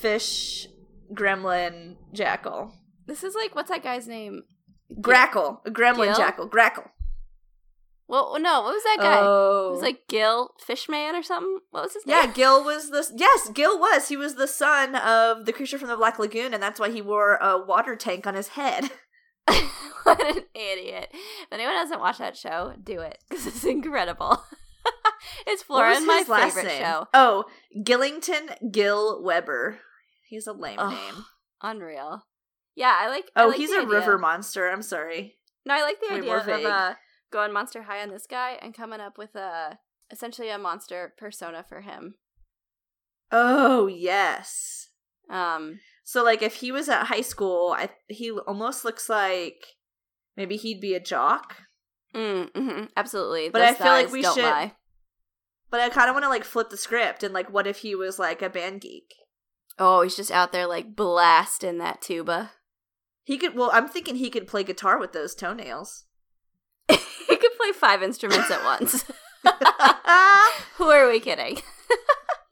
fish, 0.00 0.68
gremlin, 1.12 1.96
jackal, 2.12 2.74
This 3.06 3.22
is 3.24 3.34
like 3.34 3.54
what's 3.54 3.70
that 3.70 3.82
guy's 3.82 4.06
name? 4.08 4.42
grackle, 5.02 5.60
gremlin, 5.66 6.06
Gil? 6.06 6.14
jackal, 6.16 6.46
grackle. 6.48 6.84
Well, 8.08 8.36
no, 8.40 8.62
what 8.62 8.72
was 8.74 8.82
that 8.84 8.96
guy? 9.00 9.18
Oh, 9.20 9.68
It 9.68 9.72
was 9.72 9.82
like 9.82 10.08
Gil 10.08 10.50
Fishman 10.64 11.14
or 11.14 11.22
something. 11.22 11.58
What 11.70 11.84
was 11.84 11.92
his 11.94 12.06
name? 12.06 12.16
yeah, 12.16 12.32
Gil 12.32 12.64
was 12.64 12.88
the 12.90 13.06
yes, 13.16 13.50
Gil 13.54 13.78
was. 13.78 14.08
He 14.08 14.16
was 14.16 14.34
the 14.36 14.48
son 14.48 14.94
of 14.96 15.44
the 15.44 15.52
creature 15.52 15.78
from 15.78 15.88
the 15.88 15.96
Black 15.96 16.18
Lagoon, 16.18 16.54
and 16.54 16.62
that's 16.62 16.80
why 16.80 16.90
he 16.90 17.02
wore 17.02 17.36
a 17.36 17.58
water 17.62 17.96
tank 17.96 18.26
on 18.26 18.34
his 18.34 18.48
head. 18.48 18.90
what 20.04 20.20
an 20.36 20.42
idiot! 20.54 21.08
If 21.12 21.48
anyone 21.52 21.74
hasn't 21.74 22.00
watched 22.00 22.18
that 22.18 22.36
show, 22.36 22.74
do 22.82 23.00
it 23.00 23.18
because 23.28 23.46
it's 23.46 23.64
incredible. 23.64 24.42
it's 25.46 25.62
Flora 25.62 26.00
my 26.00 26.22
favorite 26.26 26.66
name? 26.66 26.82
show. 26.82 27.06
Oh, 27.14 27.44
Gillington 27.82 28.72
Gil 28.72 29.22
Webber. 29.22 29.78
He's 30.28 30.46
a 30.46 30.52
lame 30.52 30.78
Ugh. 30.78 30.92
name. 30.92 31.24
Unreal. 31.62 32.24
Yeah, 32.74 32.94
I 32.98 33.08
like. 33.08 33.30
I 33.34 33.44
Oh, 33.44 33.48
like 33.48 33.56
he's 33.56 33.70
a 33.72 33.78
idea. 33.80 33.88
river 33.88 34.18
monster. 34.18 34.68
I'm 34.70 34.82
sorry. 34.82 35.36
No, 35.66 35.74
I 35.74 35.82
like 35.82 35.96
the 36.00 36.14
Way 36.14 36.18
idea 36.20 36.36
of 36.36 36.48
uh, 36.48 36.94
going 37.30 37.52
monster 37.52 37.82
high 37.82 38.02
on 38.02 38.10
this 38.10 38.26
guy 38.26 38.58
and 38.62 38.74
coming 38.74 39.00
up 39.00 39.18
with 39.18 39.34
a 39.34 39.78
essentially 40.10 40.48
a 40.48 40.58
monster 40.58 41.12
persona 41.18 41.64
for 41.68 41.80
him. 41.82 42.14
Oh 43.30 43.86
yes. 43.86 44.88
Um, 45.30 45.80
So 46.04 46.24
like 46.24 46.42
if 46.42 46.56
he 46.56 46.72
was 46.72 46.88
at 46.88 47.06
high 47.06 47.20
school, 47.20 47.74
I 47.76 47.90
he 48.08 48.30
almost 48.30 48.84
looks 48.84 49.08
like 49.08 49.62
maybe 50.36 50.56
he'd 50.56 50.80
be 50.80 50.94
a 50.94 51.00
jock. 51.00 51.56
mm, 52.14 52.50
mhm, 52.52 52.88
absolutely. 52.96 53.50
But 53.50 53.62
I 53.62 53.74
feel 53.74 53.86
like 53.88 54.10
we 54.12 54.22
should- 54.22 54.38
lie. 54.42 54.74
But 55.70 55.80
I 55.80 55.90
kind 55.90 56.08
of 56.08 56.14
want 56.14 56.24
to 56.24 56.30
like 56.30 56.44
flip 56.44 56.70
the 56.70 56.78
script 56.78 57.22
and 57.22 57.34
like 57.34 57.52
what 57.52 57.66
if 57.66 57.78
he 57.78 57.94
was 57.94 58.18
like 58.18 58.40
a 58.40 58.48
band 58.48 58.80
geek? 58.80 59.14
Oh, 59.78 60.00
he's 60.00 60.16
just 60.16 60.30
out 60.30 60.50
there 60.50 60.66
like 60.66 60.96
blasting 60.96 61.76
that 61.78 62.00
tuba. 62.00 62.52
He 63.24 63.36
could 63.36 63.54
well, 63.54 63.70
I'm 63.74 63.86
thinking 63.86 64.16
he 64.16 64.30
could 64.30 64.46
play 64.46 64.64
guitar 64.64 64.98
with 64.98 65.12
those 65.12 65.34
toenails. 65.34 66.06
he 67.28 67.36
could 67.36 67.52
play 67.58 67.72
five 67.72 68.02
instruments 68.02 68.50
at 68.50 68.64
once. 68.64 69.04
Who 70.76 70.84
are 70.90 71.08
we 71.08 71.20
kidding? 71.20 71.58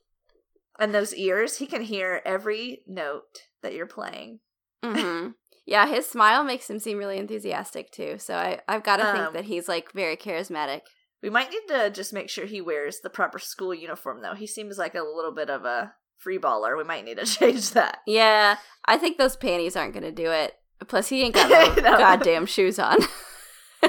and 0.78 0.94
those 0.94 1.14
ears, 1.14 1.58
he 1.58 1.66
can 1.66 1.82
hear 1.82 2.20
every 2.24 2.80
note 2.86 3.22
that 3.62 3.74
you're 3.74 3.86
playing. 3.86 4.40
hmm 4.84 5.28
Yeah, 5.64 5.86
his 5.86 6.08
smile 6.08 6.44
makes 6.44 6.68
him 6.68 6.78
seem 6.78 6.98
really 6.98 7.18
enthusiastic 7.18 7.90
too. 7.90 8.16
So 8.18 8.34
I, 8.34 8.60
I've 8.68 8.82
got 8.84 8.96
to 8.98 9.06
Um, 9.08 9.16
think 9.16 9.32
that 9.34 9.44
he's 9.44 9.68
like 9.68 9.92
very 9.92 10.16
charismatic. 10.16 10.80
We 11.22 11.30
might 11.30 11.50
need 11.50 11.66
to 11.68 11.90
just 11.90 12.12
make 12.12 12.28
sure 12.28 12.46
he 12.46 12.60
wears 12.60 13.00
the 13.00 13.10
proper 13.10 13.38
school 13.38 13.74
uniform 13.74 14.22
though. 14.22 14.34
He 14.34 14.46
seems 14.46 14.78
like 14.78 14.94
a 14.94 15.02
little 15.02 15.32
bit 15.34 15.48
of 15.50 15.64
a 15.64 15.94
free 16.18 16.38
baller. 16.38 16.76
We 16.76 16.84
might 16.84 17.04
need 17.04 17.16
to 17.18 17.24
change 17.26 17.70
that. 17.70 17.98
Yeah, 18.06 18.56
I 18.84 18.96
think 18.98 19.16
those 19.18 19.36
panties 19.36 19.76
aren't 19.76 19.92
going 19.94 20.02
to 20.04 20.12
do 20.12 20.30
it. 20.30 20.52
Plus, 20.88 21.08
he 21.08 21.22
ain't 21.22 21.34
got 21.34 21.48
no 21.50 21.82
No. 21.90 21.96
goddamn 21.98 22.44
shoes 22.46 22.78
on. 22.78 22.98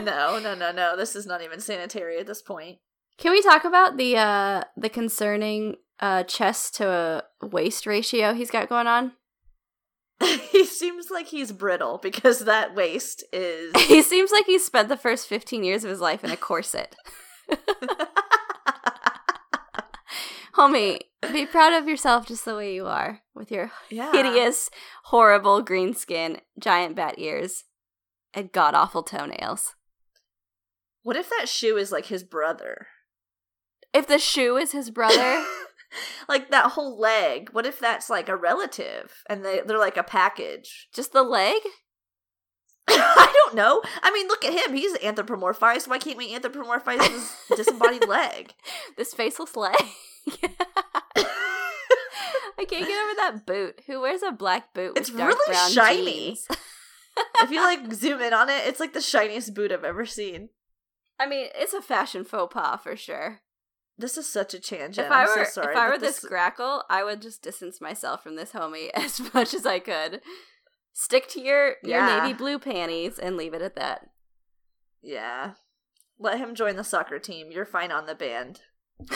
No, 0.03 0.39
no, 0.39 0.55
no, 0.55 0.71
no. 0.71 0.95
This 0.95 1.15
is 1.15 1.25
not 1.25 1.41
even 1.41 1.59
sanitary 1.59 2.19
at 2.19 2.27
this 2.27 2.41
point. 2.41 2.79
Can 3.17 3.31
we 3.31 3.41
talk 3.41 3.65
about 3.65 3.97
the 3.97 4.17
uh 4.17 4.63
the 4.75 4.89
concerning 4.89 5.75
uh 5.99 6.23
chest 6.23 6.75
to 6.75 7.23
waist 7.41 7.85
ratio 7.85 8.33
he's 8.33 8.51
got 8.51 8.69
going 8.69 8.87
on? 8.87 9.13
he 10.51 10.65
seems 10.65 11.11
like 11.11 11.27
he's 11.27 11.51
brittle 11.51 11.99
because 12.01 12.39
that 12.39 12.73
waist 12.75 13.23
is 13.31 13.75
he 13.87 14.01
seems 14.01 14.31
like 14.31 14.45
he 14.45 14.57
spent 14.57 14.89
the 14.89 14.97
first 14.97 15.27
15 15.27 15.63
years 15.63 15.83
of 15.83 15.89
his 15.89 16.01
life 16.01 16.23
in 16.23 16.31
a 16.31 16.37
corset. 16.37 16.95
Homie, 20.55 21.01
be 21.31 21.45
proud 21.45 21.73
of 21.73 21.87
yourself 21.87 22.25
just 22.25 22.45
the 22.45 22.55
way 22.55 22.73
you 22.73 22.87
are 22.87 23.21
with 23.35 23.51
your 23.51 23.71
yeah. 23.91 24.11
hideous, 24.11 24.71
horrible 25.05 25.61
green 25.61 25.93
skin, 25.93 26.41
giant 26.59 26.95
bat 26.95 27.13
ears, 27.19 27.65
and 28.33 28.51
god 28.51 28.73
awful 28.73 29.03
toenails. 29.03 29.75
What 31.07 31.15
if 31.15 31.29
that 31.29 31.47
shoe 31.47 31.77
is 31.77 31.89
like 31.89 32.07
his 32.07 32.25
brother? 32.25 32.87
If 33.93 34.07
the 34.07 34.19
shoe 34.19 34.57
is 34.57 34.73
his 34.73 34.89
brother, 34.89 35.41
like 36.27 36.51
that 36.51 36.71
whole 36.71 36.99
leg. 36.99 37.47
What 37.53 37.65
if 37.65 37.79
that's 37.79 38.09
like 38.09 38.27
a 38.27 38.35
relative 38.35 39.23
and 39.29 39.45
they 39.45 39.61
they're 39.65 39.77
like 39.77 39.95
a 39.95 40.03
package? 40.03 40.89
just 40.93 41.13
the 41.13 41.23
leg? 41.23 41.61
I 42.89 43.31
don't 43.33 43.55
know. 43.55 43.81
I 44.03 44.11
mean, 44.11 44.27
look 44.27 44.43
at 44.43 44.51
him. 44.51 44.75
He's 44.75 44.97
anthropomorphized. 44.97 45.87
Why 45.87 45.97
can't 45.97 46.17
we 46.17 46.37
anthropomorphize 46.37 47.09
his 47.09 47.31
disembodied 47.55 48.05
leg? 48.05 48.53
This 48.97 49.13
faceless 49.13 49.55
leg. 49.55 49.77
I 52.59 52.65
can't 52.65 52.85
get 52.85 53.01
over 53.01 53.15
that 53.15 53.45
boot. 53.45 53.79
Who 53.87 54.01
wears 54.01 54.23
a 54.23 54.33
black 54.33 54.73
boot 54.73 54.95
with 54.95 55.03
It's 55.03 55.09
dark 55.09 55.35
really 55.35 55.53
brown 55.53 55.71
shiny. 55.71 56.37
if 57.37 57.49
you 57.49 57.61
like 57.61 57.93
zoom 57.93 58.19
in 58.19 58.33
on 58.33 58.49
it, 58.49 58.67
it's 58.67 58.81
like 58.81 58.91
the 58.91 58.99
shiniest 58.99 59.53
boot 59.53 59.71
I've 59.71 59.85
ever 59.85 60.05
seen. 60.05 60.49
I 61.19 61.27
mean, 61.27 61.47
it's 61.55 61.73
a 61.73 61.81
fashion 61.81 62.23
faux 62.23 62.53
pas 62.53 62.79
for 62.81 62.95
sure. 62.95 63.41
This 63.97 64.17
is 64.17 64.27
such 64.31 64.53
a 64.53 64.59
tangent. 64.59 65.07
If 65.07 65.11
I 65.11 65.23
I'm 65.23 65.27
were 65.29 65.45
so 65.45 65.61
sorry, 65.61 65.73
if 65.73 65.79
I 65.79 65.89
were 65.89 65.97
this 65.97 66.19
grackle, 66.23 66.83
I 66.89 67.03
would 67.03 67.21
just 67.21 67.41
distance 67.41 67.81
myself 67.81 68.21
from 68.21 68.35
this 68.35 68.51
homie 68.51 68.89
as 68.93 69.19
much 69.33 69.53
as 69.55 69.65
I 69.65 69.79
could. 69.79 70.21
Stick 70.93 71.27
to 71.29 71.41
your 71.41 71.75
your 71.83 71.99
Yeah. 71.99 72.21
navy 72.21 72.33
blue 72.33 72.59
panties 72.59 73.17
and 73.17 73.35
leave 73.37 73.53
it 73.55 73.61
at 73.61 73.75
that. 73.75 74.09
yeah, 75.01 75.53
let 76.19 76.37
him 76.39 76.53
join 76.55 76.75
the 76.75 76.83
soccer 76.83 77.17
team. 77.19 77.51
You're 77.51 77.65
fine 77.65 77.91
on 77.91 78.05
the 78.05 78.15
band. 78.15 78.61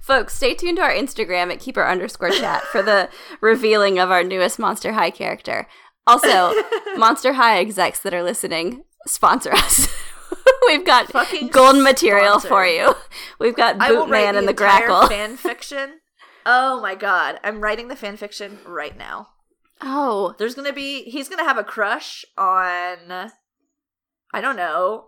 Folks, 0.00 0.34
stay 0.34 0.54
tuned 0.54 0.76
to 0.76 0.82
our 0.82 0.90
Instagram 0.92 1.52
at 1.52 1.60
keeper 1.60 1.84
underscore 1.86 2.30
chat 2.30 2.62
for 2.64 2.82
the 2.82 3.08
revealing 3.40 3.98
of 3.98 4.10
our 4.10 4.22
newest 4.24 4.58
Monster 4.58 4.92
High 4.92 5.10
character. 5.10 5.66
Also, 6.06 6.52
Monster 6.96 7.34
High 7.34 7.58
execs 7.58 8.00
that 8.00 8.12
are 8.14 8.22
listening, 8.22 8.84
sponsor 9.06 9.52
us. 9.52 9.88
We've 10.66 10.84
got 10.84 11.08
Fucking 11.12 11.48
golden 11.48 11.82
material 11.82 12.38
for 12.40 12.66
you. 12.66 12.94
We've 13.38 13.56
got 13.56 13.78
Bootman 13.78 14.36
and 14.38 14.46
the 14.48 14.54
Grackle. 14.54 15.08
fan 15.08 15.36
fiction. 15.48 16.00
Oh 16.46 16.80
my 16.80 16.94
god, 16.94 17.38
I'm 17.44 17.60
writing 17.60 17.88
the 17.88 17.96
fan 17.96 18.16
fiction 18.16 18.58
right 18.66 18.96
now. 18.96 19.28
oh, 19.80 20.34
There's 20.38 20.54
gonna 20.54 20.72
be 20.72 21.02
he's 21.04 21.28
gonna 21.28 21.44
have 21.44 21.58
a 21.58 21.64
crush 21.64 22.24
on 22.36 23.30
I 24.34 24.40
don't 24.40 24.56
know, 24.56 25.06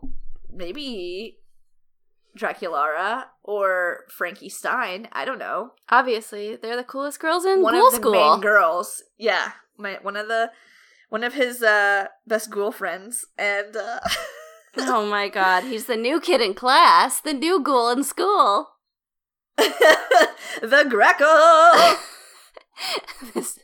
maybe 0.53 1.39
Draculara 2.39 3.25
or 3.43 4.05
Frankie 4.11 4.49
Stein. 4.49 5.09
I 5.13 5.25
don't 5.25 5.39
know. 5.39 5.71
obviously, 5.89 6.57
they're 6.57 6.77
the 6.77 6.85
coolest 6.85 7.21
girls 7.21 7.45
in 7.45 7.63
one 7.63 7.75
of 7.75 7.91
the 7.91 7.97
school. 7.97 8.13
main 8.13 8.41
girls. 8.41 9.03
Yeah, 9.19 9.53
my 9.79 9.99
one 10.03 10.17
of 10.17 10.29
the 10.29 10.51
one 11.09 11.25
of 11.25 11.35
his 11.35 11.63
uh 11.63 12.07
best 12.27 12.51
ghoul 12.51 12.73
friends, 12.73 13.25
and 13.39 13.77
uh, 13.77 14.01
oh 14.79 15.07
my 15.09 15.29
god, 15.29 15.65
he's 15.65 15.87
the 15.87 15.97
new 15.97 16.21
kid 16.21 16.41
in 16.41 16.55
class, 16.55 17.21
the 17.21 17.33
new 17.33 17.61
ghoul 17.63 17.91
in 17.91 18.05
school. 18.05 18.69
the 19.57 20.87
Greco. 20.89 21.97
this, 23.35 23.59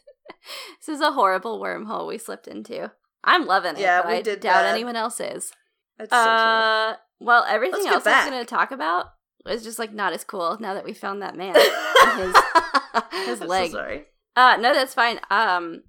this 0.80 0.88
is 0.88 1.00
a 1.00 1.12
horrible 1.12 1.60
wormhole 1.60 2.06
we 2.06 2.18
slipped 2.18 2.46
into. 2.48 2.90
I'm 3.24 3.46
loving 3.46 3.74
it, 3.76 3.80
Yeah, 3.80 4.06
we 4.06 4.14
I 4.14 4.22
did 4.22 4.40
doubt 4.40 4.62
that. 4.62 4.74
anyone 4.74 4.96
else 4.96 5.20
is. 5.20 5.52
That's 5.98 6.10
so 6.10 6.16
true. 6.16 6.32
Uh, 6.32 6.94
well, 7.20 7.44
everything 7.48 7.82
Let's 7.84 7.94
else 7.94 8.06
I 8.06 8.22
was 8.22 8.30
going 8.30 8.42
to 8.42 8.48
talk 8.48 8.70
about 8.70 9.06
is 9.46 9.62
just 9.64 9.78
like 9.78 9.92
not 9.92 10.12
as 10.12 10.24
cool 10.24 10.56
now 10.60 10.74
that 10.74 10.84
we 10.84 10.94
found 10.94 11.20
that 11.22 11.36
man. 11.36 11.54
his- 12.16 13.26
his 13.26 13.40
I'm 13.42 13.46
so 13.46 13.46
leg. 13.46 13.70
sorry. 13.72 14.04
uh, 14.36 14.56
no, 14.60 14.72
that's 14.72 14.94
fine. 14.94 15.20
Um, 15.30 15.82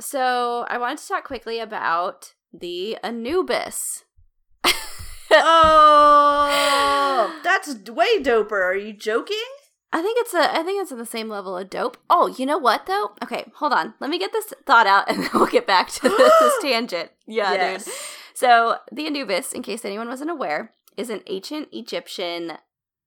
so 0.00 0.66
I 0.68 0.78
wanted 0.78 0.98
to 0.98 1.08
talk 1.08 1.24
quickly 1.24 1.58
about 1.60 2.34
the 2.52 2.96
Anubis. 3.04 4.04
Oh, 5.34 6.48
that's 7.44 7.74
way 7.90 8.22
doper. 8.22 8.62
Are 8.62 8.76
you 8.76 8.92
joking? 8.92 9.44
I 9.92 10.00
think 10.00 10.18
it's 10.20 10.32
a. 10.32 10.52
I 10.52 10.62
think 10.62 10.80
it's 10.80 10.90
on 10.92 10.98
the 10.98 11.06
same 11.06 11.28
level 11.28 11.56
of 11.56 11.68
dope. 11.68 11.98
Oh, 12.08 12.34
you 12.38 12.46
know 12.46 12.58
what 12.58 12.86
though? 12.86 13.12
Okay, 13.22 13.44
hold 13.56 13.72
on. 13.72 13.94
Let 14.00 14.10
me 14.10 14.18
get 14.18 14.32
this 14.32 14.52
thought 14.66 14.86
out, 14.86 15.04
and 15.08 15.22
then 15.22 15.30
we'll 15.34 15.46
get 15.46 15.66
back 15.66 15.90
to 15.90 16.08
this, 16.08 16.32
this 16.40 16.54
tangent. 16.62 17.10
Yeah, 17.26 17.52
yes. 17.52 17.84
dude. 17.84 17.94
So 18.34 18.76
the 18.90 19.06
Anubis, 19.06 19.52
in 19.52 19.62
case 19.62 19.84
anyone 19.84 20.08
wasn't 20.08 20.30
aware, 20.30 20.72
is 20.96 21.10
an 21.10 21.22
ancient 21.26 21.68
Egyptian 21.72 22.54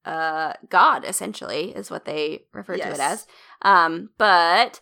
uh, 0.06 0.54
god. 0.70 1.06
Essentially, 1.06 1.72
is 1.72 1.90
what 1.90 2.06
they 2.06 2.44
refer 2.54 2.78
to 2.78 2.88
it 2.90 3.00
as. 3.00 3.26
Um, 3.64 4.12
but 4.20 4.80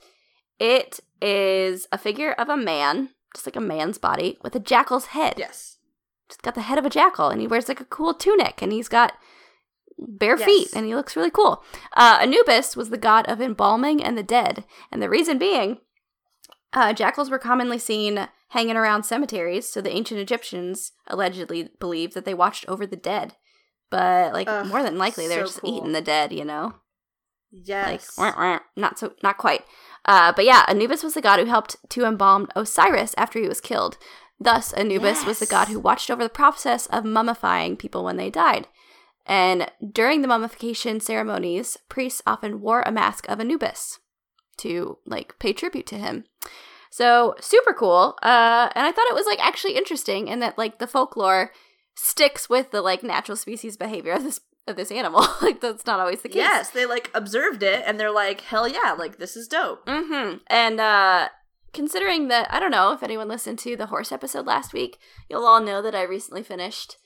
it 0.60 1.00
is 1.22 1.88
a 1.92 1.98
figure 1.98 2.34
of 2.34 2.50
a 2.50 2.58
man, 2.58 3.10
just 3.34 3.48
like 3.48 3.56
a 3.56 3.62
man's 3.62 3.98
body, 3.98 4.38
with 4.44 4.56
a 4.56 4.60
jackal's 4.60 5.08
head. 5.08 5.36
Yes. 5.38 5.73
Just 6.34 6.42
got 6.42 6.56
the 6.56 6.62
head 6.62 6.80
of 6.80 6.86
a 6.86 6.90
jackal, 6.90 7.30
and 7.30 7.40
he 7.40 7.46
wears 7.46 7.68
like 7.68 7.80
a 7.80 7.86
cool 7.86 8.12
tunic, 8.16 8.64
and 8.64 8.72
he's 8.72 8.90
got 8.90 9.14
bare 10.00 10.36
Yes. 10.36 10.46
feet, 10.46 10.70
and 10.76 10.84
he 10.88 10.96
looks 10.96 11.16
really 11.16 11.30
cool. 11.30 11.64
Uh, 11.96 12.18
Anubis 12.22 12.76
was 12.76 12.90
the 12.90 12.98
god 12.98 13.28
of 13.28 13.40
embalming 13.40 14.04
and 14.04 14.18
the 14.18 14.24
dead, 14.24 14.64
and 14.92 15.00
the 15.00 15.10
reason 15.12 15.38
being, 15.38 15.78
uh, 16.74 16.92
jackals 16.92 17.30
were 17.30 17.38
commonly 17.38 17.78
seen 17.78 18.28
hanging 18.48 18.76
around 18.78 19.04
cemeteries, 19.04 19.70
so 19.70 19.80
the 19.80 19.92
ancient 19.92 20.20
Egyptians 20.20 20.94
allegedly 21.06 21.70
believed 21.80 22.16
that 22.16 22.26
they 22.26 22.34
watched 22.34 22.66
over 22.68 22.88
the 22.88 22.96
dead. 22.96 23.36
But 23.92 24.34
like 24.34 24.48
Ugh, 24.50 24.66
more 24.66 24.82
than 24.82 24.98
likely, 24.98 25.28
they're 25.28 25.42
so 25.46 25.52
just 25.54 25.62
cool. 25.62 25.78
eating 25.78 25.92
the 25.92 26.02
dead, 26.02 26.34
you 26.34 26.46
know 26.46 26.74
Yes. 27.52 28.18
like 28.18 28.36
wah, 28.36 28.42
wah, 28.44 28.60
not 28.76 28.98
so 28.98 29.14
not 29.22 29.38
quite 29.38 29.64
uh, 30.06 30.34
but 30.36 30.44
yeah 30.44 30.66
anubis 30.68 31.04
was 31.04 31.14
the 31.14 31.22
god 31.22 31.40
who 31.40 31.46
helped 31.46 31.76
to 31.90 32.04
embalm 32.04 32.48
osiris 32.56 33.14
after 33.16 33.38
he 33.40 33.48
was 33.48 33.62
killed 33.62 34.00
thus 34.40 34.74
anubis 34.74 35.26
was 35.26 35.40
the 35.40 35.46
god 35.46 35.68
who 35.68 35.80
watched 35.80 36.10
over 36.10 36.24
the 36.24 36.30
process 36.30 36.86
of 36.88 37.04
mummifying 37.04 37.78
people 37.78 38.04
when 38.04 38.18
they 38.18 38.30
died. 38.30 38.68
And 39.26 39.72
during 39.92 40.22
the 40.22 40.28
mummification 40.28 41.00
ceremonies 41.00 41.78
priests 41.88 42.22
often 42.28 42.60
wore 42.60 42.82
a 42.82 42.92
mask 42.92 43.28
of 43.30 43.40
anubis 43.40 44.00
to 44.58 44.98
like 45.06 45.40
pay 45.40 45.54
tribute 45.54 45.88
to 45.88 45.98
him. 45.98 46.26
So 46.92 47.36
super 47.40 47.74
cool 47.74 48.18
uh, 48.22 48.70
and 48.76 48.86
i 48.86 48.92
thought 48.92 49.10
it 49.10 49.16
was 49.16 49.26
like 49.26 49.44
actually 49.44 49.76
interesting 49.76 50.30
and 50.30 50.42
that 50.42 50.58
like 50.58 50.80
the 50.80 50.88
folklore 50.88 51.52
sticks 51.96 52.50
with 52.50 52.72
the 52.72 52.82
like 52.82 53.04
natural 53.04 53.36
species 53.36 53.78
behavior 53.78 54.14
of 54.14 54.24
this 54.24 54.42
of 54.68 54.76
this 54.76 54.92
animal. 54.92 55.26
Like 55.42 55.60
that's 55.60 55.86
not 55.86 56.00
always 56.00 56.22
the 56.22 56.30
case. 56.30 56.38
Yes, 56.38 56.70
they 56.70 56.86
like 56.86 57.12
observed 57.14 57.64
it 57.64 57.84
and 57.86 58.00
they're 58.00 58.12
like, 58.12 58.42
hell 58.42 58.68
yeah, 58.68 58.96
like 58.98 59.18
this 59.18 59.36
is 59.36 59.48
dope. 59.48 59.86
Mm-hmm. 59.86 60.38
And 60.48 60.80
uh 60.80 61.30
considering 61.74 62.28
that 62.30 62.48
I 62.52 62.60
don't 62.60 62.72
know 62.72 62.92
if 62.92 63.04
anyone 63.04 63.28
listened 63.28 63.60
to 63.60 63.76
the 63.76 63.88
horse 63.88 64.12
episode 64.12 64.46
last 64.46 64.74
week, 64.74 64.98
you'll 65.30 65.46
all 65.46 65.62
know 65.62 65.82
that 65.82 65.96
I 65.96 66.04
recently 66.04 66.44
finished 66.44 66.98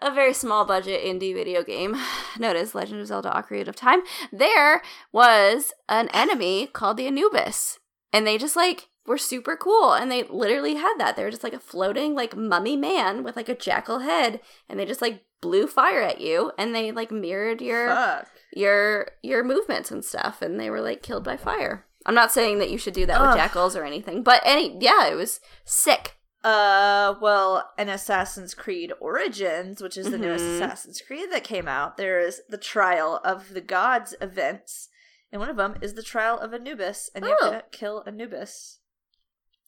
a 0.00 0.12
very 0.12 0.32
small 0.32 0.64
budget 0.64 1.02
indie 1.04 1.34
video 1.34 1.62
game 1.62 1.96
known 2.38 2.56
as 2.56 2.74
Legend 2.74 3.00
of 3.00 3.06
Zelda 3.06 3.30
Ocarina 3.30 3.68
of 3.68 3.76
Time. 3.76 4.00
There 4.32 4.82
was 5.12 5.72
an 5.88 6.08
enemy 6.12 6.66
called 6.66 6.96
the 6.96 7.06
Anubis. 7.06 7.78
And 8.12 8.26
they 8.26 8.38
just 8.38 8.56
like 8.56 8.88
were 9.06 9.18
super 9.18 9.56
cool 9.56 9.92
and 9.92 10.10
they 10.10 10.24
literally 10.24 10.74
had 10.74 10.94
that. 10.98 11.16
They 11.16 11.24
were 11.24 11.30
just 11.30 11.44
like 11.44 11.54
a 11.54 11.58
floating 11.58 12.14
like 12.14 12.36
mummy 12.36 12.76
man 12.76 13.22
with 13.22 13.36
like 13.36 13.48
a 13.48 13.54
jackal 13.54 14.00
head 14.00 14.40
and 14.68 14.78
they 14.78 14.86
just 14.86 15.02
like 15.02 15.24
blew 15.40 15.66
fire 15.66 16.02
at 16.02 16.20
you 16.20 16.52
and 16.58 16.74
they 16.74 16.90
like 16.90 17.10
mirrored 17.10 17.60
your 17.60 17.88
Fuck. 17.88 18.28
your 18.52 19.10
your 19.22 19.44
movements 19.44 19.90
and 19.90 20.04
stuff 20.04 20.42
and 20.42 20.58
they 20.58 20.68
were 20.68 20.80
like 20.80 21.02
killed 21.02 21.22
by 21.24 21.36
fire 21.36 21.86
i'm 22.06 22.14
not 22.14 22.32
saying 22.32 22.58
that 22.58 22.70
you 22.70 22.78
should 22.78 22.94
do 22.94 23.06
that 23.06 23.20
with 23.20 23.34
jackals 23.36 23.74
or 23.76 23.84
anything 23.84 24.22
but 24.22 24.40
any 24.44 24.76
yeah 24.80 25.06
it 25.08 25.14
was 25.14 25.40
sick 25.64 26.14
Uh, 26.44 27.16
well, 27.20 27.68
in 27.76 27.88
Assassin's 27.88 28.54
Creed 28.54 28.92
Origins, 29.00 29.82
which 29.82 29.96
is 29.96 30.08
the 30.08 30.16
newest 30.16 30.44
Mhm. 30.44 30.54
Assassin's 30.54 31.00
Creed 31.00 31.32
that 31.32 31.42
came 31.42 31.66
out, 31.66 31.96
there 31.96 32.20
is 32.20 32.42
the 32.48 32.56
Trial 32.56 33.20
of 33.24 33.54
the 33.54 33.60
Gods 33.60 34.14
events, 34.20 34.88
and 35.32 35.40
one 35.40 35.50
of 35.50 35.56
them 35.56 35.76
is 35.82 35.94
the 35.94 36.02
Trial 36.02 36.38
of 36.38 36.54
Anubis, 36.54 37.10
and 37.12 37.24
you 37.24 37.36
Oh. 37.40 37.50
have 37.50 37.68
to 37.70 37.76
kill 37.76 38.04
Anubis. 38.06 38.78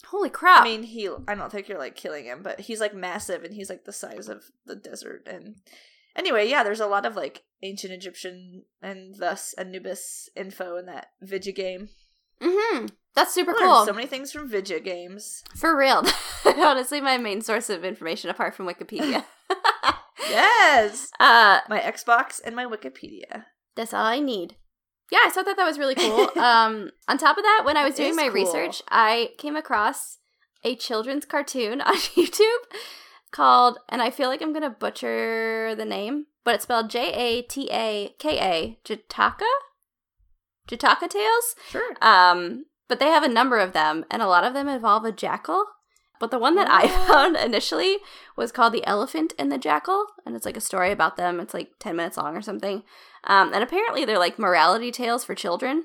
holy 0.06 0.30
crap 0.30 0.62
I 0.62 0.64
mean, 0.64 0.84
he. 0.84 1.08
I 1.28 1.34
don't 1.34 1.50
think 1.50 1.68
you're 1.68 1.76
like 1.76 1.96
killing 1.96 2.24
him, 2.24 2.42
but 2.42 2.60
he's 2.60 2.80
like 2.80 2.94
massive, 2.94 3.42
and 3.42 3.52
he's 3.52 3.68
like 3.68 3.84
the 3.84 3.92
size 3.92 4.28
of 4.28 4.44
the 4.64 4.76
desert. 4.76 5.26
And 5.26 5.56
anyway, 6.14 6.48
yeah, 6.48 6.62
there's 6.62 6.80
a 6.80 6.86
lot 6.86 7.04
of 7.04 7.16
like 7.16 7.42
ancient 7.62 7.92
Egyptian 7.92 8.64
and 8.80 9.16
thus 9.18 9.54
Anubis 9.58 10.28
info 10.36 10.76
in 10.76 10.86
that 10.86 11.08
Vidya 11.20 11.52
game. 11.52 11.90
Hmm 12.42 12.86
that's 13.14 13.34
super 13.34 13.50
I 13.52 13.58
cool. 13.58 13.84
so 13.86 13.92
many 13.92 14.06
things 14.06 14.30
from 14.32 14.48
Vidya 14.48 14.78
games. 14.80 15.42
for 15.56 15.76
real. 15.76 16.04
Honestly 16.44 17.00
my 17.00 17.18
main 17.18 17.40
source 17.42 17.68
of 17.70 17.84
information 17.84 18.30
apart 18.30 18.54
from 18.54 18.66
wikipedia. 18.66 19.24
Yes, 20.28 21.10
uh 21.18 21.60
my 21.68 21.80
Xbox 21.80 22.40
and 22.44 22.54
my 22.54 22.64
Wikipedia. 22.66 23.46
that's 23.74 23.92
all 23.94 24.04
i 24.04 24.20
need. 24.20 24.54
Yeah 25.10 25.24
so 25.24 25.28
i 25.28 25.30
thought 25.30 25.46
that 25.46 25.56
that 25.56 25.66
was 25.66 25.78
really 25.78 25.94
cool. 25.96 26.30
Um 26.36 26.90
on 27.08 27.18
top 27.18 27.36
of 27.36 27.42
that 27.42 27.62
when 27.64 27.76
i 27.76 27.84
was 27.84 27.94
It 27.94 28.02
doing 28.04 28.16
my 28.16 28.24
cool. 28.28 28.32
research 28.34 28.82
i 28.90 29.30
came 29.38 29.56
across 29.56 30.18
a 30.62 30.76
children's 30.76 31.24
cartoon 31.24 31.80
on 31.80 31.94
youtube 31.96 32.62
called 33.32 33.78
and 33.88 34.02
i 34.02 34.10
feel 34.10 34.28
like 34.28 34.42
i'm 34.42 34.52
gonna 34.52 34.70
butcher 34.70 35.74
the 35.74 35.84
name 35.84 36.26
but 36.44 36.54
it's 36.54 36.64
spelled 36.64 36.90
j-a-t-a-k-a 36.90 38.78
jataka 38.84 39.48
jataka 40.70 41.08
tales 41.08 41.54
Sure. 41.68 41.94
um 42.00 42.64
but 42.88 42.98
they 43.00 43.06
have 43.08 43.22
a 43.22 43.28
number 43.28 43.58
of 43.58 43.72
them 43.72 44.04
and 44.10 44.22
a 44.22 44.26
lot 44.28 44.44
of 44.44 44.54
them 44.54 44.68
involve 44.68 45.04
a 45.04 45.12
jackal 45.12 45.64
but 46.18 46.30
the 46.30 46.38
one 46.38 46.54
that 46.56 46.68
i 46.70 46.82
Oh. 46.84 47.06
found 47.12 47.36
initially 47.36 47.98
was 48.36 48.52
called 48.52 48.72
the 48.72 48.86
elephant 48.86 49.32
and 49.38 49.50
the 49.50 49.58
jackal 49.58 50.06
and 50.26 50.34
it's 50.36 50.46
like 50.46 50.56
a 50.56 50.60
story 50.60 50.90
about 50.92 51.16
them 51.16 51.40
it's 51.40 51.54
like 51.54 51.70
10 51.80 51.96
minutes 51.96 52.16
long 52.16 52.36
or 52.36 52.42
something 52.42 52.82
um, 53.24 53.52
and 53.52 53.62
apparently 53.62 54.04
they're 54.04 54.18
like 54.18 54.38
morality 54.38 54.90
tales 54.90 55.24
for 55.24 55.34
children 55.34 55.84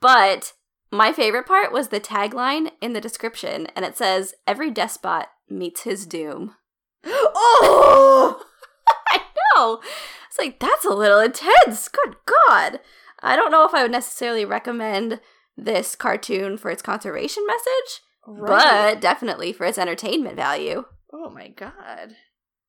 but 0.00 0.52
my 0.90 1.12
favorite 1.12 1.46
part 1.46 1.72
was 1.72 1.88
the 1.88 2.00
tagline 2.00 2.70
in 2.80 2.92
the 2.92 3.00
description 3.00 3.66
and 3.76 3.84
it 3.84 3.96
says 3.96 4.34
every 4.46 4.70
despot 4.70 5.26
meets 5.50 5.82
his 5.82 6.06
doom 6.06 6.54
oh, 7.04 8.42
I 9.08 9.20
know. 9.54 9.80
It's 10.28 10.38
like 10.38 10.58
that's 10.58 10.84
a 10.84 10.90
little 10.94 11.20
intense. 11.20 11.88
Good 11.88 12.16
God. 12.26 12.80
I 13.20 13.36
don't 13.36 13.50
know 13.50 13.64
if 13.64 13.74
I 13.74 13.82
would 13.82 13.92
necessarily 13.92 14.44
recommend 14.44 15.20
this 15.56 15.96
cartoon 15.96 16.56
for 16.56 16.70
its 16.70 16.82
conservation 16.82 17.44
message, 17.46 18.00
but 18.26 19.00
definitely 19.00 19.52
for 19.52 19.66
its 19.66 19.78
entertainment 19.78 20.36
value. 20.36 20.84
oh 21.12 21.30
my 21.30 21.48
god. 21.48 22.14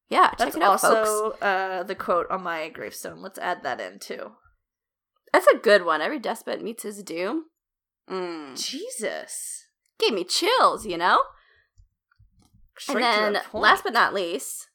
Yeah, 0.09 0.31
That's 0.37 0.55
check 0.55 0.55
it 0.55 0.63
out, 0.63 0.81
folks. 0.81 1.07
also 1.07 1.31
uh, 1.39 1.83
the 1.83 1.93
quote 1.93 2.25
on 2.31 2.41
my 2.41 2.69
gravestone. 2.69 3.21
Let's 3.21 3.37
add 3.37 3.61
that 3.61 3.79
in 3.79 3.99
too. 3.99 4.31
That's 5.31 5.45
a 5.45 5.57
good 5.57 5.85
one. 5.85 6.01
Every 6.01 6.17
despot 6.17 6.63
meets 6.63 6.81
his 6.81 7.03
doom. 7.03 7.45
Mm. 8.09 8.59
Jesus. 8.59 9.65
Gave 9.99 10.13
me 10.13 10.23
chills, 10.23 10.85
you 10.85 10.97
know? 10.97 11.21
Straight 12.77 13.03
and 13.03 13.35
then, 13.35 13.41
last 13.53 13.83
but 13.83 13.93
not 13.93 14.13
least, 14.13 14.68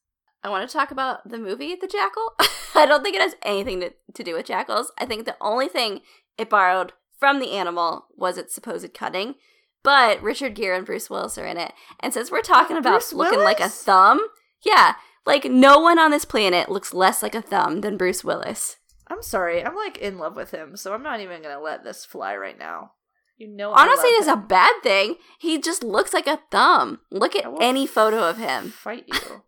I 0.45 0.51
want 0.51 0.69
to 0.69 0.77
talk 0.77 0.91
about 0.91 1.27
the 1.27 1.39
movie 1.39 1.75
The 1.75 1.89
Jackal. 1.89 2.35
I 2.75 2.85
don't 2.85 3.03
think 3.03 3.17
it 3.17 3.23
has 3.23 3.35
anything 3.43 3.81
to, 3.81 3.93
to 4.13 4.23
do 4.23 4.35
with 4.35 4.45
jackals. 4.45 4.93
I 4.99 5.07
think 5.07 5.25
the 5.25 5.37
only 5.41 5.69
thing 5.69 6.03
it 6.37 6.51
borrowed 6.51 6.93
from 7.19 7.41
the 7.41 7.53
animal 7.53 8.09
was 8.15 8.37
its 8.37 8.55
supposed 8.55 8.93
cutting. 8.93 9.37
But 9.83 10.23
Richard 10.23 10.55
Gere 10.55 10.77
and 10.77 10.85
Bruce 10.85 11.09
Willis 11.09 11.39
are 11.39 11.47
in 11.47 11.57
it. 11.57 11.73
And 12.01 12.13
since 12.13 12.31
we're 12.31 12.43
talking 12.43 12.77
about 12.77 12.93
Bruce 12.93 13.13
looking 13.15 13.41
like 13.41 13.61
a 13.61 13.71
thumb, 13.71 14.21
yeah, 14.63 14.97
like 15.25 15.47
no 15.47 15.79
one 15.79 15.99
on 15.99 16.11
this 16.11 16.27
planet 16.27 16.69
looks 16.69 16.93
less 16.93 17.23
like 17.23 17.35
a 17.35 17.43
thumb 17.43 17.81
than 17.81 17.97
Bruce 17.97 18.23
Willis. 18.23 18.77
I'm 19.09 19.23
sorry. 19.23 19.65
I'm 19.65 19.77
like 19.77 19.99
in 19.99 20.19
love 20.19 20.37
with 20.37 20.51
him, 20.51 20.77
so 20.77 20.93
I'm 20.93 21.03
not 21.03 21.21
even 21.21 21.43
gonna 21.43 21.61
let 21.61 21.85
this 21.85 22.05
fly 22.05 22.37
right 22.37 22.59
now. 22.59 22.93
You 23.37 23.49
know, 23.49 23.73
I'm 23.75 23.87
not 23.87 23.99
saying 23.99 24.15
it's 24.19 24.29
a 24.29 24.37
bad 24.37 24.75
thing. 24.83 25.17
He 25.39 25.59
just 25.59 25.83
looks 25.83 26.13
like 26.13 26.27
a 26.27 26.41
thumb. 26.51 27.01
Look 27.11 27.35
at 27.35 27.47
any 27.61 27.87
photo 27.87 28.29
of 28.29 28.39
him. 28.39 28.71
Fight 28.71 29.05
you. 29.09 29.43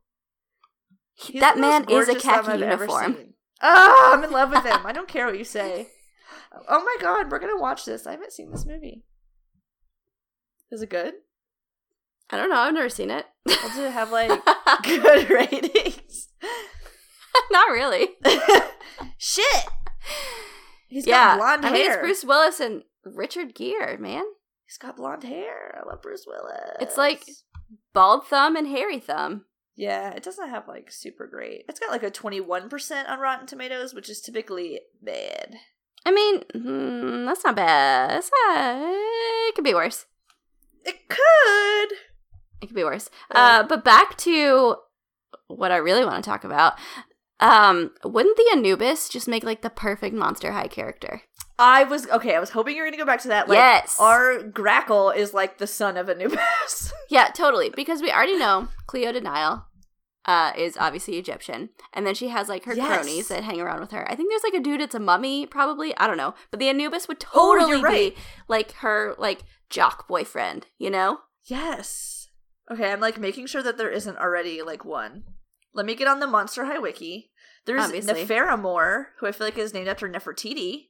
He's 1.16 1.40
that 1.40 1.58
man 1.58 1.86
is 1.88 2.08
a 2.08 2.14
khaki 2.14 2.58
uniform. 2.58 3.34
Ah, 3.62 4.12
I'm 4.14 4.22
in 4.22 4.30
love 4.30 4.50
with 4.50 4.64
him. 4.64 4.84
I 4.84 4.92
don't 4.92 5.08
care 5.08 5.26
what 5.26 5.38
you 5.38 5.44
say. 5.44 5.88
Oh 6.68 6.82
my 6.82 6.96
god, 7.02 7.30
we're 7.30 7.38
gonna 7.38 7.58
watch 7.60 7.84
this. 7.84 8.06
I 8.06 8.12
haven't 8.12 8.32
seen 8.32 8.50
this 8.50 8.64
movie. 8.64 9.04
Is 10.70 10.80
it 10.80 10.88
good? 10.88 11.12
I 12.30 12.38
don't 12.38 12.48
know. 12.48 12.56
I've 12.56 12.72
never 12.72 12.88
seen 12.88 13.10
it. 13.10 13.26
Does 13.46 13.76
it 13.76 13.92
have 13.92 14.10
like 14.10 14.30
good 14.82 15.28
ratings? 15.28 16.28
not 17.50 17.70
really. 17.70 18.08
Shit. 19.18 19.64
He's 20.88 21.06
yeah, 21.06 21.36
got 21.36 21.38
blonde 21.38 21.64
hair. 21.64 21.72
I 21.72 21.76
mean, 21.76 21.90
it's. 21.90 22.00
Bruce 22.00 22.24
Willis 22.24 22.60
and 22.60 22.82
Richard 23.04 23.54
Gere, 23.54 23.98
man. 23.98 24.24
He's 24.64 24.78
got 24.78 24.96
blonde 24.96 25.24
hair. 25.24 25.78
I 25.78 25.86
love 25.86 26.00
Bruce 26.00 26.24
Willis. 26.26 26.76
It's 26.80 26.96
like- 26.96 27.24
Bald 27.92 28.26
thumb 28.28 28.56
and 28.56 28.66
hairy 28.68 28.98
thumb. 28.98 29.44
Yeah, 29.76 30.10
it 30.12 30.22
doesn't 30.22 30.48
have 30.48 30.66
like 30.66 30.90
super 30.90 31.26
great. 31.26 31.64
It's 31.68 31.78
got 31.78 31.90
like 31.90 32.02
a 32.02 32.10
21% 32.10 33.08
on 33.08 33.20
Rotten 33.20 33.46
Tomatoes, 33.46 33.92
which 33.92 34.08
is 34.08 34.22
typically 34.22 34.80
bad. 35.02 35.56
I 36.06 36.12
mean, 36.12 36.40
mm, 36.54 37.26
that's 37.26 37.44
not 37.44 37.56
bad. 37.56 38.18
It's 38.18 38.30
not, 38.46 38.76
it 38.78 39.54
could 39.54 39.64
be 39.64 39.74
worse. 39.74 40.06
It 40.84 41.08
could. 41.08 41.96
It 42.62 42.68
could 42.68 42.76
be 42.76 42.84
worse. 42.84 43.10
Yeah. 43.34 43.40
Uh, 43.40 43.62
but 43.64 43.84
back 43.84 44.16
to 44.18 44.76
what 45.48 45.72
I 45.72 45.76
really 45.76 46.04
want 46.04 46.24
to 46.24 46.28
talk 46.28 46.44
about. 46.44 46.74
Um, 47.38 47.90
wouldn't 48.02 48.36
the 48.36 48.48
Anubis 48.52 49.08
just 49.10 49.28
make 49.28 49.44
like 49.44 49.60
the 49.60 49.70
perfect 49.70 50.14
Monster 50.14 50.52
High 50.52 50.68
character? 50.68 51.22
I 51.58 51.84
was 51.84 52.06
okay. 52.08 52.34
I 52.36 52.40
was 52.40 52.50
hoping 52.50 52.76
you 52.76 52.82
were 52.82 52.86
going 52.86 52.92
to 52.98 52.98
go 52.98 53.06
back 53.06 53.22
to 53.22 53.28
that. 53.28 53.48
Like, 53.48 53.56
Yes. 53.56 53.96
our 53.98 54.38
Grackle 54.42 55.16
is 55.16 55.32
like 55.32 55.58
the 55.58 55.66
son 55.66 55.96
of 55.96 56.08
Anubis. 56.08 56.92
Yeah, 57.08 57.28
totally. 57.28 57.70
Because 57.70 58.02
we 58.02 58.10
already 58.10 58.36
know 58.36 58.68
Cleo 58.88 59.12
de 59.12 59.20
Nile 59.20 59.66
uh, 60.26 60.52
is 60.58 60.76
obviously 60.76 61.16
Egyptian. 61.18 61.70
And 61.94 62.04
then 62.06 62.14
she 62.16 62.28
has 62.28 62.48
like 62.48 62.64
her 62.64 62.74
Yes. 62.74 62.86
cronies 62.86 63.28
that 63.28 63.44
hang 63.44 63.60
around 63.60 63.80
with 63.80 63.92
her. 63.92 64.10
I 64.10 64.16
think 64.16 64.28
there's 64.30 64.42
like 64.42 64.60
a 64.60 64.62
dude, 64.62 64.80
it's 64.80 64.94
a 64.94 64.98
mummy, 65.00 65.46
probably. 65.46 65.96
I 65.96 66.06
don't 66.08 66.16
know. 66.16 66.34
But 66.50 66.58
the 66.60 66.68
Anubis 66.68 67.06
would 67.08 67.24
Oh, 67.32 67.56
totally 67.56 67.80
right. 67.82 68.14
be 68.16 68.22
like 68.48 68.72
her 68.78 69.14
like 69.18 69.44
jock 69.70 70.08
boyfriend, 70.08 70.66
you 70.78 70.90
know? 70.90 71.20
yes. 71.44 72.28
Okay, 72.68 72.90
I'm 72.90 72.98
like 73.00 73.16
making 73.20 73.46
sure 73.46 73.62
that 73.62 73.78
there 73.78 73.90
isn't 73.90 74.18
already 74.18 74.60
like 74.62 74.84
one. 74.84 75.22
Let 75.72 75.86
me 75.86 75.94
get 75.94 76.08
on 76.08 76.18
the 76.18 76.26
Monster 76.26 76.64
High 76.64 76.80
wiki. 76.80 77.30
There's 77.64 77.84
Obviously. 77.84 78.12
Who 79.20 79.26
I 79.28 79.32
feel 79.32 79.46
like 79.46 79.56
is 79.56 79.72
named 79.72 79.86
after 79.86 80.08
Nefertiti. 80.08 80.86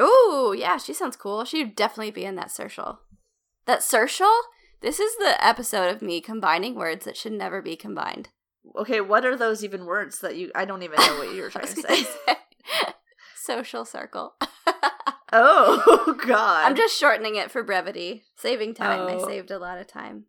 Ooh, 0.00 0.54
yeah, 0.56 0.76
she 0.78 0.92
sounds 0.92 1.16
cool. 1.16 1.44
She'd 1.44 1.74
definitely 1.76 2.10
be 2.12 2.24
in 2.24 2.36
that 2.36 2.50
social. 2.50 3.00
That 3.66 3.82
social? 3.82 4.30
This 4.80 5.00
is 5.00 5.16
the 5.16 5.44
episode 5.44 5.94
of 5.94 6.02
me 6.02 6.20
combining 6.20 6.74
words 6.76 7.04
that 7.04 7.16
should 7.16 7.32
never 7.32 7.60
be 7.60 7.74
combined. 7.76 8.28
Okay, 8.76 9.00
what 9.00 9.24
are 9.24 9.36
those 9.36 9.64
even 9.64 9.86
words 9.86 10.20
that 10.20 10.36
you? 10.36 10.52
I 10.54 10.64
don't 10.64 10.82
even 10.82 11.00
know 11.00 11.18
what 11.18 11.34
you 11.34 11.42
were 11.42 11.50
trying 11.50 11.66
to 11.66 11.72
say. 11.82 12.02
say 12.04 12.36
Social 13.36 13.84
circle. 13.84 14.34
Oh 15.32 16.16
God! 16.26 16.64
I'm 16.66 16.76
just 16.76 16.98
shortening 16.98 17.34
it 17.36 17.50
for 17.50 17.62
brevity, 17.62 18.22
saving 18.36 18.74
time. 18.74 19.00
I 19.08 19.14
Oh. 19.14 19.26
saved 19.26 19.50
a 19.50 19.58
lot 19.58 19.78
of 19.78 19.86
time. 19.86 20.24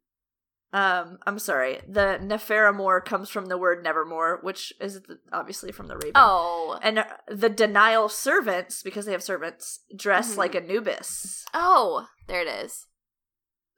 Um, 0.71 1.17
I'm 1.25 1.39
sorry. 1.39 1.79
The 1.87 2.19
Neferamore 2.21 3.03
comes 3.03 3.29
from 3.29 3.47
the 3.47 3.57
word 3.57 3.83
nevermore, 3.83 4.39
which 4.43 4.71
is 4.79 5.01
the, 5.01 5.17
obviously 5.33 5.71
from 5.71 5.87
the 5.87 5.95
Raven. 5.95 6.11
Oh, 6.15 6.77
And 6.83 6.99
uh, 6.99 7.05
the 7.27 7.49
De 7.49 7.65
Nile 7.65 8.07
servants, 8.07 8.83
because 8.83 9.05
they 9.07 9.11
have 9.13 9.23
servants, 9.23 9.79
dress 9.95 10.33
Mhm. 10.35 10.37
like 10.37 10.53
Anubis. 10.55 11.45
oh, 11.55 12.07
there 12.27 12.41
it 12.41 12.47
is. 12.47 12.85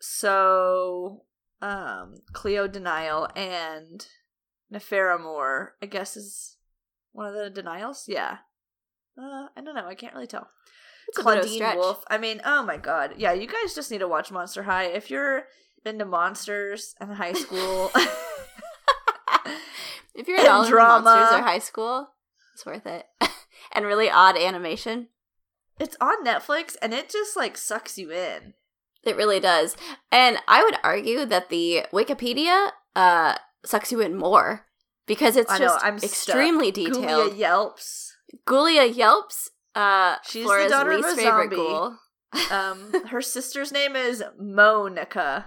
So, 0.02 1.24
um, 1.62 2.16
Cleo 2.34 2.68
de 2.68 2.80
Nile 2.80 3.30
and 3.36 4.06
Neferamore, 4.74 5.70
I 5.82 5.86
guess, 5.86 6.18
is 6.18 6.58
one 7.14 7.28
of 7.28 7.34
the 7.36 7.50
denials. 7.50 8.06
Yeah. 8.08 8.38
Uh, 9.18 9.48
I 9.56 9.62
don't 9.64 9.76
know. 9.76 9.86
I 9.88 9.96
can't 9.96 10.14
really 10.14 10.28
tell. 10.28 10.50
It's 11.08 11.20
a 11.20 11.24
bit 11.24 11.38
of 11.40 11.46
a 11.46 11.48
Clawdeen. 11.48 11.76
Wolf. 11.76 12.04
I 12.10 12.18
mean, 12.18 12.42
oh 12.46 12.64
my 12.64 12.78
god. 12.78 13.14
Yeah, 13.18 13.34
you 13.34 13.48
guys 13.48 13.76
just 13.76 13.92
need 13.92 14.00
to 14.00 14.08
watch 14.08 14.32
Monster 14.32 14.64
High. 14.64 14.86
If 14.86 15.10
you're 15.12 15.44
into 15.86 16.06
monsters 16.06 16.96
in 17.02 17.10
high 17.10 17.34
school, 17.46 17.92
If 20.14 20.28
you're 20.28 20.40
in 20.40 20.48
all 20.48 20.68
Drama. 20.68 21.04
monsters 21.04 21.40
or 21.40 21.44
high 21.44 21.60
school, 21.60 22.10
it's 22.54 22.66
worth 22.66 22.86
it. 22.86 23.06
and 23.72 23.86
really 23.86 24.10
odd 24.10 24.38
animation. 24.38 25.08
it's 25.80 25.96
on 26.02 26.24
Netflix 26.26 26.76
and 26.82 26.94
it 26.94 27.10
just 27.10 27.38
like 27.38 27.58
sucks 27.58 27.98
you 27.98 28.12
in. 28.12 28.54
It 29.04 29.16
really 29.16 29.40
does. 29.40 29.76
And 30.12 30.38
I 30.48 30.64
would 30.64 30.76
argue 30.84 31.26
that 31.26 31.50
the 31.50 31.86
Wikipedia 31.94 32.72
uh 32.96 33.36
sucks 33.64 33.92
you 33.92 34.02
in 34.02 34.18
more 34.18 34.66
because 35.08 35.38
it's 35.38 35.52
I 35.52 35.58
know, 35.60 35.66
just 35.68 35.86
I'm 35.86 35.96
extremely 35.98 36.72
Julia 36.72 36.94
detailed. 36.94 37.36
yelps. 37.38 38.16
Ghoulia 38.46 38.94
yelps. 38.96 39.50
Uh, 39.74 40.18
She's 40.28 40.44
the 40.44 40.48
Flora's 40.50 40.72
daughter 40.72 40.92
of 40.92 41.00
a 41.06 41.16
favorite 41.16 41.24
zombie. 41.24 41.56
ghoul. 41.56 41.98
Um, 42.52 43.08
her 43.08 43.22
sister's 43.22 43.72
name 43.72 43.96
is 43.96 44.22
Monica. 44.38 45.46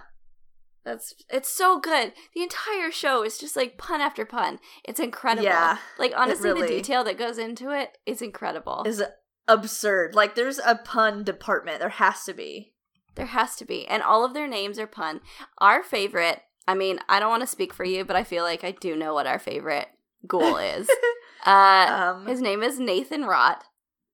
That's 0.85 1.14
it's 1.30 1.49
so 1.49 1.80
good. 1.80 2.12
The 2.35 2.43
entire 2.43 2.91
show 2.91 3.24
is 3.24 3.39
just 3.39 3.57
like 3.57 3.78
pun 3.78 4.01
after 4.01 4.26
pun. 4.26 4.59
It's 4.85 5.01
incredible. 5.01 5.45
Yeah, 5.45 5.78
like 5.99 6.12
honestly, 6.14 6.53
the 6.53 6.66
detail 6.66 7.05
that 7.05 7.18
goes 7.18 7.39
into 7.39 7.70
it 7.70 7.97
is 8.05 8.20
incredible. 8.20 8.85
Is 8.87 9.03
absurd. 9.49 10.14
Like 10.14 10.35
there's 10.35 10.59
a 10.59 10.76
pun 10.76 11.24
department. 11.24 11.80
There 11.80 11.89
has 11.89 12.24
to 12.24 12.35
be. 12.35 12.74
There 13.14 13.26
has 13.26 13.57
to 13.57 13.64
be, 13.64 13.87
and 13.87 14.03
all 14.03 14.24
of 14.24 14.35
their 14.35 14.49
names 14.49 14.78
are 14.78 14.87
pun. 14.87 15.20
Our 15.59 15.82
favorite. 15.82 16.43
I 16.66 16.74
mean, 16.74 16.99
I 17.09 17.20
don't 17.20 17.30
want 17.30 17.43
to 17.43 17.47
speak 17.47 17.72
for 17.72 17.85
you, 17.85 18.05
but 18.05 18.16
I 18.16 18.24
feel 18.24 18.43
like 18.43 18.64
I 18.64 18.72
do 18.72 18.97
know 18.97 19.14
what 19.14 19.26
our 19.26 19.39
favorite 19.39 19.89
ghoul 20.26 20.57
is. 20.57 20.89
uh, 21.47 22.14
um, 22.16 22.26
his 22.26 22.41
name 22.41 22.62
is 22.62 22.78
Neighthan 22.78 23.26
Rot. 23.26 23.64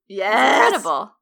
Yes. 0.08 0.66
incredible. 0.66 1.12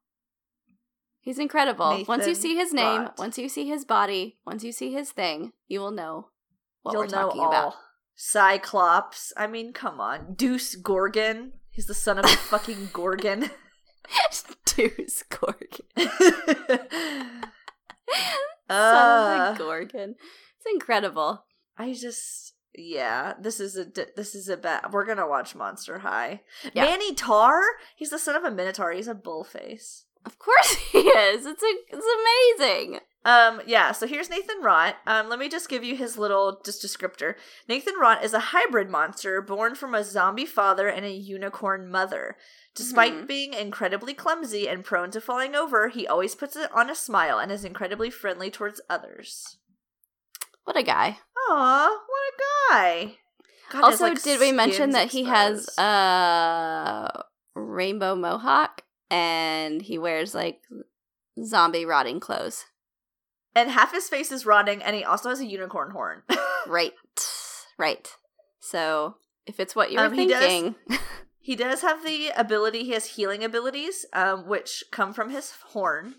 He's 1.29 1.37
incredible. 1.37 2.03
once 2.07 2.25
you 2.25 2.33
see 2.33 2.55
his 2.55 2.73
name, 2.73 3.01
Rot. 3.01 3.19
once 3.19 3.37
you 3.37 3.49
see 3.49 3.67
his 3.67 3.85
body, 3.85 4.39
once 4.47 4.63
you 4.63 4.71
see 4.71 4.91
his 4.91 5.11
thing, 5.11 5.51
you 5.67 5.79
will 5.79 5.91
know 5.91 6.29
what 6.81 6.93
You'll 6.93 7.01
we're 7.03 7.07
know 7.07 7.27
talking 7.27 7.41
all. 7.41 7.49
about. 7.49 7.73
Cyclops. 8.15 9.31
I 9.37 9.45
mean, 9.45 9.71
come 9.71 10.01
on. 10.01 10.33
Deuce 10.33 10.73
Gorgon. 10.73 11.51
He's 11.69 11.85
the 11.85 11.93
son 11.93 12.17
of 12.17 12.25
a 12.25 12.29
fucking 12.29 12.89
Gorgon. 12.93 13.51
Deuce 14.65 15.21
Gorgon. 15.29 15.85
Son 18.67 18.77
Uh, 18.77 19.49
of 19.51 19.55
a 19.55 19.57
Gorgon. 19.59 20.15
It's 20.57 20.65
incredible. 20.73 21.45
I 21.77 21.93
just 21.93 22.53
yeah, 22.75 23.33
this 23.39 23.59
is 23.59 23.77
a 23.77 23.85
this 24.15 24.33
is 24.33 24.49
a 24.49 24.57
bad. 24.57 24.91
We're 24.91 25.05
gonna 25.05 25.27
watch 25.27 25.53
Monster 25.55 25.99
High. 25.99 26.41
Yeah. 26.73 26.85
Manny 26.85 27.13
Taur. 27.13 27.61
He's 27.95 28.09
the 28.09 28.17
son 28.19 28.35
of 28.35 28.43
a 28.43 28.51
Minotaur. 28.51 28.91
He's 28.91 29.07
a 29.07 29.13
bullface. 29.15 30.05
Of 30.25 30.37
course 30.39 30.75
he 30.91 30.99
is. 30.99 31.45
It's 31.45 31.63
a, 31.63 31.73
it's 31.89 32.59
amazing. 32.59 32.99
Um, 33.25 33.61
yeah, 33.67 33.91
so 33.91 34.07
here's 34.07 34.29
Neighthan 34.29 34.63
Rot. 34.63 34.95
Um, 35.05 35.27
let 35.29 35.39
me 35.39 35.49
just 35.49 35.67
give 35.69 35.83
you 35.83 35.95
his 35.95 36.17
little 36.17 36.61
just 36.65 36.81
descriptor. 36.81 37.35
Neighthan 37.69 37.97
Rot 37.99 38.23
is 38.23 38.33
a 38.33 38.39
hybrid 38.39 38.89
monster 38.89 39.41
born 39.41 39.75
from 39.75 39.93
a 39.93 40.03
zombie 40.05 40.45
father 40.45 40.87
and 40.87 41.05
a 41.05 41.11
unicorn 41.11 41.89
mother. 41.91 42.37
Despite 42.75 43.13
Mhm. 43.13 43.27
being 43.27 43.53
incredibly 43.53 44.13
clumsy 44.13 44.69
and 44.69 44.85
prone 44.85 45.11
to 45.11 45.19
falling 45.19 45.53
over, 45.53 45.89
he 45.89 46.07
always 46.07 46.33
puts 46.33 46.55
it 46.55 46.71
on 46.73 46.89
a 46.89 46.95
smile 46.95 47.39
and 47.39 47.51
is 47.51 47.65
incredibly 47.65 48.09
friendly 48.09 48.49
towards 48.49 48.79
others. 48.89 49.57
What 50.63 50.77
a 50.77 50.83
guy. 50.83 51.19
Aw, 51.49 51.87
what 52.07 52.33
a 52.33 52.73
guy. 52.73 53.17
God, 53.69 53.83
also, 53.83 54.05
like, 54.05 54.21
did 54.23 54.39
we 54.39 54.51
mention 54.51 54.91
that 54.91 55.09
he 55.11 55.25
has 55.25 55.67
a 55.77 57.23
rainbow 57.53 58.15
mohawk 58.15 58.83
and 59.09 59.81
he 59.81 59.97
wears 59.97 60.33
like 60.35 60.61
zombie 61.43 61.85
rotting 61.85 62.19
clothes? 62.19 62.65
and 63.55 63.71
half 63.71 63.91
his 63.91 64.07
face 64.07 64.31
is 64.31 64.45
rotting, 64.45 64.81
and 64.83 64.95
he 64.95 65.03
also 65.03 65.29
has 65.29 65.39
a 65.39 65.45
unicorn 65.45 65.91
horn. 65.91 66.21
right. 66.67 66.93
Right. 67.77 68.07
So 68.59 69.15
if 69.47 69.59
it's 69.59 69.75
what 69.75 69.91
you 69.91 69.97
were 69.97 70.05
Um, 70.05 70.13
he 70.13 70.27
does- 70.27 70.43
thinking, 70.43 70.75
he 71.39 71.55
does 71.55 71.81
have 71.81 72.03
the 72.05 72.29
ability. 72.37 72.83
He 72.83 72.91
has 72.91 73.05
healing 73.05 73.43
abilities, 73.43 74.05
um, 74.13 74.47
which 74.47 74.83
come 74.91 75.13
from 75.13 75.29
his 75.31 75.51
horn. 75.69 76.15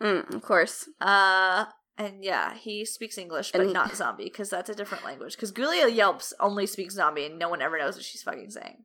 Mm, 0.00 0.34
of 0.34 0.42
course. 0.42 0.88
Uh, 1.00 1.66
and 1.98 2.24
yeah, 2.24 2.54
he 2.54 2.84
speaks 2.84 3.18
English, 3.18 3.52
but 3.52 3.60
And- 3.60 3.72
not 3.72 3.94
zombie 3.94 4.24
because 4.24 4.48
that's 4.48 4.70
a 4.70 4.74
different 4.74 5.04
language. 5.04 5.34
Because 5.36 5.52
Ghoulia 5.52 5.94
Yelps 5.94 6.32
only 6.40 6.66
speaks 6.66 6.94
zombie, 6.94 7.26
and 7.26 7.38
no 7.38 7.50
one 7.50 7.60
ever 7.60 7.78
knows 7.78 7.94
what 7.96 8.04
she's 8.04 8.22
fucking 8.22 8.50
saying. 8.50 8.84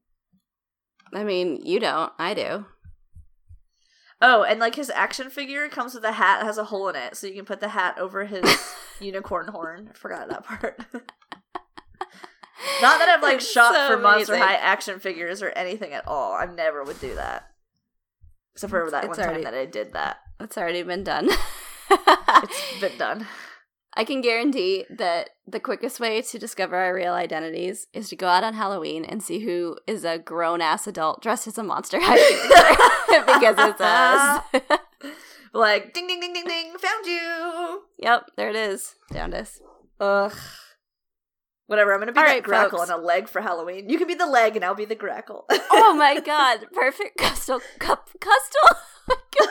I 1.14 1.24
mean, 1.24 1.62
you 1.66 1.80
don't. 1.80 2.12
I 2.20 2.34
do. 2.34 2.66
Oh, 4.26 4.44
and 4.44 4.60
like 4.60 4.76
his 4.76 4.90
action 4.90 5.30
figure 5.30 5.68
comes 5.68 5.94
with 5.94 6.06
a 6.06 6.14
hat 6.14 6.40
that 6.40 6.46
has 6.46 6.58
a 6.58 6.64
hole 6.64 6.88
in 6.88 6.96
it, 6.96 7.18
so 7.18 7.28
you 7.28 7.34
can 7.34 7.44
put 7.46 7.60
the 7.60 7.68
hat 7.68 7.98
over 8.00 8.24
his 8.26 8.44
unicorn 9.02 9.50
horn. 9.50 9.90
I 9.94 9.98
forgot 9.98 10.30
that 10.30 10.46
part. 10.46 10.80
Not 12.82 13.00
that 13.00 13.10
I've 13.10 13.22
like 13.22 13.42
shopped 13.42 13.76
so 13.76 13.88
for 13.88 13.98
Monster 14.02 14.34
amazing. 14.36 14.48
High 14.48 14.56
action 14.56 15.00
figures 15.00 15.42
or 15.42 15.50
anything 15.50 15.92
at 15.92 16.08
all. 16.08 16.32
I 16.34 16.46
never 16.46 16.84
would 16.84 17.00
do 17.02 17.14
that, 17.16 17.50
except 18.54 18.72
for 18.72 18.88
It's- 18.88 18.92
that 18.92 19.10
it's 19.10 19.18
one 19.18 19.28
time 19.28 19.44
that 19.44 19.54
I 19.54 19.66
did 19.66 19.92
that. 19.94 20.18
It's 20.40 20.58
already 20.58 20.84
been 20.84 21.04
done. 21.04 21.30
It's 21.90 22.80
been 22.82 22.98
done. 22.98 23.28
I 23.96 24.04
can 24.06 24.22
guarantee 24.22 24.86
that 24.90 25.30
the 25.46 25.60
quickest 25.60 26.00
way 26.00 26.22
to 26.22 26.40
discover 26.40 26.76
our 26.76 26.96
real 26.96 27.14
identities 27.14 27.88
is 27.94 28.10
to 28.10 28.16
go 28.16 28.28
out 28.28 28.44
on 28.44 28.54
Halloween 28.56 29.06
and 29.06 29.22
see 29.22 29.40
who 29.40 29.78
is 29.86 30.04
a 30.04 30.18
grown 30.18 30.62
ass 30.62 30.88
adult 30.88 31.22
dressed 31.22 31.48
as 31.48 31.58
a 31.58 31.64
monster 31.64 32.00
because 32.00 33.56
it's 33.60 33.82
us. 33.82 34.44
Like 35.56 35.94
ding 35.94 36.08
ding 36.08 36.20
ding 36.20 36.34
ding 36.34 36.46
ding, 36.48 36.74
found 36.80 37.06
you. 37.06 37.84
yep, 38.00 38.32
there 38.38 38.50
it 38.50 38.56
is. 38.56 38.96
Found 39.12 39.36
us. 39.36 39.60
Ugh. 40.00 40.34
Whatever. 41.68 41.94
I'm 41.94 42.00
gonna 42.00 42.12
be 42.12 42.18
All 42.18 42.24
right, 42.24 42.42
grackle 42.44 42.80
folks. 42.80 42.90
and 42.90 43.00
a 43.00 43.06
leg 43.06 43.28
for 43.30 43.40
Halloween. 43.40 43.88
You 43.88 44.00
can 44.00 44.08
be 44.08 44.16
the 44.16 44.26
leg, 44.26 44.56
and 44.56 44.66
I'll 44.66 44.74
be 44.74 44.86
the 44.86 44.96
grackle. 44.96 45.46
Oh 45.72 45.94
my 45.98 46.20
god, 46.20 46.66
perfect 46.74 47.20
custom 47.20 47.60
cup 47.78 48.10
custom 48.20 48.78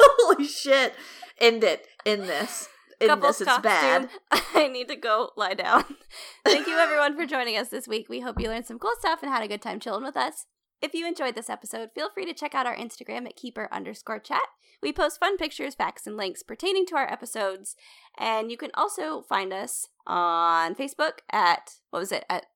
Holy 0.00 0.44
shit! 0.44 0.94
End 1.40 1.62
it. 1.62 1.86
In 2.04 2.22
this. 2.26 2.68
In 3.04 3.08
couple 3.10 3.28
this, 3.28 3.40
it's 3.40 3.58
bad. 3.58 4.08
I 4.30 4.68
need 4.68 4.88
to 4.88 4.96
go 4.96 5.30
lie 5.36 5.54
down. 5.54 5.84
Thank 6.44 6.66
you 6.66 6.76
everyone 6.76 7.16
for 7.16 7.26
joining 7.26 7.56
us 7.56 7.68
this 7.68 7.88
week. 7.88 8.08
We 8.08 8.20
hope 8.20 8.40
you 8.40 8.48
learned 8.48 8.66
some 8.66 8.78
cool 8.78 8.94
stuff 8.98 9.22
and 9.22 9.30
had 9.30 9.42
a 9.42 9.48
good 9.48 9.62
time 9.62 9.80
chilling 9.80 10.04
with 10.04 10.16
us. 10.16 10.46
If 10.80 10.94
you 10.94 11.06
enjoyed 11.06 11.34
this 11.34 11.48
episode, 11.48 11.90
feel 11.94 12.10
free 12.10 12.26
to 12.26 12.34
check 12.34 12.54
out 12.54 12.66
our 12.66 12.76
Instagram 12.76 13.26
at 13.26 13.36
keeper 13.36 13.68
underscore 13.72 14.18
chat. 14.18 14.42
We 14.82 14.92
post 14.92 15.18
fun 15.18 15.38
pictures, 15.38 15.74
facts, 15.74 16.06
and 16.06 16.16
links 16.16 16.42
pertaining 16.42 16.84
to 16.86 16.96
our 16.96 17.10
episodes. 17.10 17.74
And 18.18 18.50
you 18.50 18.58
can 18.58 18.70
also 18.74 19.22
find 19.22 19.52
us 19.52 19.88
on 20.06 20.74
Facebook 20.74 21.20
at 21.32 21.76
what 21.90 22.00
was 22.00 22.12
it? 22.12 22.24
At 22.28 22.46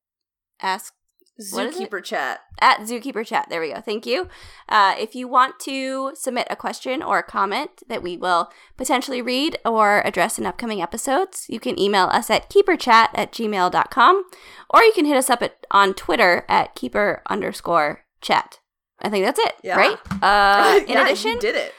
Ask 0.61 0.67
What 0.67 0.77
is 0.83 0.91
it? 0.91 0.98
Zookeeper 1.39 2.03
chat. 2.03 2.41
at 2.59 2.79
Zookeeper 2.81 3.25
Chat. 3.25 3.47
There 3.49 3.61
we 3.61 3.71
go. 3.73 3.79
Thank 3.81 4.05
you. 4.05 4.27
Uh, 4.67 4.95
if 4.99 5.15
you 5.15 5.27
want 5.27 5.59
to 5.61 6.11
submit 6.15 6.47
a 6.49 6.55
question 6.55 7.01
or 7.01 7.19
a 7.19 7.23
comment 7.23 7.81
that 7.87 8.03
we 8.03 8.17
will 8.17 8.51
potentially 8.77 9.21
read 9.21 9.57
or 9.65 10.01
address 10.05 10.37
in 10.37 10.45
upcoming 10.45 10.81
episodes, 10.81 11.45
you 11.47 11.59
can 11.59 11.79
email 11.79 12.07
us 12.07 12.29
at 12.29 12.49
keeperchat 12.49 13.09
at 13.13 13.31
gmail.com 13.31 14.23
or 14.69 14.83
you 14.83 14.91
can 14.93 15.05
hit 15.05 15.15
us 15.17 15.29
up 15.29 15.41
at, 15.41 15.65
on 15.71 15.93
Twitter 15.93 16.45
at 16.49 16.75
keeper 16.75 17.21
underscore 17.29 18.01
chat. 18.21 18.59
I 19.01 19.07
think 19.09 19.23
that's 19.23 19.39
it, 19.39 19.53
Yeah. 19.63 19.77
right? 19.77 19.97
Uh, 20.21 20.79
in 20.83 20.89
yeah, 20.89 21.05
addition, 21.05 21.39
did 21.39 21.55
it. 21.55 21.73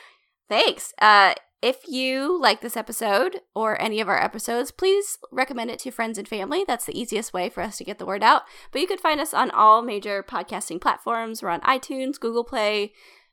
Thanks. 0.49 0.95
Uh, 1.01 1.35
if 1.63 1.87
you 1.87 2.41
like 2.41 2.61
this 2.61 2.77
episode 2.77 3.41
or 3.55 3.81
any 3.81 4.01
of 4.01 4.09
our 4.09 4.23
episodes, 4.23 4.71
please 4.71 5.19
recommend 5.31 5.71
it 5.71 5.79
to 5.81 5.91
friends 5.91 6.17
and 6.17 6.27
family. 6.27 6.65
That's 6.67 6.87
the 6.87 6.99
easiest 6.99 7.33
way 7.33 7.51
for 7.51 7.63
us 7.63 7.77
to 7.79 7.85
get 7.85 7.99
the 7.99 8.07
word 8.07 8.23
out. 8.23 8.43
But 8.73 8.81
you 8.81 8.87
can 8.87 8.99
find 8.99 9.21
us 9.21 9.35
on 9.35 9.51
all 9.51 9.83
major 9.83 10.23
podcasting 10.23 10.81
platforms. 10.81 11.43
We're 11.43 11.51
on 11.51 11.61
iTunes, 11.61 12.19
Google 12.19 12.45
Play, 12.45 12.93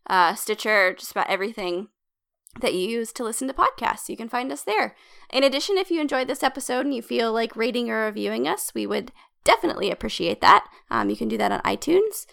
uh, 0.10 0.36
Stitcher, 0.36 0.94
just 0.94 1.12
about 1.12 1.30
everything 1.30 1.88
that 2.60 2.74
you 2.74 2.82
use 2.90 3.14
to 3.14 3.24
listen 3.24 3.48
to 3.48 3.54
podcasts. 3.54 4.10
You 4.10 4.18
can 4.18 4.30
find 4.30 4.52
us 4.52 4.64
there. 4.64 4.96
In 5.32 5.44
addition, 5.44 5.78
if 5.78 5.90
you 5.90 6.02
enjoyed 6.02 6.28
this 6.28 6.44
episode 6.44 6.86
and 6.86 6.94
you 6.94 7.02
feel 7.02 7.32
like 7.32 7.56
rating 7.56 7.90
or 7.90 8.06
reviewing 8.06 8.48
us, 8.48 8.74
we 8.74 8.86
would 8.86 9.12
definitely 9.44 9.90
appreciate 9.90 10.42
that. 10.42 10.68
Um, 10.90 11.10
you 11.10 11.16
can 11.16 11.30
do 11.30 11.38
that 11.38 11.52
on 11.52 11.62
iTunes. 11.62 12.26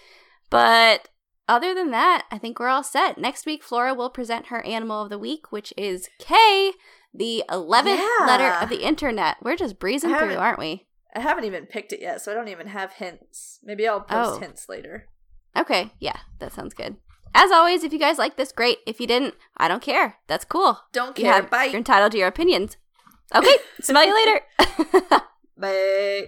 But 0.50 1.08
other 1.48 1.74
than 1.74 1.90
that, 1.90 2.26
I 2.30 2.38
think 2.38 2.58
we're 2.58 2.68
all 2.68 2.82
set. 2.82 3.18
Next 3.18 3.46
week, 3.46 3.62
Flora 3.62 3.94
will 3.94 4.10
present 4.10 4.46
her 4.46 4.64
animal 4.64 5.02
of 5.02 5.10
the 5.10 5.18
week, 5.18 5.50
which 5.52 5.72
is 5.76 6.08
K, 6.18 6.72
the 7.12 7.44
11th 7.50 7.98
Yeah. 8.20 8.26
letter 8.26 8.48
of 8.62 8.68
the 8.68 8.82
internet. 8.84 9.36
We're 9.42 9.56
just 9.56 9.78
breezing 9.78 10.10
through, 10.16 10.36
aren't 10.36 10.58
we? 10.58 10.86
I 11.14 11.20
haven't 11.20 11.44
even 11.44 11.66
picked 11.66 11.92
it 11.92 12.00
yet, 12.00 12.20
so 12.20 12.32
I 12.32 12.34
don't 12.34 12.48
even 12.48 12.66
have 12.68 12.94
hints. 12.94 13.60
Maybe 13.62 13.86
I'll 13.86 14.00
post 14.00 14.36
Oh. 14.36 14.38
hints 14.40 14.68
later. 14.68 15.08
Okay, 15.56 15.92
yeah, 16.00 16.16
that 16.40 16.52
sounds 16.52 16.74
good. 16.74 16.96
As 17.36 17.50
always, 17.52 17.84
if 17.84 17.92
you 17.92 17.98
guys 17.98 18.18
like 18.18 18.36
this, 18.36 18.50
great. 18.52 18.78
If 18.86 19.00
you 19.00 19.06
didn't, 19.06 19.34
I 19.56 19.68
don't 19.68 19.82
care. 19.82 20.16
That's 20.26 20.44
cool. 20.44 20.80
Don't 20.92 21.16
You 21.18 21.24
care. 21.24 21.34
have- 21.34 21.50
Bye. 21.50 21.64
You're 21.64 21.76
entitled 21.78 22.12
to 22.12 22.18
your 22.18 22.28
opinions. 22.28 22.76
Okay, 23.34 23.56
smell 23.80 24.04
you 24.06 24.14
later. 24.14 25.20
Bye. 25.56 26.26